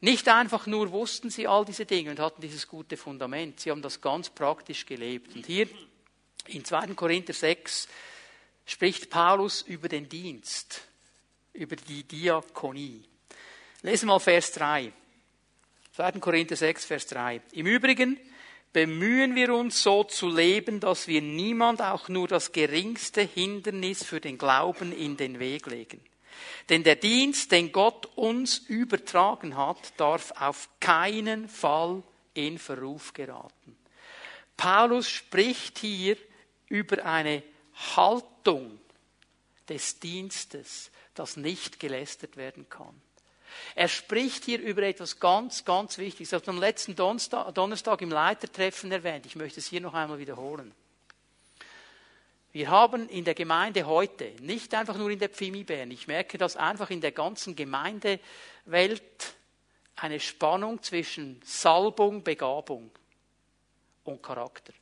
Nicht 0.00 0.28
einfach 0.28 0.66
nur 0.66 0.90
wussten 0.90 1.30
sie 1.30 1.46
all 1.46 1.64
diese 1.64 1.86
Dinge 1.86 2.10
und 2.10 2.18
hatten 2.18 2.40
dieses 2.40 2.66
gute 2.66 2.96
Fundament, 2.96 3.60
sie 3.60 3.70
haben 3.70 3.82
das 3.82 4.00
ganz 4.00 4.30
praktisch 4.30 4.84
gelebt. 4.84 5.36
Und 5.36 5.46
hier 5.46 5.68
in 6.48 6.64
2. 6.64 6.88
Korinther 6.94 7.32
6, 7.32 7.88
spricht 8.66 9.10
Paulus 9.10 9.62
über 9.62 9.88
den 9.88 10.08
Dienst, 10.08 10.82
über 11.52 11.76
die 11.76 12.04
Diakonie. 12.04 13.02
Lesen 13.82 14.06
wir 14.06 14.14
mal 14.14 14.20
Vers 14.20 14.52
3. 14.52 14.92
2. 15.94 16.12
Korinther 16.12 16.56
6, 16.56 16.84
Vers 16.84 17.06
3. 17.08 17.42
Im 17.52 17.66
Übrigen 17.66 18.18
bemühen 18.72 19.34
wir 19.34 19.54
uns 19.54 19.82
so 19.82 20.04
zu 20.04 20.28
leben, 20.28 20.80
dass 20.80 21.06
wir 21.06 21.20
niemand 21.20 21.82
auch 21.82 22.08
nur 22.08 22.28
das 22.28 22.52
geringste 22.52 23.20
Hindernis 23.22 24.02
für 24.02 24.20
den 24.20 24.38
Glauben 24.38 24.92
in 24.92 25.16
den 25.16 25.38
Weg 25.38 25.66
legen. 25.66 26.00
Denn 26.68 26.82
der 26.82 26.96
Dienst, 26.96 27.52
den 27.52 27.72
Gott 27.72 28.06
uns 28.16 28.58
übertragen 28.58 29.56
hat, 29.56 29.92
darf 29.98 30.32
auf 30.40 30.68
keinen 30.80 31.48
Fall 31.48 32.02
in 32.34 32.58
Verruf 32.58 33.12
geraten. 33.12 33.76
Paulus 34.56 35.08
spricht 35.10 35.78
hier 35.78 36.16
über 36.68 37.04
eine 37.04 37.42
Haltung 37.96 38.78
des 39.68 39.98
Dienstes, 39.98 40.90
dass 41.14 41.36
nicht 41.36 41.80
gelästert 41.80 42.36
werden 42.36 42.68
kann. 42.68 43.00
Er 43.74 43.88
spricht 43.88 44.44
hier 44.44 44.60
über 44.60 44.82
etwas 44.82 45.20
ganz, 45.20 45.64
ganz 45.64 45.98
Wichtiges. 45.98 46.32
Ich 46.32 46.34
habe 46.34 46.50
am 46.50 46.58
letzten 46.58 46.96
Donnerstag 46.96 48.00
im 48.00 48.10
Leitertreffen 48.10 48.90
erwähnt. 48.90 49.26
Ich 49.26 49.36
möchte 49.36 49.60
es 49.60 49.66
hier 49.66 49.80
noch 49.80 49.94
einmal 49.94 50.18
wiederholen. 50.18 50.74
Wir 52.52 52.68
haben 52.68 53.08
in 53.08 53.24
der 53.24 53.34
Gemeinde 53.34 53.86
heute, 53.86 54.32
nicht 54.40 54.74
einfach 54.74 54.96
nur 54.98 55.10
in 55.10 55.18
der 55.18 55.30
Pfimi 55.30 55.64
Bern, 55.64 55.90
ich 55.90 56.06
merke 56.06 56.36
das 56.36 56.56
einfach 56.56 56.90
in 56.90 57.00
der 57.00 57.12
ganzen 57.12 57.56
Gemeindewelt, 57.56 58.20
eine 59.96 60.20
Spannung 60.20 60.82
zwischen 60.82 61.40
Salbung, 61.44 62.22
Begabung 62.22 62.90
und 64.04 64.22
Charakter. 64.22 64.74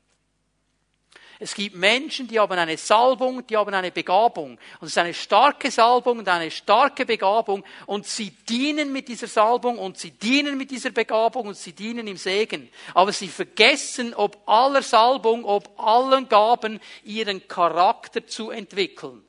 Es 1.43 1.55
gibt 1.55 1.75
Menschen, 1.75 2.29
die 2.29 2.39
haben 2.39 2.53
eine 2.53 2.77
Salbung, 2.77 3.47
die 3.47 3.57
haben 3.57 3.73
eine 3.73 3.91
Begabung. 3.91 4.59
Und 4.79 4.87
es 4.87 4.91
ist 4.91 4.99
eine 4.99 5.15
starke 5.15 5.71
Salbung 5.71 6.19
und 6.19 6.29
eine 6.29 6.51
starke 6.51 7.07
Begabung. 7.07 7.65
Und 7.87 8.07
sie 8.07 8.31
dienen 8.31 8.93
mit 8.93 9.09
dieser 9.09 9.27
Salbung 9.27 9.79
und 9.79 9.97
sie 9.97 10.11
dienen 10.11 10.59
mit 10.59 10.71
dieser 10.71 10.91
Begabung 10.91 11.47
und 11.47 11.57
sie 11.57 11.73
dienen 11.73 12.07
im 12.09 12.19
Segen. 12.19 12.69
Aber 12.93 13.11
sie 13.13 13.29
vergessen, 13.29 14.13
ob 14.13 14.47
aller 14.47 14.83
Salbung, 14.83 15.47
ob 15.47 15.81
allen 15.81 16.29
Gaben 16.29 16.79
ihren 17.05 17.49
Charakter 17.49 18.27
zu 18.27 18.51
entwickeln. 18.51 19.25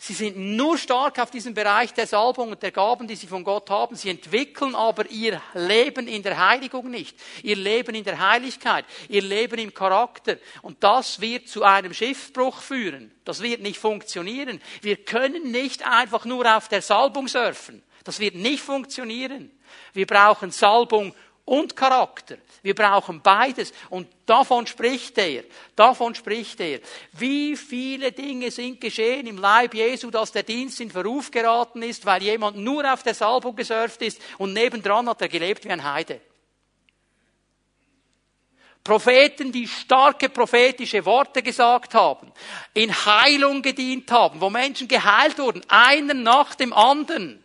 Sie 0.00 0.12
sind 0.12 0.36
nur 0.36 0.78
stark 0.78 1.18
auf 1.18 1.32
diesem 1.32 1.54
Bereich 1.54 1.92
der 1.92 2.06
Salbung 2.06 2.52
und 2.52 2.62
der 2.62 2.70
Gaben, 2.70 3.08
die 3.08 3.16
sie 3.16 3.26
von 3.26 3.42
Gott 3.42 3.68
haben. 3.68 3.96
Sie 3.96 4.08
entwickeln 4.08 4.76
aber 4.76 5.10
ihr 5.10 5.42
Leben 5.54 6.06
in 6.06 6.22
der 6.22 6.38
Heiligung 6.38 6.88
nicht. 6.88 7.18
Ihr 7.42 7.56
Leben 7.56 7.96
in 7.96 8.04
der 8.04 8.30
Heiligkeit. 8.30 8.84
Ihr 9.08 9.22
Leben 9.22 9.58
im 9.58 9.74
Charakter. 9.74 10.36
Und 10.62 10.84
das 10.84 11.20
wird 11.20 11.48
zu 11.48 11.64
einem 11.64 11.92
Schiffbruch 11.92 12.60
führen. 12.60 13.10
Das 13.24 13.42
wird 13.42 13.60
nicht 13.60 13.80
funktionieren. 13.80 14.60
Wir 14.82 14.98
können 14.98 15.50
nicht 15.50 15.84
einfach 15.84 16.24
nur 16.24 16.56
auf 16.56 16.68
der 16.68 16.80
Salbung 16.80 17.26
surfen. 17.26 17.82
Das 18.04 18.20
wird 18.20 18.36
nicht 18.36 18.62
funktionieren. 18.62 19.50
Wir 19.94 20.06
brauchen 20.06 20.52
Salbung 20.52 21.12
und 21.48 21.74
Charakter. 21.74 22.36
Wir 22.62 22.74
brauchen 22.74 23.22
beides. 23.22 23.72
Und 23.90 24.08
davon 24.26 24.66
spricht 24.66 25.16
er. 25.18 25.44
Davon 25.74 26.14
spricht 26.14 26.60
er. 26.60 26.80
Wie 27.12 27.56
viele 27.56 28.12
Dinge 28.12 28.50
sind 28.50 28.80
geschehen 28.80 29.26
im 29.26 29.38
Leib 29.38 29.74
Jesu, 29.74 30.10
dass 30.10 30.32
der 30.32 30.42
Dienst 30.42 30.80
in 30.80 30.90
Verruf 30.90 31.30
geraten 31.30 31.82
ist, 31.82 32.04
weil 32.04 32.22
jemand 32.22 32.58
nur 32.58 32.92
auf 32.92 33.02
der 33.02 33.14
Salbung 33.14 33.56
gesurft 33.56 34.02
ist 34.02 34.20
und 34.36 34.52
nebendran 34.52 35.08
hat 35.08 35.22
er 35.22 35.28
gelebt 35.28 35.64
wie 35.64 35.70
ein 35.70 35.82
Heide. 35.82 36.20
Propheten, 38.84 39.52
die 39.52 39.68
starke 39.68 40.30
prophetische 40.30 41.04
Worte 41.04 41.42
gesagt 41.42 41.94
haben, 41.94 42.32
in 42.72 42.90
Heilung 42.90 43.60
gedient 43.60 44.10
haben, 44.10 44.40
wo 44.40 44.48
Menschen 44.48 44.88
geheilt 44.88 45.38
wurden, 45.38 45.62
einer 45.68 46.14
nach 46.14 46.54
dem 46.54 46.72
anderen. 46.72 47.44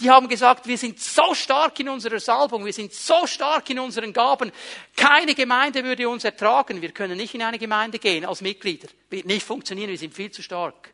Die 0.00 0.10
haben 0.10 0.28
gesagt, 0.28 0.66
wir 0.66 0.76
sind 0.76 0.98
so 0.98 1.34
stark 1.34 1.78
in 1.78 1.88
unserer 1.88 2.18
Salbung, 2.18 2.64
wir 2.64 2.72
sind 2.72 2.92
so 2.92 3.26
stark 3.26 3.70
in 3.70 3.78
unseren 3.78 4.12
Gaben. 4.12 4.50
Keine 4.96 5.34
Gemeinde 5.34 5.84
würde 5.84 6.08
uns 6.08 6.24
ertragen. 6.24 6.82
Wir 6.82 6.90
können 6.90 7.16
nicht 7.16 7.34
in 7.34 7.42
eine 7.42 7.60
Gemeinde 7.60 8.00
gehen 8.00 8.24
als 8.24 8.40
Mitglieder. 8.40 8.88
Wird 9.08 9.26
nicht 9.26 9.46
funktionieren, 9.46 9.90
wir 9.90 9.98
sind 9.98 10.12
viel 10.12 10.32
zu 10.32 10.42
stark. 10.42 10.92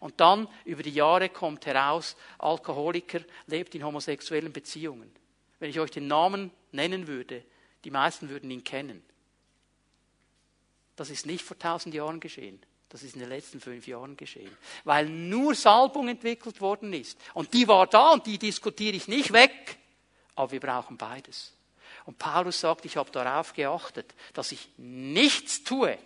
Und 0.00 0.20
dann, 0.20 0.48
über 0.64 0.82
die 0.82 0.90
Jahre 0.90 1.28
kommt 1.28 1.66
heraus, 1.66 2.16
Alkoholiker 2.38 3.20
lebt 3.46 3.76
in 3.76 3.84
homosexuellen 3.84 4.52
Beziehungen. 4.52 5.14
Wenn 5.60 5.70
ich 5.70 5.78
euch 5.78 5.92
den 5.92 6.08
Namen 6.08 6.50
nennen 6.72 7.06
würde, 7.06 7.44
die 7.84 7.92
meisten 7.92 8.28
würden 8.28 8.50
ihn 8.50 8.64
kennen. 8.64 9.04
Das 10.96 11.10
ist 11.10 11.26
nicht 11.26 11.44
vor 11.44 11.56
tausend 11.56 11.94
Jahren 11.94 12.18
geschehen. 12.18 12.60
Das 12.92 13.02
ist 13.02 13.14
in 13.14 13.20
den 13.20 13.30
letzten 13.30 13.58
fünf 13.58 13.86
Jahren 13.86 14.18
geschehen. 14.18 14.54
Weil 14.84 15.06
nur 15.06 15.54
Salbung 15.54 16.08
entwickelt 16.08 16.60
worden 16.60 16.92
ist. 16.92 17.18
Und 17.32 17.54
die 17.54 17.66
war 17.66 17.86
da 17.86 18.12
und 18.12 18.26
die 18.26 18.36
diskutiere 18.36 18.94
ich 18.94 19.08
nicht 19.08 19.32
weg. 19.32 19.78
Aber 20.34 20.52
wir 20.52 20.60
brauchen 20.60 20.98
beides. 20.98 21.54
Und 22.04 22.18
Paulus 22.18 22.60
sagt, 22.60 22.84
ich 22.84 22.98
habe 22.98 23.10
darauf 23.10 23.54
geachtet, 23.54 24.14
dass 24.34 24.52
ich 24.52 24.68
nichts 24.76 25.64
tue, 25.64 25.96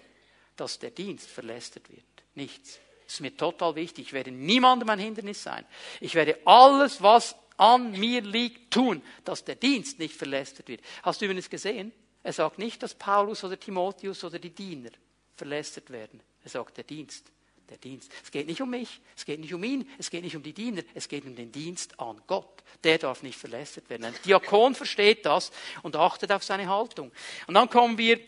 dass 0.54 0.78
der 0.78 0.92
Dienst 0.92 1.28
verlästert 1.28 1.90
wird. 1.90 2.04
Nichts. 2.36 2.78
Das 3.04 3.14
ist 3.14 3.20
mir 3.20 3.36
total 3.36 3.74
wichtig. 3.74 4.06
Ich 4.06 4.12
werde 4.12 4.30
niemandem 4.30 4.88
ein 4.88 5.00
Hindernis 5.00 5.42
sein. 5.42 5.66
Ich 5.98 6.14
werde 6.14 6.38
alles, 6.44 7.02
was 7.02 7.34
an 7.56 7.90
mir 7.98 8.20
liegt, 8.20 8.72
tun, 8.72 9.02
dass 9.24 9.44
der 9.44 9.56
Dienst 9.56 9.98
nicht 9.98 10.14
verlästert 10.14 10.68
wird. 10.68 10.82
Hast 11.02 11.20
du 11.20 11.24
übrigens 11.24 11.50
gesehen? 11.50 11.90
Er 12.22 12.32
sagt 12.32 12.60
nicht, 12.60 12.80
dass 12.84 12.94
Paulus 12.94 13.42
oder 13.42 13.58
Timotheus 13.58 14.22
oder 14.22 14.38
die 14.38 14.54
Diener 14.54 14.90
verlästert 15.36 15.90
werden. 15.90 16.20
Er 16.44 16.50
sagt 16.50 16.76
der 16.76 16.84
Dienst. 16.84 17.30
Der 17.68 17.78
Dienst. 17.78 18.12
Es 18.22 18.30
geht 18.30 18.46
nicht 18.46 18.62
um 18.62 18.70
mich, 18.70 19.00
es 19.16 19.24
geht 19.24 19.40
nicht 19.40 19.52
um 19.52 19.64
ihn, 19.64 19.90
es 19.98 20.08
geht 20.08 20.22
nicht 20.22 20.36
um 20.36 20.42
die 20.44 20.52
Diener, 20.52 20.82
es 20.94 21.08
geht 21.08 21.24
um 21.24 21.34
den 21.34 21.50
Dienst 21.50 21.98
an 21.98 22.22
Gott. 22.28 22.62
Der 22.84 22.98
darf 22.98 23.24
nicht 23.24 23.36
verlästert 23.36 23.90
werden. 23.90 24.04
Ein 24.04 24.14
Diakon 24.24 24.76
versteht 24.76 25.26
das 25.26 25.50
und 25.82 25.96
achtet 25.96 26.30
auf 26.30 26.44
seine 26.44 26.68
Haltung. 26.68 27.10
Und 27.48 27.54
dann 27.54 27.68
kommen 27.68 27.98
wir 27.98 28.20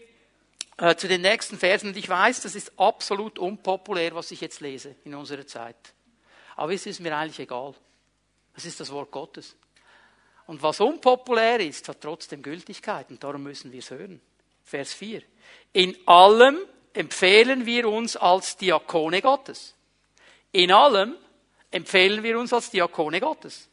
äh, 0.79 0.97
zu 0.97 1.07
den 1.07 1.21
nächsten 1.21 1.57
Versen. 1.57 1.91
Und 1.91 1.97
ich 1.97 2.09
weiß, 2.09 2.43
das 2.43 2.57
ist 2.57 2.73
absolut 2.79 3.39
unpopulär, 3.39 4.15
was 4.15 4.33
ich 4.33 4.41
jetzt 4.41 4.61
lese 4.61 4.97
in 5.05 5.15
unserer 5.15 5.47
Zeit. 5.47 5.95
Aber 6.57 6.73
es 6.73 6.87
ist 6.87 6.99
mir 6.99 7.17
eigentlich 7.17 7.39
egal. 7.39 7.75
Es 8.55 8.65
ist 8.65 8.81
das 8.81 8.91
Wort 8.91 9.13
Gottes. 9.13 9.55
Und 10.47 10.63
was 10.63 10.81
unpopulär 10.81 11.61
ist, 11.61 11.89
hat 11.89 12.01
trotzdem 12.01 12.43
Gültigkeit. 12.43 13.11
Und 13.11 13.23
darum 13.23 13.43
müssen 13.43 13.71
wir 13.71 13.79
es 13.79 13.91
hören. 13.91 14.21
Vers 14.65 14.95
4. 14.95 15.23
In 15.73 15.97
allem 16.07 16.59
empfehlen 16.99 17.65
wir 17.65 17.89
uns 17.89 18.17
als 18.17 18.57
Diakone 18.57 19.23
Gottes. 19.23 19.75
In 20.51 20.73
allem 20.73 21.15
empfehlen 21.71 22.25
wir 22.25 22.39
uns 22.39 22.53
als 22.53 22.71
Diakone 22.71 23.21
Gottes. 23.21 23.69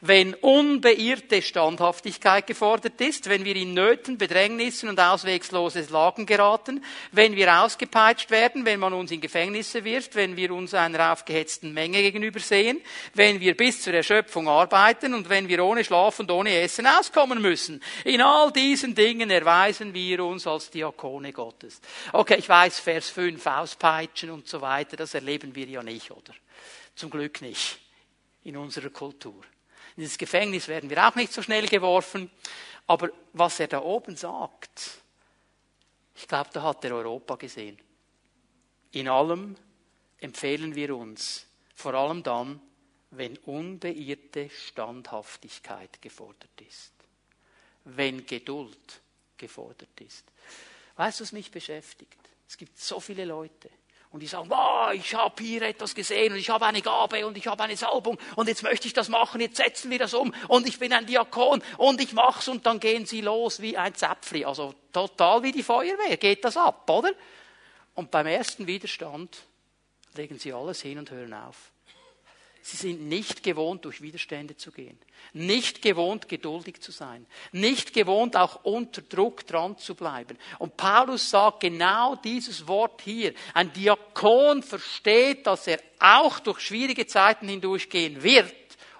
Wenn 0.00 0.34
unbeirrte 0.34 1.40
Standhaftigkeit 1.42 2.46
gefordert 2.46 3.00
ist, 3.00 3.28
wenn 3.28 3.44
wir 3.44 3.56
in 3.56 3.74
Nöten, 3.74 4.18
Bedrängnissen 4.18 4.88
und 4.88 5.00
auswegslose 5.00 5.86
Lagen 5.90 6.26
geraten, 6.26 6.84
wenn 7.12 7.34
wir 7.34 7.62
ausgepeitscht 7.62 8.30
werden, 8.30 8.64
wenn 8.64 8.80
man 8.80 8.92
uns 8.92 9.10
in 9.10 9.20
Gefängnisse 9.20 9.84
wirft, 9.84 10.14
wenn 10.14 10.36
wir 10.36 10.52
uns 10.52 10.74
einer 10.74 11.12
aufgehetzten 11.12 11.72
Menge 11.72 12.02
gegenüber 12.02 12.40
sehen, 12.40 12.80
wenn 13.14 13.40
wir 13.40 13.56
bis 13.56 13.82
zur 13.82 13.94
Erschöpfung 13.94 14.48
arbeiten 14.48 15.14
und 15.14 15.28
wenn 15.28 15.48
wir 15.48 15.64
ohne 15.64 15.84
Schlaf 15.84 16.20
und 16.20 16.30
ohne 16.30 16.60
Essen 16.60 16.86
auskommen 16.86 17.40
müssen. 17.40 17.82
In 18.04 18.20
all 18.20 18.52
diesen 18.52 18.94
Dingen 18.94 19.30
erweisen 19.30 19.94
wir 19.94 20.24
uns 20.24 20.46
als 20.46 20.70
Diakone 20.70 21.32
Gottes. 21.32 21.80
Okay, 22.12 22.36
ich 22.38 22.48
weiß, 22.48 22.80
Vers 22.80 23.10
5, 23.10 23.44
auspeitschen 23.46 24.30
und 24.30 24.46
so 24.46 24.60
weiter, 24.60 24.96
das 24.96 25.14
erleben 25.14 25.54
wir 25.54 25.66
ja 25.66 25.82
nicht, 25.82 26.10
oder? 26.10 26.34
Zum 26.94 27.10
Glück 27.10 27.40
nicht 27.40 27.78
in 28.44 28.56
unserer 28.56 28.90
Kultur. 28.90 29.42
In 29.96 30.02
dieses 30.02 30.18
Gefängnis 30.18 30.68
werden 30.68 30.90
wir 30.90 31.06
auch 31.06 31.14
nicht 31.14 31.32
so 31.32 31.42
schnell 31.42 31.66
geworfen. 31.66 32.30
Aber 32.86 33.10
was 33.32 33.60
er 33.60 33.68
da 33.68 33.82
oben 33.82 34.16
sagt, 34.16 35.00
ich 36.14 36.28
glaube, 36.28 36.50
da 36.52 36.62
hat 36.62 36.84
er 36.84 36.94
Europa 36.94 37.36
gesehen. 37.36 37.78
In 38.92 39.08
allem 39.08 39.56
empfehlen 40.18 40.74
wir 40.74 40.96
uns, 40.96 41.46
vor 41.74 41.94
allem 41.94 42.22
dann, 42.22 42.60
wenn 43.10 43.36
unbeirrte 43.38 44.50
Standhaftigkeit 44.50 46.00
gefordert 46.00 46.60
ist, 46.66 46.92
wenn 47.84 48.26
Geduld 48.26 49.00
gefordert 49.36 50.00
ist. 50.00 50.24
Weißt 50.96 51.20
du, 51.20 51.24
was 51.24 51.32
mich 51.32 51.50
beschäftigt? 51.50 52.18
Es 52.48 52.56
gibt 52.56 52.78
so 52.78 53.00
viele 53.00 53.24
Leute, 53.24 53.70
und 54.16 54.20
die 54.20 54.28
sagen, 54.28 54.48
wow, 54.48 54.94
ich 54.94 55.14
habe 55.14 55.42
hier 55.42 55.60
etwas 55.60 55.94
gesehen 55.94 56.32
und 56.32 56.38
ich 56.38 56.48
habe 56.48 56.64
eine 56.64 56.80
Gabe 56.80 57.26
und 57.26 57.36
ich 57.36 57.46
habe 57.48 57.62
eine 57.62 57.76
Salbung 57.76 58.16
und 58.34 58.48
jetzt 58.48 58.62
möchte 58.62 58.86
ich 58.86 58.94
das 58.94 59.10
machen, 59.10 59.42
jetzt 59.42 59.58
setzen 59.58 59.90
wir 59.90 59.98
das 59.98 60.14
um 60.14 60.32
und 60.48 60.66
ich 60.66 60.78
bin 60.78 60.94
ein 60.94 61.04
Diakon 61.04 61.62
und 61.76 62.00
ich 62.00 62.14
mach's 62.14 62.48
und 62.48 62.64
dann 62.64 62.80
gehen 62.80 63.04
sie 63.04 63.20
los 63.20 63.60
wie 63.60 63.76
ein 63.76 63.94
Zäpfli. 63.94 64.46
Also 64.46 64.74
total 64.90 65.42
wie 65.42 65.52
die 65.52 65.62
Feuerwehr 65.62 66.16
geht 66.16 66.46
das 66.46 66.56
ab, 66.56 66.88
oder? 66.88 67.12
Und 67.94 68.10
beim 68.10 68.26
ersten 68.26 68.66
Widerstand 68.66 69.36
legen 70.14 70.38
sie 70.38 70.54
alles 70.54 70.80
hin 70.80 70.98
und 70.98 71.10
hören 71.10 71.34
auf. 71.34 71.70
Sie 72.68 72.76
sind 72.76 73.08
nicht 73.08 73.44
gewohnt, 73.44 73.84
durch 73.84 74.02
Widerstände 74.02 74.56
zu 74.56 74.72
gehen. 74.72 74.98
Nicht 75.32 75.82
gewohnt, 75.82 76.28
geduldig 76.28 76.80
zu 76.80 76.90
sein. 76.90 77.24
Nicht 77.52 77.92
gewohnt, 77.92 78.34
auch 78.34 78.64
unter 78.64 79.02
Druck 79.02 79.46
dran 79.46 79.78
zu 79.78 79.94
bleiben. 79.94 80.36
Und 80.58 80.76
Paulus 80.76 81.30
sagt 81.30 81.60
genau 81.60 82.16
dieses 82.16 82.66
Wort 82.66 83.02
hier. 83.02 83.34
Ein 83.54 83.72
Diakon 83.72 84.64
versteht, 84.64 85.46
dass 85.46 85.68
er 85.68 85.78
auch 86.00 86.40
durch 86.40 86.58
schwierige 86.58 87.06
Zeiten 87.06 87.46
hindurchgehen 87.46 88.24
wird 88.24 88.52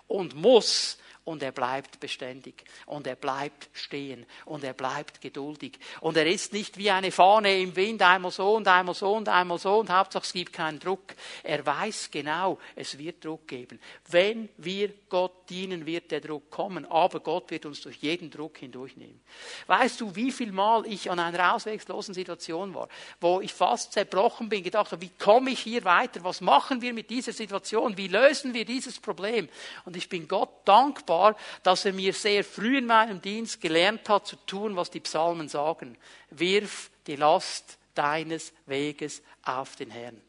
und 0.06 0.36
muss, 0.36 0.98
und 1.26 1.42
er 1.42 1.52
bleibt 1.52 2.00
beständig 2.00 2.64
und 2.86 3.06
er 3.06 3.16
bleibt 3.16 3.68
stehen 3.72 4.24
und 4.46 4.64
er 4.64 4.72
bleibt 4.72 5.20
geduldig 5.20 5.78
und 6.00 6.16
er 6.16 6.26
ist 6.26 6.52
nicht 6.52 6.78
wie 6.78 6.90
eine 6.90 7.10
Fahne 7.10 7.60
im 7.60 7.76
Wind, 7.76 8.00
einmal 8.00 8.30
so 8.30 8.54
und 8.54 8.66
einmal 8.68 8.94
so 8.94 9.12
und 9.12 9.28
einmal 9.28 9.58
so 9.58 9.80
und 9.80 9.90
Hauptsache 9.90 10.24
es 10.24 10.32
gibt 10.32 10.52
keinen 10.52 10.78
Druck. 10.78 11.14
Er 11.42 11.66
weiß 11.66 12.10
genau, 12.10 12.58
es 12.74 12.96
wird 12.96 13.24
Druck 13.24 13.48
geben. 13.48 13.80
Wenn 14.08 14.48
wir 14.56 14.92
Gott 15.08 15.48
dienen, 15.48 15.86
wird 15.86 16.10
der 16.10 16.20
Druck 16.20 16.50
kommen, 16.50 16.84
aber 16.86 17.20
Gott 17.20 17.50
wird 17.50 17.66
uns 17.66 17.80
durch 17.80 17.96
jeden 17.96 18.30
Druck 18.30 18.58
hindurchnehmen. 18.58 19.20
Weißt 19.66 20.00
du, 20.00 20.14
wie 20.14 20.32
viel 20.32 20.52
Mal 20.52 20.86
ich 20.86 21.10
an 21.10 21.18
einer 21.18 21.54
ausweglosen 21.54 22.14
Situation 22.14 22.74
war, 22.74 22.88
wo 23.20 23.40
ich 23.40 23.52
fast 23.52 23.92
zerbrochen 23.92 24.48
bin, 24.48 24.62
gedacht 24.62 24.92
habe, 24.92 25.02
wie 25.02 25.10
komme 25.18 25.50
ich 25.50 25.60
hier 25.60 25.84
weiter? 25.84 26.24
Was 26.24 26.40
machen 26.40 26.82
wir 26.82 26.92
mit 26.92 27.10
dieser 27.10 27.32
Situation? 27.32 27.96
Wie 27.96 28.08
lösen 28.08 28.54
wir 28.54 28.64
dieses 28.64 28.98
Problem? 28.98 29.48
Und 29.84 29.96
ich 29.96 30.08
bin 30.08 30.28
Gott 30.28 30.50
dankbar, 30.64 31.36
dass 31.62 31.84
er 31.84 31.92
mir 31.92 32.12
sehr 32.12 32.44
früh 32.44 32.78
in 32.78 32.86
meinem 32.86 33.20
Dienst 33.20 33.60
gelernt 33.60 34.08
hat 34.08 34.26
zu 34.26 34.36
tun, 34.46 34.76
was 34.76 34.90
die 34.90 35.00
Psalmen 35.00 35.48
sagen. 35.48 35.96
Wirf 36.30 36.90
die 37.06 37.16
Last 37.16 37.78
deines 37.94 38.52
Weges 38.66 39.22
auf 39.42 39.76
den 39.76 39.90
Herrn. 39.90 40.20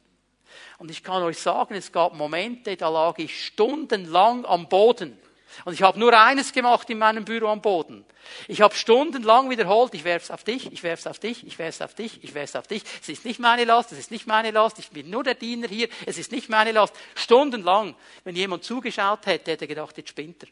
Und 0.77 0.91
ich 0.91 1.03
kann 1.03 1.23
euch 1.23 1.39
sagen, 1.39 1.75
es 1.75 1.91
gab 1.91 2.13
Momente, 2.13 2.75
da 2.77 2.89
lag 2.89 3.17
ich 3.17 3.45
stundenlang 3.45 4.45
am 4.45 4.69
Boden. 4.69 5.17
Und 5.65 5.73
ich 5.73 5.81
habe 5.81 5.97
nur 5.99 6.13
eines 6.13 6.51
gemacht 6.51 6.89
in 6.89 6.97
meinem 6.97 7.25
Büro 7.25 7.47
am 7.47 7.61
Boden. 7.61 8.05
Ich 8.47 8.61
habe 8.61 8.75
stundenlang 8.75 9.49
wiederholt, 9.49 9.93
ich 9.93 10.03
werf's 10.03 10.29
auf 10.29 10.43
dich, 10.43 10.71
ich 10.71 10.83
werf's 10.83 11.07
auf 11.07 11.19
dich, 11.19 11.45
ich 11.47 11.57
werf's 11.57 11.81
auf 11.81 11.95
dich, 11.95 12.23
ich 12.23 12.33
werf's 12.33 12.55
auf 12.55 12.67
dich. 12.67 12.83
Es 13.01 13.09
ist 13.09 13.25
nicht 13.25 13.39
meine 13.39 13.63
Last, 13.63 13.91
es 13.91 13.97
ist 13.97 14.11
nicht 14.11 14.27
meine 14.27 14.51
Last, 14.51 14.79
ich 14.79 14.89
bin 14.89 15.09
nur 15.09 15.23
der 15.23 15.35
Diener 15.35 15.67
hier, 15.67 15.87
es 16.05 16.17
ist 16.17 16.31
nicht 16.31 16.49
meine 16.49 16.73
Last. 16.73 16.93
Stundenlang. 17.15 17.95
Wenn 18.23 18.35
jemand 18.35 18.63
zugeschaut 18.63 19.25
hätte, 19.25 19.51
hätte 19.51 19.65
er 19.65 19.69
gedacht, 19.69 19.97
jetzt 19.97 20.09
spinnt 20.09 20.43
er. 20.43 20.49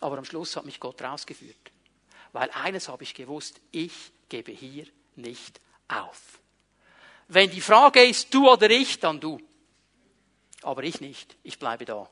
Aber 0.00 0.18
am 0.18 0.24
Schluss 0.24 0.56
hat 0.56 0.64
mich 0.64 0.80
Gott 0.80 1.02
rausgeführt. 1.02 1.56
Weil 2.32 2.50
eines 2.50 2.88
habe 2.88 3.02
ich 3.02 3.14
gewusst, 3.14 3.60
ich 3.70 3.92
gebe 4.28 4.52
hier 4.52 4.86
nicht 5.16 5.60
auf. 5.88 6.41
Wenn 7.28 7.50
die 7.50 7.60
Frage 7.60 8.04
ist, 8.04 8.32
du 8.32 8.50
oder 8.50 8.70
ich, 8.70 8.98
dann 8.98 9.20
du. 9.20 9.40
Aber 10.62 10.82
ich 10.84 11.00
nicht. 11.00 11.36
Ich 11.42 11.58
bleibe 11.58 11.84
da. 11.84 12.08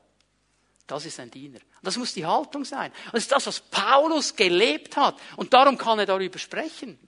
Das 0.87 1.05
ist 1.05 1.19
ein 1.19 1.31
Diener. 1.31 1.59
Das 1.81 1.97
muss 1.97 2.13
die 2.13 2.25
Haltung 2.25 2.65
sein. 2.65 2.91
Das 3.11 3.23
ist 3.23 3.31
das, 3.31 3.47
was 3.47 3.59
Paulus 3.61 4.35
gelebt 4.35 4.97
hat. 4.97 5.17
Und 5.37 5.53
darum 5.53 5.77
kann 5.77 5.99
er 5.99 6.05
darüber 6.05 6.37
sprechen. 6.37 6.99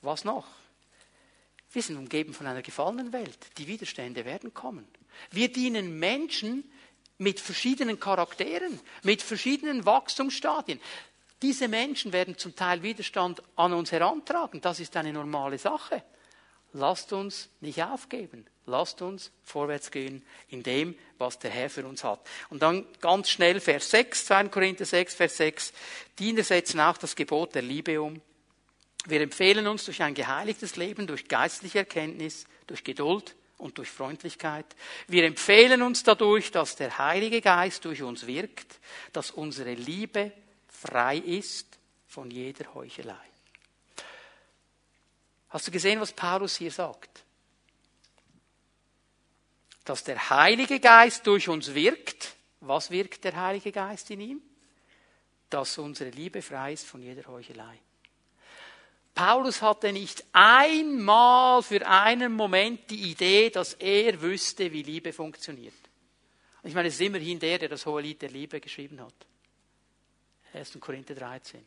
Was 0.00 0.24
noch? 0.24 0.46
Wir 1.72 1.82
sind 1.82 1.98
umgeben 1.98 2.32
von 2.32 2.46
einer 2.46 2.62
gefallenen 2.62 3.12
Welt. 3.12 3.38
Die 3.58 3.66
Widerstände 3.66 4.24
werden 4.24 4.54
kommen. 4.54 4.88
Wir 5.30 5.52
dienen 5.52 5.98
Menschen 5.98 6.70
mit 7.18 7.40
verschiedenen 7.40 8.00
Charakteren, 8.00 8.80
mit 9.02 9.20
verschiedenen 9.20 9.84
Wachstumsstadien. 9.84 10.80
Diese 11.42 11.68
Menschen 11.68 12.12
werden 12.12 12.36
zum 12.36 12.56
Teil 12.56 12.82
Widerstand 12.82 13.42
an 13.56 13.72
uns 13.72 13.92
herantragen. 13.92 14.60
Das 14.60 14.80
ist 14.80 14.96
eine 14.96 15.12
normale 15.12 15.58
Sache. 15.58 16.02
Lasst 16.72 17.12
uns 17.12 17.48
nicht 17.60 17.82
aufgeben. 17.82 18.46
Lasst 18.66 19.00
uns 19.00 19.30
vorwärts 19.42 19.90
gehen 19.90 20.22
in 20.48 20.62
dem, 20.62 20.94
was 21.16 21.38
der 21.38 21.50
Herr 21.50 21.70
für 21.70 21.86
uns 21.86 22.04
hat. 22.04 22.20
Und 22.50 22.62
dann 22.62 22.84
ganz 23.00 23.30
schnell 23.30 23.60
Vers 23.60 23.90
6, 23.90 24.26
2 24.26 24.48
Korinther 24.48 24.84
6, 24.84 25.14
Vers 25.14 25.36
6. 25.38 25.72
Diener 26.18 26.42
setzen 26.42 26.80
auch 26.80 26.98
das 26.98 27.16
Gebot 27.16 27.54
der 27.54 27.62
Liebe 27.62 28.02
um. 28.02 28.20
Wir 29.06 29.22
empfehlen 29.22 29.66
uns 29.66 29.86
durch 29.86 30.02
ein 30.02 30.12
geheiligtes 30.12 30.76
Leben, 30.76 31.06
durch 31.06 31.28
geistliche 31.28 31.78
Erkenntnis, 31.78 32.46
durch 32.66 32.84
Geduld 32.84 33.34
und 33.56 33.78
durch 33.78 33.88
Freundlichkeit. 33.88 34.66
Wir 35.06 35.24
empfehlen 35.24 35.80
uns 35.80 36.02
dadurch, 36.02 36.50
dass 36.50 36.76
der 36.76 36.98
Heilige 36.98 37.40
Geist 37.40 37.86
durch 37.86 38.02
uns 38.02 38.26
wirkt, 38.26 38.80
dass 39.14 39.30
unsere 39.30 39.72
Liebe 39.72 40.32
frei 40.68 41.18
ist 41.18 41.78
von 42.06 42.30
jeder 42.30 42.74
Heuchelei. 42.74 43.16
Hast 45.50 45.66
du 45.66 45.70
gesehen, 45.70 46.00
was 46.00 46.12
Paulus 46.12 46.56
hier 46.56 46.70
sagt? 46.70 47.24
Dass 49.84 50.04
der 50.04 50.30
Heilige 50.30 50.80
Geist 50.80 51.26
durch 51.26 51.48
uns 51.48 51.74
wirkt. 51.74 52.34
Was 52.60 52.90
wirkt 52.90 53.24
der 53.24 53.36
Heilige 53.36 53.72
Geist 53.72 54.10
in 54.10 54.20
ihm? 54.20 54.42
Dass 55.48 55.78
unsere 55.78 56.10
Liebe 56.10 56.42
frei 56.42 56.74
ist 56.74 56.86
von 56.86 57.02
jeder 57.02 57.26
Heuchelei. 57.26 57.78
Paulus 59.14 59.62
hatte 59.62 59.92
nicht 59.92 60.24
einmal 60.32 61.62
für 61.62 61.84
einen 61.86 62.32
Moment 62.32 62.88
die 62.90 63.10
Idee, 63.10 63.50
dass 63.50 63.74
er 63.74 64.20
wüsste, 64.20 64.72
wie 64.72 64.82
Liebe 64.82 65.12
funktioniert. 65.12 65.74
Ich 66.62 66.74
meine, 66.74 66.88
es 66.88 66.94
ist 66.94 67.00
immerhin 67.00 67.38
der, 67.38 67.58
der 67.58 67.68
das 67.68 67.86
hohe 67.86 68.02
Lied 68.02 68.22
der 68.22 68.30
Liebe 68.30 68.60
geschrieben 68.60 69.00
hat. 69.00 69.14
1. 70.58 70.78
Korinther 70.80 71.14
13. 71.14 71.64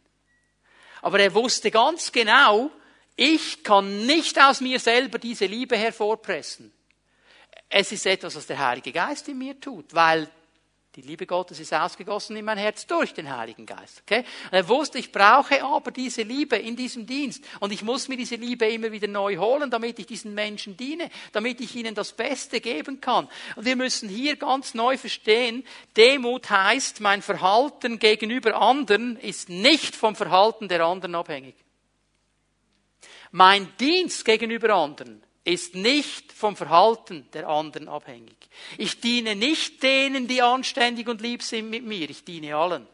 Aber 1.01 1.19
er 1.19 1.33
wusste 1.33 1.71
ganz 1.71 2.11
genau, 2.11 2.69
ich 3.15 3.63
kann 3.63 4.05
nicht 4.05 4.39
aus 4.39 4.61
mir 4.61 4.79
selber 4.79 5.17
diese 5.17 5.45
Liebe 5.45 5.77
hervorpressen. 5.77 6.71
Es 7.69 7.91
ist 7.91 8.05
etwas, 8.05 8.35
was 8.35 8.47
der 8.47 8.59
Heilige 8.59 8.91
Geist 8.91 9.27
in 9.29 9.37
mir 9.37 9.59
tut, 9.59 9.93
weil 9.93 10.29
die 10.95 11.01
Liebe 11.01 11.25
Gottes 11.25 11.57
ist 11.61 11.73
ausgegossen 11.73 12.35
in 12.35 12.43
mein 12.43 12.57
Herz 12.57 12.85
durch 12.85 13.13
den 13.13 13.33
Heiligen 13.33 13.65
Geist. 13.65 14.01
Okay? 14.01 14.25
Und 14.45 14.53
er 14.53 14.67
wusste, 14.67 14.99
ich 14.99 15.13
brauche 15.13 15.63
aber 15.63 15.89
diese 15.91 16.23
Liebe 16.23 16.57
in 16.57 16.75
diesem 16.75 17.05
Dienst. 17.05 17.45
Und 17.61 17.71
ich 17.71 17.81
muss 17.81 18.09
mir 18.09 18.17
diese 18.17 18.35
Liebe 18.35 18.65
immer 18.65 18.91
wieder 18.91 19.07
neu 19.07 19.37
holen, 19.37 19.71
damit 19.71 19.99
ich 19.99 20.05
diesen 20.05 20.33
Menschen 20.33 20.75
diene, 20.75 21.09
damit 21.31 21.61
ich 21.61 21.73
ihnen 21.77 21.95
das 21.95 22.11
Beste 22.11 22.59
geben 22.59 22.99
kann. 22.99 23.29
Und 23.55 23.63
wir 23.63 23.77
müssen 23.77 24.09
hier 24.09 24.35
ganz 24.35 24.73
neu 24.73 24.97
verstehen, 24.97 25.63
Demut 25.95 26.49
heißt, 26.49 26.99
mein 26.99 27.21
Verhalten 27.21 27.97
gegenüber 27.97 28.61
anderen 28.61 29.15
ist 29.15 29.47
nicht 29.47 29.95
vom 29.95 30.13
Verhalten 30.13 30.67
der 30.67 30.83
anderen 30.83 31.15
abhängig. 31.15 31.55
Mein 33.31 33.69
Dienst 33.77 34.25
gegenüber 34.25 34.73
anderen 34.73 35.23
ist 35.43 35.75
nicht 35.75 36.31
vom 36.33 36.55
Verhalten 36.55 37.27
der 37.33 37.47
anderen 37.47 37.87
abhängig. 37.87 38.35
Ich 38.77 38.99
diene 38.99 39.35
nicht 39.35 39.81
denen, 39.81 40.27
die 40.27 40.41
anständig 40.41 41.07
und 41.07 41.21
lieb 41.21 41.41
sind 41.41 41.69
mit 41.69 41.83
mir, 41.83 42.09
ich 42.09 42.23
diene 42.23 42.55
allen. 42.55 42.87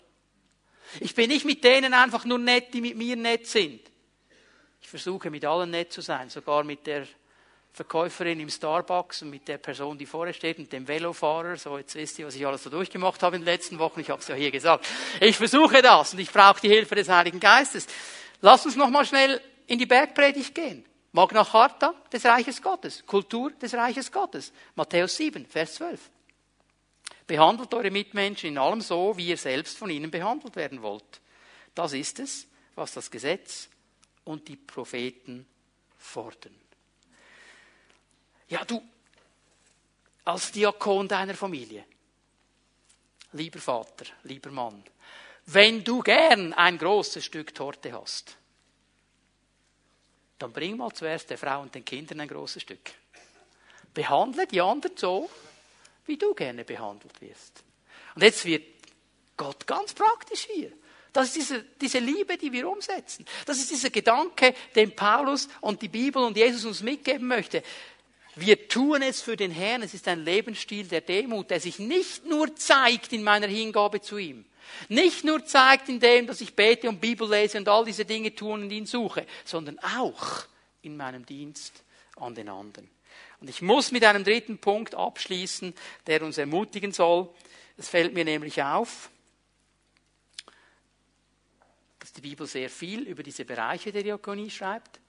Ich 1.02 1.14
bin 1.14 1.30
nicht 1.30 1.46
mit 1.46 1.64
denen 1.64 1.94
einfach 1.94 2.24
nur 2.24 2.40
nett, 2.40 2.74
die 2.74 2.82
mit 2.82 2.96
mir 2.96 3.18
nett 3.18 3.48
sind. 3.48 3.82
Ich 4.82 4.88
versuche 4.88 5.30
mit 5.30 5.44
allen 5.44 5.72
nett 5.72 5.92
zu 5.92 6.02
sein, 6.02 6.30
sogar 6.30 6.64
mit 6.64 6.88
der 6.88 7.06
Verkäuferin 7.74 8.40
im 8.40 8.50
Starbucks 8.50 9.22
und 9.22 9.30
mit 9.30 9.48
der 9.48 9.60
Person, 9.60 9.98
die 9.98 10.06
vorher 10.06 10.34
steht 10.34 10.58
und 10.58 10.72
dem 10.72 10.88
Velofahrer. 10.88 11.58
So, 11.58 11.78
jetzt 11.78 11.94
wisst 11.94 12.18
ihr, 12.18 12.26
was 12.26 12.36
ich 12.36 12.48
alles 12.48 12.64
so 12.64 12.70
durchgemacht 12.70 13.22
habe 13.22 13.36
in 13.36 13.44
den 13.44 13.46
letzten 13.46 13.78
Wochen. 13.78 14.00
Ich 14.00 14.10
habe 14.10 14.22
es 14.22 14.28
ja 14.28 14.36
hier 14.36 14.50
gesagt. 14.50 14.88
Ich 15.20 15.38
versuche 15.38 15.82
das 15.82 16.14
und 16.14 16.20
ich 16.20 16.32
brauche 16.32 16.60
die 16.62 16.70
Hilfe 16.70 16.96
des 16.96 17.08
Heiligen 17.08 17.40
Geistes. 17.40 17.86
Lass 18.42 18.66
uns 18.66 18.76
noch 18.78 18.90
mal 18.90 19.06
schnell 19.06 19.42
in 19.68 19.78
die 19.78 19.86
Bergpredigt 19.86 20.56
gehen. 20.56 20.86
Magna 21.18 21.44
Charta 21.44 21.96
des 22.14 22.24
Reiches 22.26 22.62
Gottes, 22.62 23.04
Kultur 23.04 23.50
des 23.60 23.74
Reiches 23.74 24.12
Gottes. 24.12 24.54
Matthäus 24.76 25.18
7, 25.18 25.48
Vers 25.48 25.74
12. 25.74 26.12
Behandelt 27.26 27.74
eure 27.74 27.90
Mitmenschen 27.90 28.50
in 28.50 28.58
allem 28.60 28.82
so, 28.82 29.18
wie 29.18 29.30
ihr 29.30 29.38
selbst 29.38 29.80
von 29.80 29.90
ihnen 29.90 30.12
behandelt 30.12 30.56
werden 30.56 30.84
wollt. 30.84 31.20
Das 31.74 31.94
ist 31.94 32.20
es, 32.20 32.46
was 32.76 32.94
das 32.94 33.10
Gesetz 33.10 33.68
und 34.26 34.48
die 34.48 34.58
Propheten 34.58 35.48
fordern. 35.98 36.54
Ja, 38.50 38.64
du, 38.64 38.80
als 40.24 40.52
Diakon 40.52 41.08
deiner 41.08 41.34
Familie, 41.34 41.84
lieber 43.32 43.60
Vater, 43.60 44.06
lieber 44.22 44.52
Mann, 44.52 44.84
wenn 45.48 45.84
du 45.84 46.00
gern 46.02 46.54
ein 46.54 46.78
großes 46.78 47.26
Stück 47.26 47.56
Torte 47.56 47.92
hast, 47.94 48.38
dann 50.38 50.54
bring 50.54 50.78
mal 50.78 50.92
zuerst 50.94 51.30
der 51.30 51.38
Frau 51.38 51.62
und 51.62 51.74
den 51.74 51.86
Kindern 51.86 52.20
ein 52.20 52.28
großes 52.28 52.62
Stück. 52.62 52.92
Behandle 53.94 54.46
die 54.46 54.62
anderen 54.62 54.96
so, 54.96 55.30
wie 56.06 56.18
du 56.18 56.34
gerne 56.34 56.64
behandelt 56.64 57.20
wirst. 57.22 57.64
Und 58.16 58.24
jetzt 58.24 58.46
wird 58.46 58.64
Gott 59.36 59.66
ganz 59.68 59.94
praktisch 59.94 60.48
hier. 60.52 60.72
Das 61.14 61.28
ist 61.30 61.36
diese, 61.36 61.64
diese 61.82 62.00
Liebe, 62.00 62.38
die 62.38 62.52
wir 62.52 62.70
umsetzen. 62.70 63.26
Das 63.46 63.58
ist 63.58 63.72
dieser 63.72 63.90
Gedanke, 63.90 64.54
den 64.76 64.96
Paulus 64.96 65.48
und 65.62 65.82
die 65.82 65.88
Bibel 65.88 66.24
und 66.24 66.38
Jesus 66.38 66.66
uns 66.66 66.84
mitgeben 66.84 67.28
möchte. 67.28 67.64
Wir 68.36 68.68
tun 68.68 69.02
es 69.02 69.22
für 69.22 69.36
den 69.36 69.50
Herrn. 69.50 69.82
Es 69.82 69.96
ist 69.96 70.08
ein 70.08 70.24
Lebensstil 70.24 70.88
der 70.88 71.02
Demut, 71.02 71.50
der 71.50 71.60
sich 71.60 71.80
nicht 71.80 72.26
nur 72.26 72.56
zeigt 72.56 73.14
in 73.14 73.24
meiner 73.24 73.48
Hingabe 73.48 74.00
zu 74.00 74.18
ihm, 74.18 74.46
nicht 74.90 75.24
nur 75.24 75.46
zeigt 75.46 75.90
in 75.90 76.00
dem, 76.00 76.28
dass 76.28 76.42
ich 76.42 76.56
bete 76.56 76.90
und 76.90 77.02
Bibel 77.02 77.30
lese 77.30 77.58
und 77.58 77.68
all 77.68 77.86
diese 77.86 78.06
Dinge 78.06 78.34
tun 78.34 78.64
und 78.64 78.72
ihn 78.72 78.86
suche, 78.86 79.26
sondern 79.46 79.80
auch 79.80 80.46
in 80.82 80.98
meinem 80.98 81.26
Dienst 81.26 81.84
an 82.16 82.36
den 82.36 82.50
anderen. 82.50 82.90
Und 83.40 83.50
ich 83.50 83.62
muss 83.62 83.92
mit 83.92 84.04
einem 84.04 84.24
dritten 84.24 84.58
Punkt 84.58 84.96
abschließen, 84.96 85.74
der 86.08 86.24
uns 86.24 86.38
ermutigen 86.38 86.92
soll. 86.92 87.30
Es 87.78 87.90
fällt 87.90 88.14
mir 88.14 88.26
nämlich 88.26 88.62
auf, 88.62 89.10
dass 92.00 92.14
die 92.14 92.22
Bibel 92.22 92.48
sehr 92.48 92.70
viel 92.70 93.02
über 93.02 93.22
diese 93.22 93.46
Bereiche 93.46 93.92
der 93.92 94.04
Diakonie 94.04 94.50
schreibt, 94.50 95.00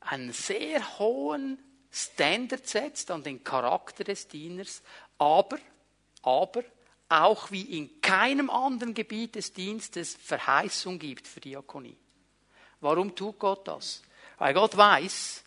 einen 0.00 0.32
sehr 0.32 0.98
hohen 0.98 1.58
Standard 1.90 2.66
setzt 2.66 3.10
an 3.10 3.22
den 3.22 3.42
Charakter 3.42 4.04
des 4.04 4.28
Dieners, 4.28 4.82
aber 5.18 5.58
aber 6.26 6.64
auch 7.08 7.50
wie 7.50 7.78
in 7.78 8.00
keinem 8.00 8.50
anderen 8.50 8.94
Gebiet 8.94 9.36
des 9.36 9.52
Dienstes 9.52 10.16
Verheißung 10.16 10.98
gibt 10.98 11.26
für 11.28 11.40
Diakonie. 11.40 11.96
Warum 12.80 13.14
tut 13.14 13.38
Gott 13.38 13.66
das? 13.68 14.02
Weil 14.38 14.54
Gott 14.54 14.76
weiß, 14.76 15.44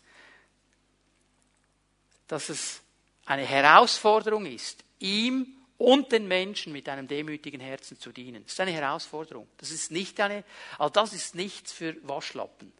dass 2.26 2.48
es 2.48 2.80
eine 3.26 3.44
Herausforderung 3.44 4.46
ist, 4.46 4.82
ihm 4.98 5.56
und 5.78 6.12
den 6.12 6.28
Menschen 6.28 6.72
mit 6.72 6.88
einem 6.88 7.08
demütigen 7.08 7.60
Herzen 7.60 7.98
zu 7.98 8.12
dienen. 8.12 8.42
Das 8.44 8.52
ist 8.52 8.60
eine 8.60 8.72
Herausforderung. 8.72 9.48
Das 9.56 9.70
ist 9.70 9.90
nicht 9.90 10.20
eine, 10.20 10.44
also 10.78 10.92
das 10.92 11.12
ist 11.12 11.34
nichts 11.34 11.72
für 11.72 11.96
Waschlappen. 12.06 12.72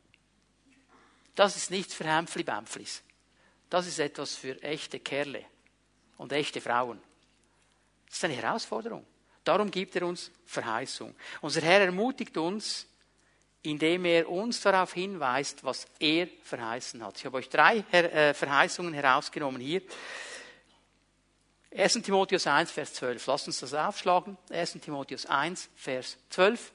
Das 1.34 1.56
ist 1.56 1.70
nichts 1.70 1.94
für 1.94 2.04
Hämpfli-Bämpflis. 2.04 3.02
Das 3.70 3.86
ist 3.86 3.98
etwas 4.00 4.34
für 4.34 4.62
echte 4.62 5.00
Kerle 5.00 5.44
und 6.18 6.32
echte 6.32 6.60
Frauen. 6.60 7.00
Das 8.10 8.18
ist 8.18 8.24
eine 8.24 8.34
Herausforderung. 8.34 9.06
Darum 9.44 9.70
gibt 9.70 9.96
er 9.96 10.06
uns 10.06 10.30
Verheißung. 10.44 11.14
Unser 11.40 11.62
Herr 11.62 11.80
ermutigt 11.80 12.36
uns, 12.36 12.86
indem 13.62 14.04
er 14.04 14.28
uns 14.28 14.60
darauf 14.60 14.92
hinweist, 14.92 15.64
was 15.64 15.86
er 15.98 16.26
verheißen 16.42 17.02
hat. 17.04 17.18
Ich 17.18 17.24
habe 17.24 17.38
euch 17.38 17.48
drei 17.48 17.78
äh, 17.92 18.34
Verheißungen 18.34 18.92
herausgenommen 18.92 19.60
hier. 19.60 19.80
1. 21.74 21.94
Timotheus 22.02 22.46
1, 22.46 22.70
Vers 22.72 22.94
12. 22.94 23.26
Lasst 23.26 23.46
uns 23.46 23.60
das 23.60 23.74
aufschlagen. 23.74 24.36
1. 24.50 24.72
Timotheus 24.72 25.26
1, 25.26 25.68
Vers 25.76 26.16
12. 26.30 26.72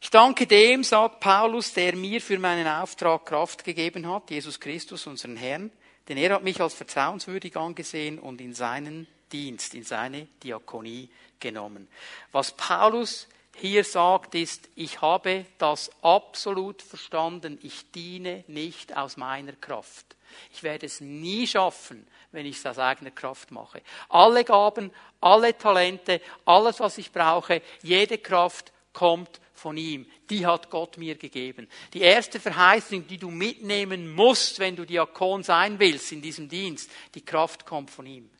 Ich 0.00 0.10
danke 0.10 0.46
dem, 0.46 0.84
sagt 0.84 1.20
Paulus, 1.20 1.72
der 1.72 1.96
mir 1.96 2.20
für 2.20 2.38
meinen 2.38 2.66
Auftrag 2.66 3.24
Kraft 3.24 3.64
gegeben 3.64 4.06
hat, 4.08 4.30
Jesus 4.30 4.60
Christus, 4.60 5.06
unseren 5.06 5.36
Herrn, 5.36 5.72
denn 6.08 6.16
er 6.16 6.34
hat 6.34 6.42
mich 6.42 6.60
als 6.60 6.74
vertrauenswürdig 6.74 7.56
angesehen 7.56 8.18
und 8.18 8.40
in 8.40 8.54
seinen 8.54 9.06
Dienst, 9.32 9.74
in 9.74 9.84
seine 9.84 10.26
Diakonie 10.42 11.10
genommen. 11.40 11.88
Was 12.32 12.52
Paulus 12.52 13.28
hier 13.56 13.84
sagt, 13.84 14.34
ist, 14.34 14.68
ich 14.74 15.00
habe 15.00 15.46
das 15.58 15.90
absolut 16.02 16.82
verstanden. 16.82 17.58
Ich 17.62 17.90
diene 17.90 18.44
nicht 18.48 18.96
aus 18.96 19.16
meiner 19.16 19.52
Kraft. 19.52 20.16
Ich 20.52 20.62
werde 20.62 20.86
es 20.86 21.00
nie 21.00 21.46
schaffen, 21.46 22.06
wenn 22.32 22.44
ich 22.44 22.58
es 22.58 22.66
aus 22.66 22.78
eigener 22.78 23.10
Kraft 23.10 23.50
mache. 23.50 23.80
Alle 24.10 24.44
Gaben, 24.44 24.92
alle 25.20 25.56
Talente, 25.56 26.20
alles, 26.44 26.80
was 26.80 26.98
ich 26.98 27.10
brauche, 27.12 27.62
jede 27.82 28.18
Kraft 28.18 28.72
kommt 28.92 29.40
von 29.66 29.76
ihm. 29.76 30.06
Die 30.30 30.46
hat 30.46 30.70
Gott 30.70 30.96
mir 30.96 31.16
gegeben. 31.16 31.66
Die 31.92 32.00
erste 32.00 32.38
Verheißung, 32.38 33.04
die 33.08 33.18
du 33.18 33.32
mitnehmen 33.32 34.14
musst, 34.14 34.60
wenn 34.60 34.76
du 34.76 34.84
Diakon 34.84 35.42
sein 35.42 35.80
willst 35.80 36.12
in 36.12 36.22
diesem 36.22 36.48
Dienst, 36.48 36.88
die 37.16 37.24
Kraft 37.24 37.66
kommt 37.66 37.90
von 37.90 38.06
ihm. 38.06 38.30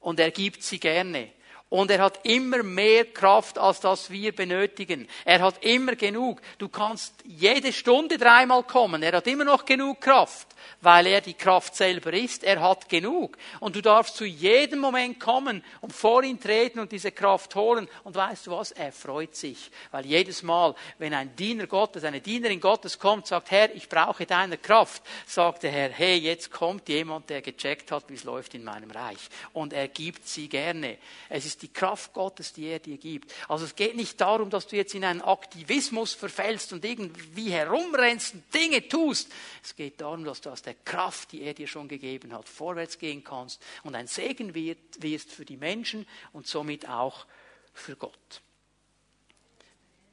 Und 0.00 0.18
er 0.18 0.30
gibt 0.30 0.62
sie 0.62 0.80
gerne. 0.80 1.30
Und 1.68 1.90
er 1.90 2.00
hat 2.00 2.20
immer 2.24 2.62
mehr 2.62 3.06
Kraft, 3.06 3.58
als 3.58 3.80
das 3.80 4.10
wir 4.10 4.34
benötigen. 4.34 5.08
Er 5.24 5.40
hat 5.40 5.64
immer 5.64 5.96
genug. 5.96 6.40
Du 6.58 6.68
kannst 6.68 7.14
jede 7.24 7.72
Stunde 7.72 8.18
dreimal 8.18 8.62
kommen. 8.62 9.02
Er 9.02 9.16
hat 9.16 9.26
immer 9.26 9.44
noch 9.44 9.64
genug 9.64 10.00
Kraft 10.00 10.56
weil 10.80 11.06
er 11.06 11.20
die 11.20 11.34
Kraft 11.34 11.74
selber 11.74 12.12
ist. 12.12 12.44
Er 12.44 12.60
hat 12.60 12.88
genug. 12.88 13.36
Und 13.60 13.76
du 13.76 13.82
darfst 13.82 14.16
zu 14.16 14.24
jedem 14.24 14.80
Moment 14.80 15.18
kommen 15.18 15.62
und 15.80 15.92
vor 15.92 16.22
ihn 16.22 16.40
treten 16.40 16.78
und 16.78 16.92
diese 16.92 17.12
Kraft 17.12 17.54
holen. 17.54 17.88
Und 18.04 18.14
weißt 18.14 18.46
du 18.46 18.52
was? 18.52 18.72
Er 18.72 18.92
freut 18.92 19.34
sich. 19.34 19.70
Weil 19.90 20.06
jedes 20.06 20.42
Mal, 20.42 20.74
wenn 20.98 21.14
ein 21.14 21.34
Diener 21.36 21.66
Gottes, 21.66 22.04
eine 22.04 22.20
Dienerin 22.20 22.60
Gottes 22.60 22.98
kommt, 22.98 23.26
sagt, 23.26 23.50
Herr, 23.50 23.74
ich 23.74 23.88
brauche 23.88 24.26
deine 24.26 24.58
Kraft, 24.58 25.02
sagt 25.26 25.62
der 25.62 25.72
Herr, 25.72 25.90
hey, 25.90 26.16
jetzt 26.16 26.50
kommt 26.50 26.88
jemand, 26.88 27.30
der 27.30 27.42
gecheckt 27.42 27.90
hat, 27.90 28.04
wie 28.08 28.14
es 28.14 28.24
läuft 28.24 28.54
in 28.54 28.64
meinem 28.64 28.90
Reich. 28.90 29.28
Und 29.52 29.72
er 29.72 29.88
gibt 29.88 30.28
sie 30.28 30.48
gerne. 30.48 30.98
Es 31.28 31.44
ist 31.44 31.62
die 31.66 31.72
Kraft 31.72 32.12
Gottes, 32.12 32.52
die 32.52 32.66
er 32.66 32.78
dir 32.78 32.96
gibt. 32.96 33.32
Also 33.48 33.64
es 33.64 33.74
geht 33.74 33.96
nicht 33.96 34.20
darum, 34.20 34.50
dass 34.50 34.68
du 34.68 34.76
jetzt 34.76 34.94
in 34.94 35.04
einen 35.04 35.20
Aktivismus 35.20 36.14
verfällst 36.14 36.72
und 36.72 36.84
irgendwie 36.84 37.50
herumrennst 37.50 38.34
und 38.34 38.54
Dinge 38.54 38.86
tust. 38.88 39.32
Es 39.64 39.74
geht 39.74 40.00
darum, 40.00 40.24
dass 40.24 40.40
du 40.40 40.50
aus 40.50 40.62
der 40.62 40.74
Kraft, 40.74 41.32
die 41.32 41.42
er 41.42 41.54
dir 41.54 41.66
schon 41.66 41.88
gegeben 41.88 42.32
hat, 42.32 42.48
vorwärts 42.48 42.98
gehen 42.98 43.24
kannst 43.24 43.60
und 43.82 43.96
ein 43.96 44.06
Segen 44.06 44.54
wirst 44.54 45.32
für 45.32 45.44
die 45.44 45.56
Menschen 45.56 46.06
und 46.32 46.46
somit 46.46 46.88
auch 46.88 47.26
für 47.74 47.96
Gott. 47.96 48.42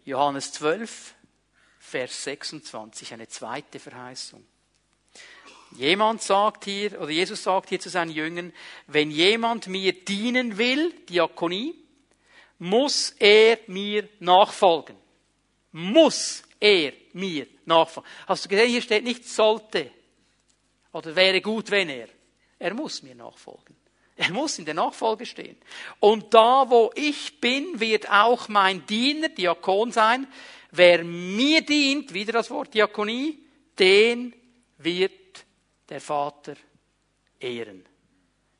Johannes 0.05 0.53
12, 0.53 1.13
Vers 1.79 2.23
26, 2.23 3.13
eine 3.13 3.27
zweite 3.27 3.79
Verheißung. 3.79 4.43
Jemand 5.77 6.21
sagt 6.21 6.65
hier, 6.65 6.99
oder 7.01 7.09
Jesus 7.09 7.43
sagt 7.43 7.69
hier 7.69 7.79
zu 7.79 7.89
seinen 7.89 8.11
Jüngern, 8.11 8.53
wenn 8.87 9.09
jemand 9.09 9.67
mir 9.67 9.93
dienen 9.93 10.57
will, 10.57 10.93
Diakonie, 11.09 11.75
muss 12.59 13.15
er 13.19 13.59
mir 13.67 14.07
nachfolgen. 14.19 14.95
Muss 15.71 16.43
er 16.59 16.93
mir 17.13 17.47
nachfolgen. 17.65 18.09
Hast 18.27 18.45
du 18.45 18.49
gesehen, 18.49 18.69
hier 18.69 18.81
steht 18.81 19.03
nicht 19.03 19.27
sollte. 19.27 19.91
Oder 20.91 21.15
wäre 21.15 21.41
gut, 21.41 21.71
wenn 21.71 21.89
er. 21.89 22.07
Er 22.59 22.73
muss 22.73 23.01
mir 23.01 23.15
nachfolgen. 23.15 23.75
Er 24.15 24.31
muss 24.31 24.59
in 24.59 24.65
der 24.65 24.75
Nachfolge 24.75 25.25
stehen. 25.25 25.57
Und 25.99 26.33
da, 26.33 26.69
wo 26.69 26.91
ich 26.95 27.39
bin, 27.41 27.79
wird 27.79 28.09
auch 28.11 28.47
mein 28.47 28.85
Diener, 28.85 29.29
Diakon 29.29 29.91
sein. 29.91 30.27
Wer 30.71 31.03
mir 31.03 31.61
dient, 31.61 32.13
wieder 32.13 32.33
das 32.33 32.51
Wort 32.51 32.73
Diakonie, 32.73 33.39
den 33.79 34.33
wird 34.77 35.11
der 35.89 36.01
Vater 36.01 36.55
ehren. 37.39 37.85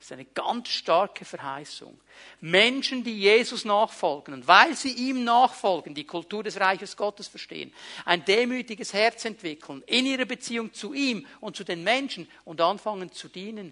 Das 0.04 0.08
ist 0.08 0.12
eine 0.12 0.26
ganz 0.26 0.68
starke 0.68 1.24
Verheißung. 1.24 1.98
Menschen, 2.42 3.06
die 3.06 3.18
Jesus 3.18 3.64
nachfolgen 3.64 4.34
und 4.34 4.48
weil 4.50 4.76
sie 4.76 4.92
ihm 4.92 5.24
nachfolgen, 5.24 5.96
die 5.96 6.04
Kultur 6.04 6.44
des 6.44 6.60
Reiches 6.60 6.98
Gottes 6.98 7.30
verstehen, 7.30 7.74
ein 8.04 8.26
demütiges 8.26 8.92
Herz 8.92 9.24
entwickeln 9.24 9.82
in 9.88 10.06
ihrer 10.06 10.26
Beziehung 10.26 10.74
zu 10.74 10.94
ihm 10.94 11.26
und 11.40 11.56
zu 11.56 11.64
den 11.64 11.86
Menschen 11.86 12.28
und 12.44 12.60
anfangen 12.60 13.14
zu 13.14 13.30
dienen, 13.30 13.72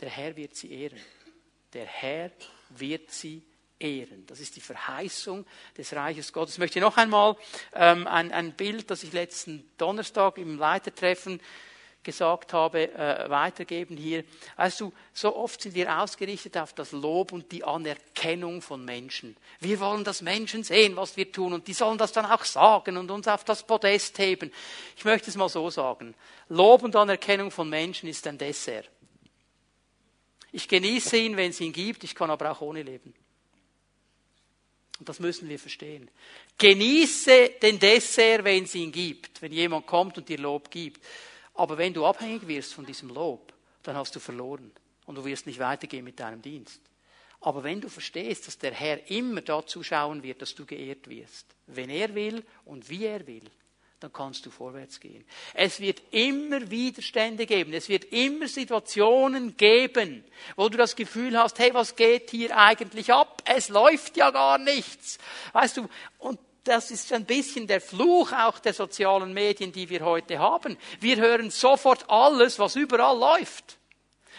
der 0.00 0.08
Herr 0.08 0.34
wird 0.34 0.56
sie 0.56 0.72
ehren. 0.72 0.98
Der 1.72 1.86
Herr 1.86 2.32
wird 2.70 3.12
sie 3.12 3.44
ehren. 3.78 4.26
Das 4.26 4.40
ist 4.40 4.56
die 4.56 4.60
Verheißung 4.60 5.46
des 5.76 5.92
Reiches 5.94 6.32
Gottes. 6.32 6.54
Ich 6.54 6.58
möchte 6.58 6.80
noch 6.80 6.96
einmal 6.96 7.36
ähm, 7.74 8.08
ein, 8.08 8.32
ein 8.32 8.52
Bild, 8.54 8.90
das 8.90 9.04
ich 9.04 9.12
letzten 9.12 9.70
Donnerstag 9.78 10.36
im 10.38 10.58
Leitertreffen 10.58 11.40
gesagt 12.02 12.52
habe, 12.52 12.92
äh, 12.94 13.28
weitergeben 13.28 13.96
hier. 13.96 14.24
Also 14.56 14.92
so 15.12 15.36
oft 15.36 15.60
sind 15.60 15.74
wir 15.74 16.00
ausgerichtet 16.00 16.56
auf 16.56 16.72
das 16.72 16.92
Lob 16.92 17.32
und 17.32 17.52
die 17.52 17.62
Anerkennung 17.62 18.62
von 18.62 18.84
Menschen. 18.84 19.36
Wir 19.60 19.80
wollen, 19.80 20.04
dass 20.04 20.22
Menschen 20.22 20.64
sehen, 20.64 20.96
was 20.96 21.16
wir 21.16 21.30
tun 21.30 21.52
und 21.52 21.68
die 21.68 21.74
sollen 21.74 21.98
das 21.98 22.12
dann 22.12 22.26
auch 22.26 22.44
sagen 22.44 22.96
und 22.96 23.10
uns 23.10 23.28
auf 23.28 23.44
das 23.44 23.66
Podest 23.66 24.18
heben. 24.18 24.50
Ich 24.96 25.04
möchte 25.04 25.30
es 25.30 25.36
mal 25.36 25.48
so 25.48 25.68
sagen. 25.68 26.14
Lob 26.48 26.82
und 26.82 26.96
Anerkennung 26.96 27.50
von 27.50 27.68
Menschen 27.68 28.08
ist 28.08 28.26
ein 28.26 28.38
Dessert. 28.38 28.88
Ich 30.52 30.68
genieße 30.68 31.16
ihn, 31.16 31.36
wenn 31.36 31.50
es 31.50 31.60
ihn 31.60 31.72
gibt, 31.72 32.02
ich 32.02 32.14
kann 32.14 32.30
aber 32.30 32.50
auch 32.50 32.60
ohne 32.60 32.82
leben. 32.82 33.14
Und 34.98 35.08
das 35.08 35.18
müssen 35.18 35.48
wir 35.48 35.58
verstehen. 35.58 36.10
Genieße 36.58 37.52
den 37.62 37.78
Dessert, 37.78 38.44
wenn 38.44 38.64
es 38.64 38.74
ihn 38.74 38.92
gibt, 38.92 39.40
wenn 39.40 39.52
jemand 39.52 39.86
kommt 39.86 40.18
und 40.18 40.28
dir 40.28 40.38
Lob 40.38 40.70
gibt. 40.70 41.02
Aber 41.60 41.76
wenn 41.76 41.92
du 41.92 42.06
abhängig 42.06 42.48
wirst 42.48 42.72
von 42.72 42.86
diesem 42.86 43.10
Lob, 43.10 43.52
dann 43.82 43.94
hast 43.94 44.16
du 44.16 44.18
verloren 44.18 44.72
und 45.04 45.16
du 45.16 45.26
wirst 45.26 45.46
nicht 45.46 45.58
weitergehen 45.58 46.06
mit 46.06 46.18
deinem 46.18 46.40
Dienst. 46.40 46.80
Aber 47.42 47.62
wenn 47.62 47.82
du 47.82 47.90
verstehst, 47.90 48.46
dass 48.46 48.56
der 48.56 48.72
Herr 48.72 49.10
immer 49.10 49.42
dazu 49.42 49.82
schauen 49.82 50.22
wird, 50.22 50.40
dass 50.40 50.54
du 50.54 50.64
geehrt 50.64 51.10
wirst, 51.10 51.44
wenn 51.66 51.90
er 51.90 52.14
will 52.14 52.42
und 52.64 52.88
wie 52.88 53.04
er 53.04 53.26
will, 53.26 53.44
dann 54.00 54.10
kannst 54.10 54.46
du 54.46 54.50
vorwärts 54.50 55.00
gehen. 55.00 55.22
Es 55.52 55.80
wird 55.80 56.00
immer 56.12 56.70
Widerstände 56.70 57.44
geben. 57.44 57.74
Es 57.74 57.90
wird 57.90 58.06
immer 58.06 58.48
Situationen 58.48 59.54
geben, 59.58 60.24
wo 60.56 60.70
du 60.70 60.78
das 60.78 60.96
Gefühl 60.96 61.38
hast, 61.38 61.58
hey, 61.58 61.74
was 61.74 61.94
geht 61.94 62.30
hier 62.30 62.56
eigentlich 62.56 63.12
ab? 63.12 63.42
Es 63.44 63.68
läuft 63.68 64.16
ja 64.16 64.30
gar 64.30 64.56
nichts. 64.56 65.18
Weißt 65.52 65.76
du, 65.76 65.90
und 66.20 66.38
das 66.64 66.90
ist 66.90 67.12
ein 67.12 67.24
bisschen 67.24 67.66
der 67.66 67.80
Fluch 67.80 68.32
auch 68.32 68.58
der 68.58 68.74
sozialen 68.74 69.32
Medien, 69.32 69.72
die 69.72 69.88
wir 69.88 70.04
heute 70.04 70.38
haben. 70.38 70.76
Wir 71.00 71.16
hören 71.16 71.50
sofort 71.50 72.08
alles, 72.08 72.58
was 72.58 72.76
überall 72.76 73.18
läuft. 73.18 73.78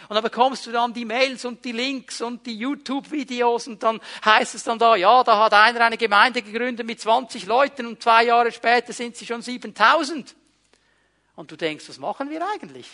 Und 0.10 0.16
dann 0.16 0.24
bekommst 0.24 0.66
du 0.66 0.72
dann 0.72 0.94
die 0.94 1.06
Mails 1.06 1.46
und 1.46 1.64
die 1.64 1.72
Links 1.72 2.22
und 2.22 2.46
die 2.46 2.58
YouTube-Videos 2.58 3.68
und 3.68 3.84
dann 3.84 4.02
heißt 4.26 4.56
es 4.56 4.64
dann 4.64 4.80
da, 4.80 4.96
ja, 4.96 5.24
da 5.24 5.46
hat 5.46 5.54
einer 5.54 5.82
eine 5.82 5.98
Gemeinde 5.98 6.42
gegründet 6.42 6.86
mit 6.86 7.00
20 7.00 7.46
Leuten 7.46 7.86
und 7.86 8.02
zwei 8.02 8.26
Jahre 8.26 8.52
später 8.52 8.94
sind 8.94 9.16
sie 9.16 9.26
schon 9.26 9.42
7000. 9.42 10.36
Und 11.36 11.52
du 11.52 11.56
denkst, 11.56 11.88
was 11.88 11.98
machen 11.98 12.30
wir 12.30 12.46
eigentlich? 12.46 12.88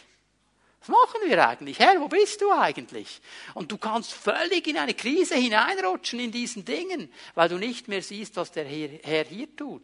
Was 0.88 0.96
machen 0.96 1.30
wir 1.30 1.46
eigentlich? 1.46 1.80
Herr, 1.80 2.00
wo 2.00 2.08
bist 2.08 2.40
du 2.40 2.50
eigentlich? 2.50 3.20
Und 3.56 3.72
du 3.72 3.78
kannst 3.78 4.14
völlig 4.14 4.68
in 4.68 4.78
eine 4.78 4.94
Krise 4.94 5.36
hineinrutschen 5.36 6.20
in 6.20 6.32
diesen 6.32 6.64
Dingen, 6.64 7.12
weil 7.36 7.50
du 7.50 7.58
nicht 7.58 7.90
mehr 7.90 8.02
siehst, 8.02 8.38
was 8.38 8.54
der 8.54 8.64
Herr 8.66 9.26
hier 9.26 9.54
tut. 9.54 9.84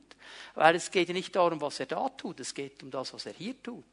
Weil 0.56 0.76
es 0.76 0.92
geht 0.92 1.10
ja 1.10 1.14
nicht 1.14 1.36
darum, 1.36 1.60
was 1.60 1.82
er 1.82 1.88
da 1.88 2.08
tut, 2.08 2.40
es 2.40 2.54
geht 2.54 2.82
um 2.84 2.90
das, 2.90 3.14
was 3.14 3.26
er 3.26 3.34
hier 3.34 3.62
tut. 3.62 3.84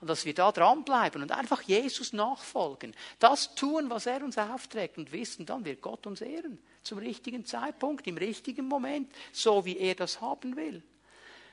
Und 0.00 0.08
dass 0.08 0.24
wir 0.24 0.32
da 0.32 0.50
dranbleiben 0.50 1.20
und 1.20 1.30
einfach 1.30 1.60
Jesus 1.60 2.14
nachfolgen. 2.14 2.94
Das 3.18 3.54
tun, 3.54 3.90
was 3.90 4.06
er 4.06 4.22
uns 4.22 4.38
aufträgt 4.38 4.96
und 4.96 5.12
wissen, 5.12 5.44
dann 5.44 5.64
wird 5.66 5.82
Gott 5.82 6.06
uns 6.06 6.22
ehren. 6.22 6.58
Zum 6.82 6.98
richtigen 6.98 7.44
Zeitpunkt, 7.44 8.06
im 8.06 8.16
richtigen 8.16 8.66
Moment, 8.66 9.12
so 9.30 9.66
wie 9.66 9.76
er 9.76 9.94
das 9.94 10.22
haben 10.22 10.56
will. 10.56 10.82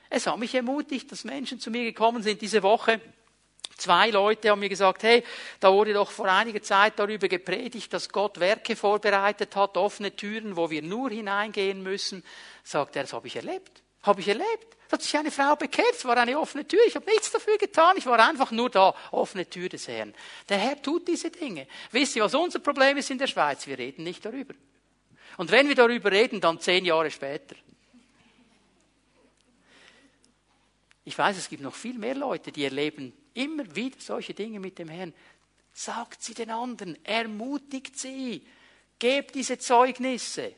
Es 0.08 0.26
hat 0.26 0.38
mich 0.38 0.54
ermutigt, 0.54 1.12
dass 1.12 1.24
Menschen 1.24 1.60
zu 1.60 1.70
mir 1.70 1.84
gekommen 1.84 2.22
sind 2.22 2.40
diese 2.40 2.62
Woche. 2.62 3.00
Zwei 3.76 4.10
Leute 4.10 4.50
haben 4.50 4.60
mir 4.60 4.68
gesagt, 4.68 5.02
hey, 5.02 5.24
da 5.58 5.72
wurde 5.72 5.92
doch 5.92 6.10
vor 6.10 6.26
einiger 6.26 6.62
Zeit 6.62 6.98
darüber 6.98 7.28
gepredigt, 7.28 7.92
dass 7.92 8.08
Gott 8.08 8.38
Werke 8.38 8.76
vorbereitet 8.76 9.56
hat, 9.56 9.76
offene 9.76 10.14
Türen, 10.14 10.56
wo 10.56 10.70
wir 10.70 10.82
nur 10.82 11.10
hineingehen 11.10 11.82
müssen. 11.82 12.24
Sagt 12.62 12.96
er, 12.96 13.02
das 13.02 13.12
habe 13.12 13.26
ich 13.26 13.36
erlebt. 13.36 13.82
Habe 14.02 14.20
ich 14.20 14.28
erlebt. 14.28 14.76
Da 14.88 14.92
hat 14.92 15.02
sich 15.02 15.16
eine 15.16 15.30
Frau 15.30 15.56
bekehrt, 15.56 15.92
es 15.92 16.04
war 16.04 16.16
eine 16.16 16.38
offene 16.38 16.68
Tür, 16.68 16.80
ich 16.86 16.94
habe 16.94 17.10
nichts 17.10 17.32
dafür 17.32 17.58
getan, 17.58 17.96
ich 17.96 18.06
war 18.06 18.18
einfach 18.18 18.50
nur 18.52 18.70
da, 18.70 18.94
offene 19.10 19.48
Tür 19.48 19.68
des 19.68 19.88
Herrn. 19.88 20.14
Der 20.48 20.58
Herr 20.58 20.80
tut 20.80 21.08
diese 21.08 21.30
Dinge. 21.30 21.66
Wisst 21.90 22.14
ihr, 22.14 22.22
was 22.22 22.34
unser 22.34 22.60
Problem 22.60 22.96
ist 22.96 23.10
in 23.10 23.18
der 23.18 23.26
Schweiz? 23.26 23.66
Wir 23.66 23.78
reden 23.78 24.04
nicht 24.04 24.24
darüber. 24.24 24.54
Und 25.36 25.50
wenn 25.50 25.68
wir 25.68 25.74
darüber 25.74 26.12
reden, 26.12 26.40
dann 26.40 26.60
zehn 26.60 26.84
Jahre 26.84 27.10
später. 27.10 27.56
Ich 31.04 31.18
weiß, 31.18 31.36
es 31.36 31.48
gibt 31.48 31.62
noch 31.62 31.74
viel 31.74 31.98
mehr 31.98 32.14
Leute, 32.14 32.52
die 32.52 32.64
erleben 32.64 33.12
immer 33.34 33.74
wieder 33.76 33.96
solche 33.98 34.34
Dinge 34.34 34.60
mit 34.60 34.78
dem 34.78 34.88
Herrn. 34.88 35.12
Sagt 35.72 36.22
sie 36.22 36.34
den 36.34 36.50
anderen, 36.50 37.04
ermutigt 37.04 37.98
sie, 37.98 38.46
gebt 38.98 39.34
diese 39.34 39.58
Zeugnisse 39.58 40.54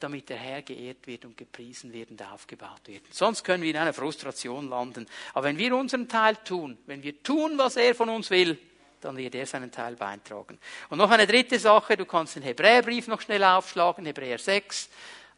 damit 0.00 0.28
der 0.30 0.38
Herr 0.38 0.62
geehrt 0.62 1.06
wird 1.06 1.24
und 1.26 1.36
gepriesen 1.36 1.92
wird 1.92 2.10
und 2.10 2.22
aufgebaut 2.22 2.80
wird. 2.86 3.02
Sonst 3.12 3.44
können 3.44 3.62
wir 3.62 3.70
in 3.70 3.76
einer 3.76 3.92
Frustration 3.92 4.68
landen. 4.68 5.06
Aber 5.34 5.46
wenn 5.46 5.58
wir 5.58 5.76
unseren 5.76 6.08
Teil 6.08 6.36
tun, 6.36 6.78
wenn 6.86 7.02
wir 7.02 7.22
tun, 7.22 7.56
was 7.58 7.76
er 7.76 7.94
von 7.94 8.08
uns 8.08 8.30
will, 8.30 8.58
dann 9.00 9.16
wird 9.16 9.34
er 9.34 9.46
seinen 9.46 9.70
Teil 9.70 9.96
beitragen. 9.96 10.58
Und 10.88 10.98
noch 10.98 11.10
eine 11.10 11.26
dritte 11.26 11.58
Sache, 11.58 11.96
du 11.96 12.06
kannst 12.06 12.36
den 12.36 12.42
Hebräerbrief 12.42 13.06
noch 13.08 13.20
schnell 13.20 13.44
aufschlagen, 13.44 14.04
Hebräer 14.06 14.38
6, 14.38 14.88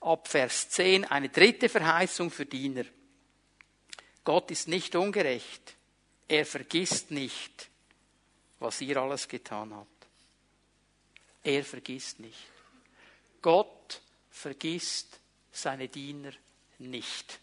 ab 0.01 0.29
Vers 0.29 0.71
10, 0.71 1.05
eine 1.05 1.29
dritte 1.29 1.69
Verheißung 1.69 2.31
für 2.31 2.47
Diener. 2.47 2.85
Gott 4.25 4.51
ist 4.51 4.69
nicht 4.69 4.97
ungerecht. 4.97 5.77
Er 6.33 6.47
vergisst 6.47 7.11
nicht, 7.11 7.69
was 8.59 8.81
ihr 8.81 8.97
alles 8.97 9.29
getan 9.29 9.75
habt. 9.75 10.07
Er 11.45 11.63
vergisst 11.63 12.21
nicht. 12.21 12.49
Gott 13.43 14.01
vergisst 14.31 15.21
seine 15.53 15.89
Diener 15.89 16.33
nicht. 16.79 17.39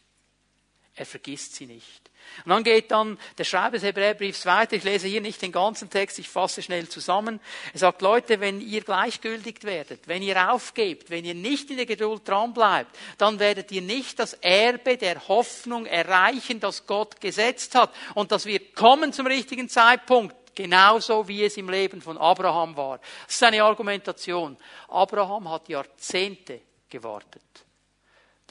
Er 1.00 1.06
vergisst 1.06 1.56
sie 1.56 1.66
nicht. 1.66 2.12
Und 2.44 2.50
dann 2.50 2.64
geht 2.64 2.92
dann 2.92 3.18
der 3.38 3.46
Schreiber 3.46 3.78
des 3.78 3.84
Hebräerbriefs 3.84 4.46
weiter. 4.46 4.76
Ich 4.76 4.84
lese 4.84 5.08
hier 5.08 5.22
nicht 5.22 5.42
den 5.42 5.54
ganzen 5.54 5.90
Text, 5.90 6.20
ich 6.20 6.28
fasse 6.28 6.62
schnell 6.62 6.90
zusammen. 6.90 7.40
Er 7.72 7.80
sagt, 7.80 8.02
Leute, 8.02 8.42
wenn 8.42 8.60
ihr 8.60 8.82
gleichgültig 8.82 9.64
werdet, 9.64 10.10
wenn 10.10 10.22
ihr 10.22 10.52
aufgebt, 10.52 11.10
wenn 11.10 11.24
ihr 11.24 11.36
nicht 11.36 11.72
in 11.72 11.78
der 11.78 11.86
Geduld 11.86 12.28
dranbleibt, 12.28 12.94
dann 13.18 13.40
werdet 13.40 13.72
ihr 13.72 13.82
nicht 13.82 14.20
das 14.20 14.34
Erbe 14.34 14.98
der 14.98 15.26
Hoffnung 15.30 15.86
erreichen, 15.86 16.60
das 16.60 16.86
Gott 16.86 17.22
gesetzt 17.22 17.76
hat. 17.76 17.96
Und 18.16 18.34
das 18.34 18.46
wird 18.46 18.76
kommen 18.76 19.14
zum 19.14 19.26
richtigen 19.26 19.70
Zeitpunkt. 19.70 20.36
Genauso 20.54 21.26
wie 21.30 21.46
es 21.46 21.56
im 21.56 21.70
Leben 21.70 22.02
von 22.02 22.18
Abraham 22.18 22.76
war. 22.76 22.98
Das 22.98 23.36
ist 23.36 23.40
seine 23.40 23.64
Argumentation. 23.64 24.58
Abraham 24.90 25.50
hat 25.50 25.70
Jahrzehnte 25.70 26.60
gewartet, 26.90 27.42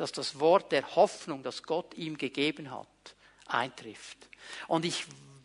dass 0.01 0.13
das 0.13 0.39
Wort 0.41 0.73
der 0.73 0.97
Hoffnung, 0.97 1.43
das 1.43 1.63
Gott 1.63 1.95
ihm 1.95 2.17
gegeben 2.17 2.71
hat, 2.71 2.87
eintrifft. 3.47 4.17
Und 4.67 4.85
ich 4.85 5.05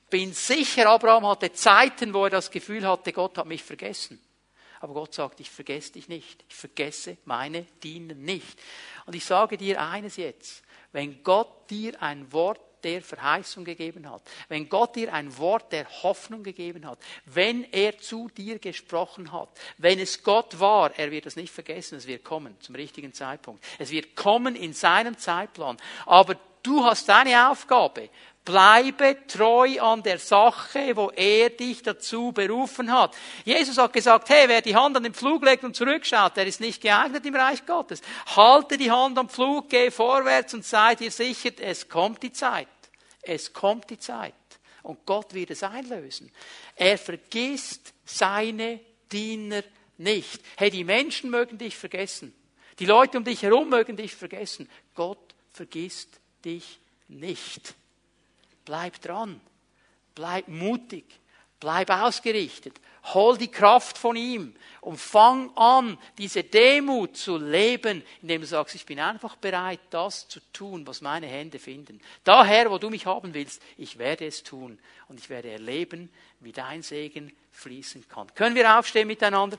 bin 0.09 0.33
sicher, 0.33 0.89
Abraham 0.89 1.27
hatte 1.27 1.51
Zeiten, 1.53 2.13
wo 2.13 2.25
er 2.25 2.29
das 2.29 2.51
Gefühl 2.51 2.87
hatte, 2.87 3.13
Gott 3.13 3.37
hat 3.37 3.47
mich 3.47 3.63
vergessen. 3.63 4.21
Aber 4.79 4.93
Gott 4.93 5.13
sagt, 5.13 5.39
ich 5.39 5.49
vergesse 5.49 5.93
dich 5.93 6.09
nicht. 6.09 6.43
Ich 6.49 6.55
vergesse 6.55 7.17
meine 7.25 7.63
Diener 7.81 8.15
nicht. 8.15 8.59
Und 9.05 9.15
ich 9.15 9.25
sage 9.25 9.57
dir 9.57 9.81
eines 9.81 10.17
jetzt. 10.17 10.61
Wenn 10.91 11.23
Gott 11.23 11.69
dir 11.69 12.01
ein 12.03 12.31
Wort 12.33 12.59
der 12.83 13.01
Verheißung 13.01 13.63
gegeben 13.65 14.09
hat, 14.09 14.21
wenn 14.49 14.69
Gott 14.69 14.95
dir 14.95 15.13
ein 15.13 15.37
Wort 15.37 15.71
der 15.71 15.87
Hoffnung 16.03 16.43
gegeben 16.43 16.87
hat, 16.87 16.99
wenn 17.25 17.63
er 17.71 17.97
zu 17.97 18.29
dir 18.29 18.59
gesprochen 18.59 19.31
hat, 19.31 19.49
wenn 19.77 19.99
es 19.99 20.23
Gott 20.23 20.59
war, 20.59 20.97
er 20.97 21.11
wird 21.11 21.25
es 21.25 21.35
nicht 21.35 21.53
vergessen, 21.53 21.97
es 21.97 22.07
wird 22.07 22.23
kommen 22.23 22.55
zum 22.59 22.75
richtigen 22.75 23.13
Zeitpunkt. 23.13 23.63
Es 23.79 23.91
wird 23.91 24.15
kommen 24.15 24.55
in 24.55 24.73
seinem 24.73 25.17
Zeitplan. 25.17 25.77
Aber 26.05 26.35
du 26.61 26.83
hast 26.83 27.07
deine 27.09 27.49
Aufgabe. 27.49 28.09
Bleibe 28.45 29.25
treu 29.25 29.79
an 29.79 30.03
der 30.03 30.19
Sache, 30.19 30.97
wo 30.97 31.11
er 31.11 31.49
dich 31.49 31.81
dazu 31.81 32.33
berufen 32.33 32.91
hat. 32.91 33.15
Jesus 33.45 33.77
hat 33.77 33.93
gesagt, 33.93 34.29
hey, 34.29 34.49
wer 34.49 34.61
die 34.61 34.75
Hand 34.75 34.97
an 34.97 35.03
den 35.03 35.13
Pflug 35.13 35.45
legt 35.45 35.63
und 35.63 35.77
zurückschaut, 35.77 36.35
der 36.35 36.45
ist 36.45 36.59
nicht 36.59 36.81
geeignet 36.81 37.25
im 37.25 37.35
Reich 37.35 37.65
Gottes. 37.65 38.01
Halte 38.35 38.77
die 38.77 38.91
Hand 38.91 39.17
am 39.17 39.29
Pflug, 39.29 39.69
geh 39.69 39.91
vorwärts 39.91 40.53
und 40.53 40.65
sei 40.65 40.95
dir 40.95 41.09
sicher, 41.09 41.51
es 41.61 41.87
kommt 41.87 42.21
die 42.21 42.33
Zeit. 42.33 42.67
Es 43.23 43.53
kommt 43.53 43.89
die 43.89 43.99
Zeit. 43.99 44.33
Und 44.83 45.05
Gott 45.05 45.33
wird 45.33 45.51
es 45.51 45.63
einlösen. 45.63 46.29
Er 46.75 46.97
vergisst 46.97 47.93
seine 48.05 48.79
Diener 49.11 49.63
nicht. 49.97 50.41
Hey, 50.57 50.69
die 50.69 50.83
Menschen 50.83 51.29
mögen 51.29 51.57
dich 51.57 51.77
vergessen. 51.77 52.33
Die 52.79 52.85
Leute 52.85 53.17
um 53.17 53.23
dich 53.23 53.43
herum 53.43 53.69
mögen 53.69 53.95
dich 53.95 54.13
vergessen. 54.13 54.69
Gott 54.93 55.33
vergisst 55.51 56.19
dich 56.43 56.79
nicht. 57.07 57.75
Bleib 58.65 59.01
dran. 59.01 59.39
Bleib 60.15 60.47
mutig. 60.47 61.05
Bleib 61.63 61.89
ausgerichtet. 61.91 62.77
Hol 63.13 63.37
die 63.37 63.47
Kraft 63.47 63.97
von 63.97 64.17
ihm 64.17 64.53
und 64.81 64.97
fang 64.97 65.49
an, 65.55 65.97
diese 66.17 66.43
Demut 66.43 67.15
zu 67.15 67.37
leben, 67.37 68.03
indem 68.21 68.41
du 68.41 68.47
sagst, 68.47 68.75
ich 68.75 68.85
bin 68.85 68.99
einfach 68.99 69.37
bereit, 69.37 69.79
das 69.89 70.27
zu 70.27 70.41
tun, 70.51 70.85
was 70.85 70.99
meine 70.99 71.25
Hände 71.25 71.59
finden. 71.59 72.01
Daher, 72.25 72.69
wo 72.69 72.79
du 72.79 72.89
mich 72.89 73.05
haben 73.05 73.33
willst, 73.33 73.61
ich 73.77 73.97
werde 73.97 74.25
es 74.25 74.43
tun 74.43 74.77
und 75.07 75.21
ich 75.21 75.29
werde 75.29 75.51
erleben, 75.51 76.09
wie 76.41 76.51
dein 76.51 76.81
Segen 76.81 77.31
fließen 77.53 78.09
kann. 78.09 78.27
Können 78.35 78.55
wir 78.55 78.77
aufstehen 78.77 79.07
miteinander? 79.07 79.57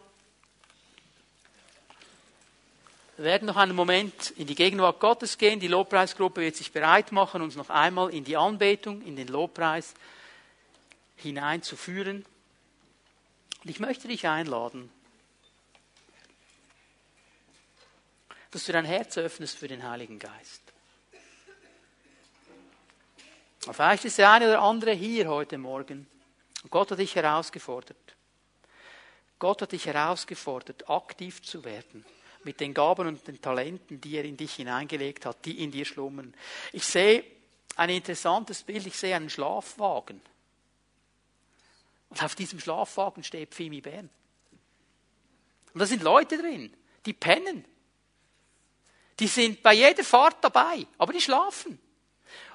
Wir 3.17 3.25
werden 3.25 3.47
noch 3.47 3.57
einen 3.57 3.75
Moment 3.75 4.33
in 4.37 4.47
die 4.47 4.57
Gegenwart 4.57 5.01
Gottes 5.01 5.39
gehen. 5.39 5.59
Die 5.59 5.69
Lobpreisgruppe 5.69 6.43
wird 6.43 6.57
sich 6.57 6.71
bereit 6.71 7.13
machen, 7.13 7.41
uns 7.41 7.57
noch 7.57 7.71
einmal 7.71 8.13
in 8.13 8.25
die 8.25 8.37
Anbetung, 8.37 9.01
in 9.01 9.17
den 9.17 9.29
Lobpreis 9.29 9.95
hineinzuführen. 11.17 12.25
Und 13.62 13.71
ich 13.71 13.81
möchte 13.81 14.09
dich 14.09 14.27
einladen, 14.27 14.91
dass 18.51 18.65
du 18.67 18.73
dein 18.73 18.85
Herz 18.85 19.19
öffnest 19.19 19.59
für 19.59 19.69
den 19.69 19.89
Heiligen 19.89 20.19
Geist. 20.19 20.62
Vielleicht 23.61 24.05
ist 24.05 24.19
der 24.19 24.31
eine 24.31 24.49
oder 24.49 24.62
andere 24.62 24.93
hier 24.93 25.29
heute 25.29 25.57
Morgen. 25.57 26.07
Gott 26.71 26.91
hat 26.91 26.99
dich 26.99 27.15
herausgefordert. 27.17 27.97
Gott 29.39 29.62
hat 29.62 29.73
dich 29.73 29.87
herausgefordert, 29.87 30.89
aktiv 30.89 31.43
zu 31.43 31.65
werden 31.65 32.05
mit 32.45 32.61
den 32.61 32.75
Gaben 32.75 33.09
und 33.09 33.27
den 33.27 33.41
Talenten, 33.41 34.01
die 34.01 34.17
er 34.17 34.25
in 34.25 34.37
dich 34.37 34.55
hineingelegt 34.55 35.27
hat, 35.27 35.45
die 35.45 35.62
in 35.62 35.71
dir 35.71 35.85
schlummern. 35.85 36.35
Ich 36.73 36.85
sehe 36.85 37.25
ein 37.77 37.91
interessantes 37.91 38.62
Bild. 38.62 38.87
Ich 38.87 38.97
sehe 38.97 39.17
einen 39.17 39.31
Schlafwagen. 39.31 40.21
Und 42.15 42.23
auf 42.23 42.37
diesem 42.37 42.61
Schlafwagen 42.61 43.25
steht 43.25 43.53
Pfimi 43.53 43.81
Bern. 43.81 44.09
Und 45.73 45.81
da 45.81 45.85
sind 45.85 46.01
Leute 46.05 46.39
drin, 46.39 46.73
die 47.05 47.12
pennen. 47.12 47.65
Die 49.19 49.27
sind 49.27 49.65
bei 49.65 49.75
jeder 49.75 50.05
Fahrt 50.05 50.37
dabei, 50.41 50.87
aber 50.97 51.12
die 51.12 51.21
schlafen. 51.21 51.77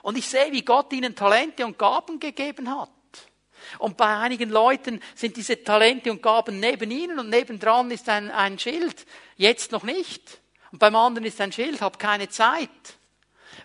Und 0.01 0.18
ich 0.18 0.30
sehe, 0.30 0.53
wie 0.53 0.62
Gott 0.62 0.93
ihnen 0.93 1.14
Talente 1.14 1.66
und 1.66 1.78
Gaben 1.78 2.22
gegeben 2.22 2.74
hat. 2.74 2.89
Und 3.80 3.97
bei 3.97 4.05
einigen 4.05 4.49
Leuten 4.49 5.01
sind 5.14 5.36
diese 5.36 5.62
Talente 5.62 6.10
und 6.10 6.24
Gaben 6.24 6.62
neben 6.62 6.89
ihnen 6.89 7.20
und 7.20 7.28
nebendran 7.28 7.91
ist 7.91 8.07
ein, 8.07 8.32
ein 8.32 8.57
Schild. 8.60 9.05
Jetzt 9.36 9.74
noch 9.74 9.84
nicht. 9.84 10.39
Und 10.72 10.80
beim 10.80 10.95
anderen 10.95 11.28
ist 11.28 11.41
ein 11.41 11.51
Schild, 11.51 11.82
hab 11.82 11.99
keine 11.99 12.30
Zeit. 12.30 12.70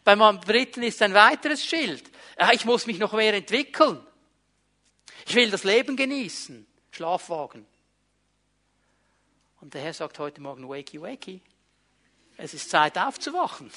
Beim 0.03 0.41
dritten 0.41 0.83
ist 0.83 1.01
ein 1.03 1.15
weiteres 1.15 1.65
Schild. 1.65 2.03
Ja, 2.37 2.51
ich 2.53 2.65
muss 2.65 2.89
mich 2.89 2.99
noch 2.99 3.13
mehr 3.13 3.35
entwickeln. 3.35 4.05
Ich 5.27 5.35
will 5.35 5.51
das 5.51 5.65
Leben 5.65 5.97
genießen. 5.97 6.67
Schlafwagen. 6.91 7.67
Und 9.61 9.75
der 9.75 9.81
Herr 9.81 9.95
sagt 9.95 10.19
heute 10.19 10.41
Morgen, 10.41 10.69
wakey, 10.69 11.01
wakey. 11.01 11.41
Es 12.37 12.55
ist 12.55 12.71
Zeit 12.71 12.99
aufzuwachen. 12.99 13.71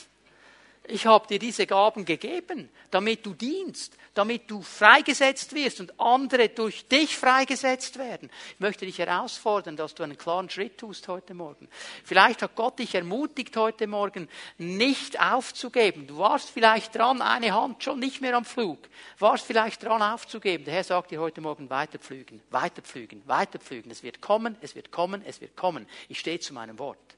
Ich 0.89 1.05
habe 1.05 1.27
dir 1.27 1.38
diese 1.38 1.67
Gaben 1.67 2.05
gegeben, 2.05 2.69
damit 2.91 3.25
du 3.25 3.33
dienst, 3.33 3.97
damit 4.13 4.49
du 4.49 4.61
freigesetzt 4.61 5.53
wirst 5.53 5.81
und 5.81 5.99
andere 5.99 6.49
durch 6.49 6.88
dich 6.88 7.17
freigesetzt 7.17 7.99
werden. 7.99 8.29
Ich 8.53 8.59
möchte 8.59 8.85
dich 8.85 8.97
herausfordern, 8.97 9.75
dass 9.75 9.95
du 9.95 10.03
einen 10.03 10.17
klaren 10.17 10.49
Schritt 10.49 10.77
tust 10.77 11.07
heute 11.09 11.33
Morgen. 11.33 11.67
Vielleicht 12.05 12.41
hat 12.41 12.55
Gott 12.55 12.79
dich 12.79 12.95
ermutigt 12.95 13.55
heute 13.57 13.85
Morgen, 13.85 14.29
nicht 14.57 15.19
aufzugeben. 15.19 16.07
Du 16.07 16.19
warst 16.19 16.49
vielleicht 16.49 16.95
dran, 16.95 17.21
eine 17.21 17.53
Hand 17.53 17.83
schon 17.83 17.99
nicht 17.99 18.21
mehr 18.21 18.35
am 18.35 18.45
Flug, 18.45 18.79
warst 19.19 19.45
vielleicht 19.45 19.83
dran 19.83 20.01
aufzugeben. 20.01 20.63
Der 20.63 20.75
Herr 20.75 20.83
sagt 20.85 21.11
dir 21.11 21.19
heute 21.19 21.41
Morgen 21.41 21.69
weiterpflügen, 21.69 22.41
weiterpflügen, 22.49 23.27
weiterpflügen. 23.27 23.91
Es 23.91 24.03
wird 24.03 24.21
kommen, 24.21 24.55
es 24.61 24.73
wird 24.73 24.91
kommen, 24.91 25.21
es 25.25 25.41
wird 25.41 25.57
kommen. 25.57 25.85
Ich 26.07 26.19
stehe 26.19 26.39
zu 26.39 26.53
meinem 26.53 26.79
Wort. 26.79 27.16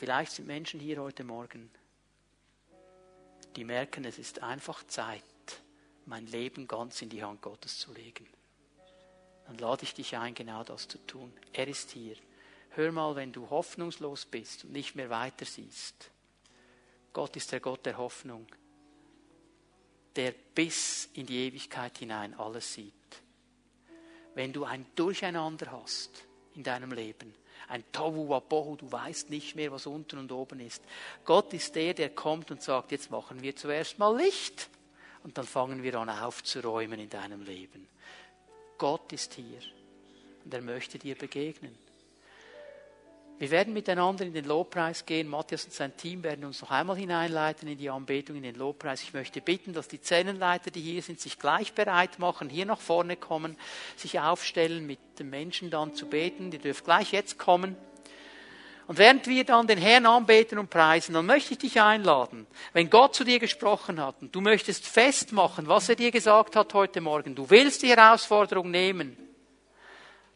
Vielleicht 0.00 0.32
sind 0.32 0.48
Menschen 0.48 0.80
hier 0.80 1.02
heute 1.02 1.24
Morgen, 1.24 1.70
die 3.54 3.64
merken, 3.64 4.06
es 4.06 4.18
ist 4.18 4.42
einfach 4.42 4.82
Zeit, 4.86 5.22
mein 6.06 6.26
Leben 6.26 6.66
ganz 6.66 7.02
in 7.02 7.10
die 7.10 7.22
Hand 7.22 7.42
Gottes 7.42 7.78
zu 7.78 7.92
legen. 7.92 8.26
Dann 9.44 9.58
lade 9.58 9.82
ich 9.82 9.92
dich 9.92 10.16
ein, 10.16 10.34
genau 10.34 10.64
das 10.64 10.88
zu 10.88 10.96
tun. 11.06 11.30
Er 11.52 11.68
ist 11.68 11.90
hier. 11.90 12.16
Hör 12.70 12.92
mal, 12.92 13.14
wenn 13.14 13.30
du 13.30 13.50
hoffnungslos 13.50 14.24
bist 14.24 14.64
und 14.64 14.72
nicht 14.72 14.94
mehr 14.94 15.10
weiter 15.10 15.44
siehst. 15.44 16.10
Gott 17.12 17.36
ist 17.36 17.52
der 17.52 17.60
Gott 17.60 17.84
der 17.84 17.98
Hoffnung, 17.98 18.46
der 20.16 20.32
bis 20.54 21.10
in 21.12 21.26
die 21.26 21.46
Ewigkeit 21.46 21.98
hinein 21.98 22.32
alles 22.32 22.72
sieht. 22.72 22.94
Wenn 24.34 24.54
du 24.54 24.64
ein 24.64 24.86
Durcheinander 24.94 25.70
hast 25.70 26.24
in 26.54 26.62
deinem 26.62 26.92
Leben, 26.92 27.34
ein 27.68 27.84
Tohu 27.92 28.28
Wabohu, 28.28 28.76
du 28.76 28.90
weißt 28.90 29.30
nicht 29.30 29.56
mehr, 29.56 29.70
was 29.72 29.86
unten 29.86 30.18
und 30.18 30.32
oben 30.32 30.60
ist. 30.60 30.82
Gott 31.24 31.52
ist 31.54 31.74
der, 31.74 31.94
der 31.94 32.10
kommt 32.10 32.50
und 32.50 32.62
sagt, 32.62 32.92
jetzt 32.92 33.10
machen 33.10 33.42
wir 33.42 33.54
zuerst 33.56 33.98
mal 33.98 34.16
Licht 34.16 34.68
und 35.22 35.38
dann 35.38 35.46
fangen 35.46 35.82
wir 35.82 35.94
an 35.96 36.08
aufzuräumen 36.08 37.00
in 37.00 37.10
deinem 37.10 37.42
Leben. 37.42 37.88
Gott 38.78 39.12
ist 39.12 39.34
hier 39.34 39.60
und 40.44 40.54
er 40.54 40.62
möchte 40.62 40.98
dir 40.98 41.14
begegnen. 41.14 41.76
Wir 43.40 43.50
werden 43.50 43.72
miteinander 43.72 44.26
in 44.26 44.34
den 44.34 44.44
Lobpreis 44.44 45.06
gehen. 45.06 45.26
Matthias 45.26 45.64
und 45.64 45.72
sein 45.72 45.96
Team 45.96 46.22
werden 46.22 46.44
uns 46.44 46.60
noch 46.60 46.70
einmal 46.70 46.96
hineinleiten 46.96 47.66
in 47.68 47.78
die 47.78 47.88
Anbetung, 47.88 48.36
in 48.36 48.42
den 48.42 48.54
Lobpreis. 48.54 49.02
Ich 49.02 49.14
möchte 49.14 49.40
bitten, 49.40 49.72
dass 49.72 49.88
die 49.88 49.98
Zellenleiter, 49.98 50.70
die 50.70 50.82
hier 50.82 51.00
sind, 51.00 51.18
sich 51.18 51.38
gleich 51.38 51.72
bereit 51.72 52.18
machen, 52.18 52.50
hier 52.50 52.66
nach 52.66 52.78
vorne 52.78 53.16
kommen, 53.16 53.56
sich 53.96 54.20
aufstellen, 54.20 54.86
mit 54.86 54.98
den 55.18 55.30
Menschen 55.30 55.70
dann 55.70 55.94
zu 55.94 56.06
beten. 56.06 56.52
Ihr 56.52 56.58
dürft 56.58 56.84
gleich 56.84 57.12
jetzt 57.12 57.38
kommen. 57.38 57.76
Und 58.86 58.98
während 58.98 59.26
wir 59.26 59.44
dann 59.44 59.66
den 59.66 59.78
Herrn 59.78 60.04
anbeten 60.04 60.58
und 60.58 60.68
preisen, 60.68 61.14
dann 61.14 61.24
möchte 61.24 61.54
ich 61.54 61.60
dich 61.60 61.80
einladen, 61.80 62.46
wenn 62.74 62.90
Gott 62.90 63.14
zu 63.14 63.24
dir 63.24 63.38
gesprochen 63.38 64.02
hat 64.02 64.20
und 64.20 64.34
du 64.34 64.42
möchtest 64.42 64.86
festmachen, 64.86 65.66
was 65.66 65.88
er 65.88 65.96
dir 65.96 66.10
gesagt 66.10 66.56
hat 66.56 66.74
heute 66.74 67.00
Morgen, 67.00 67.34
du 67.34 67.48
willst 67.48 67.84
die 67.84 67.88
Herausforderung 67.88 68.70
nehmen, 68.70 69.16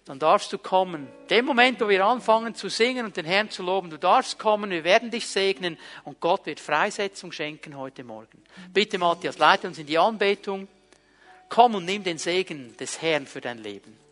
dann 0.04 0.18
darfst 0.18 0.52
du 0.52 0.58
kommen. 0.58 1.08
Dem 1.30 1.46
Moment, 1.46 1.80
wo 1.80 1.88
wir 1.88 2.04
anfangen 2.04 2.54
zu 2.54 2.68
singen 2.68 3.06
und 3.06 3.16
den 3.16 3.24
Herrn 3.24 3.50
zu 3.50 3.62
loben, 3.62 3.88
du 3.88 3.98
darfst 3.98 4.38
kommen, 4.38 4.70
wir 4.70 4.84
werden 4.84 5.10
dich 5.10 5.26
segnen 5.26 5.78
und 6.04 6.20
Gott 6.20 6.44
wird 6.46 6.60
Freisetzung 6.60 7.32
schenken 7.32 7.76
heute 7.76 8.04
Morgen. 8.04 8.42
Bitte 8.72 8.98
Matthias, 8.98 9.38
leite 9.38 9.66
uns 9.66 9.78
in 9.78 9.86
die 9.86 9.98
Anbetung. 9.98 10.68
Komm 11.48 11.76
und 11.76 11.84
nimm 11.84 12.04
den 12.04 12.18
Segen 12.18 12.76
des 12.76 13.00
Herrn 13.00 13.26
für 13.26 13.40
dein 13.40 13.58
Leben. 13.58 14.03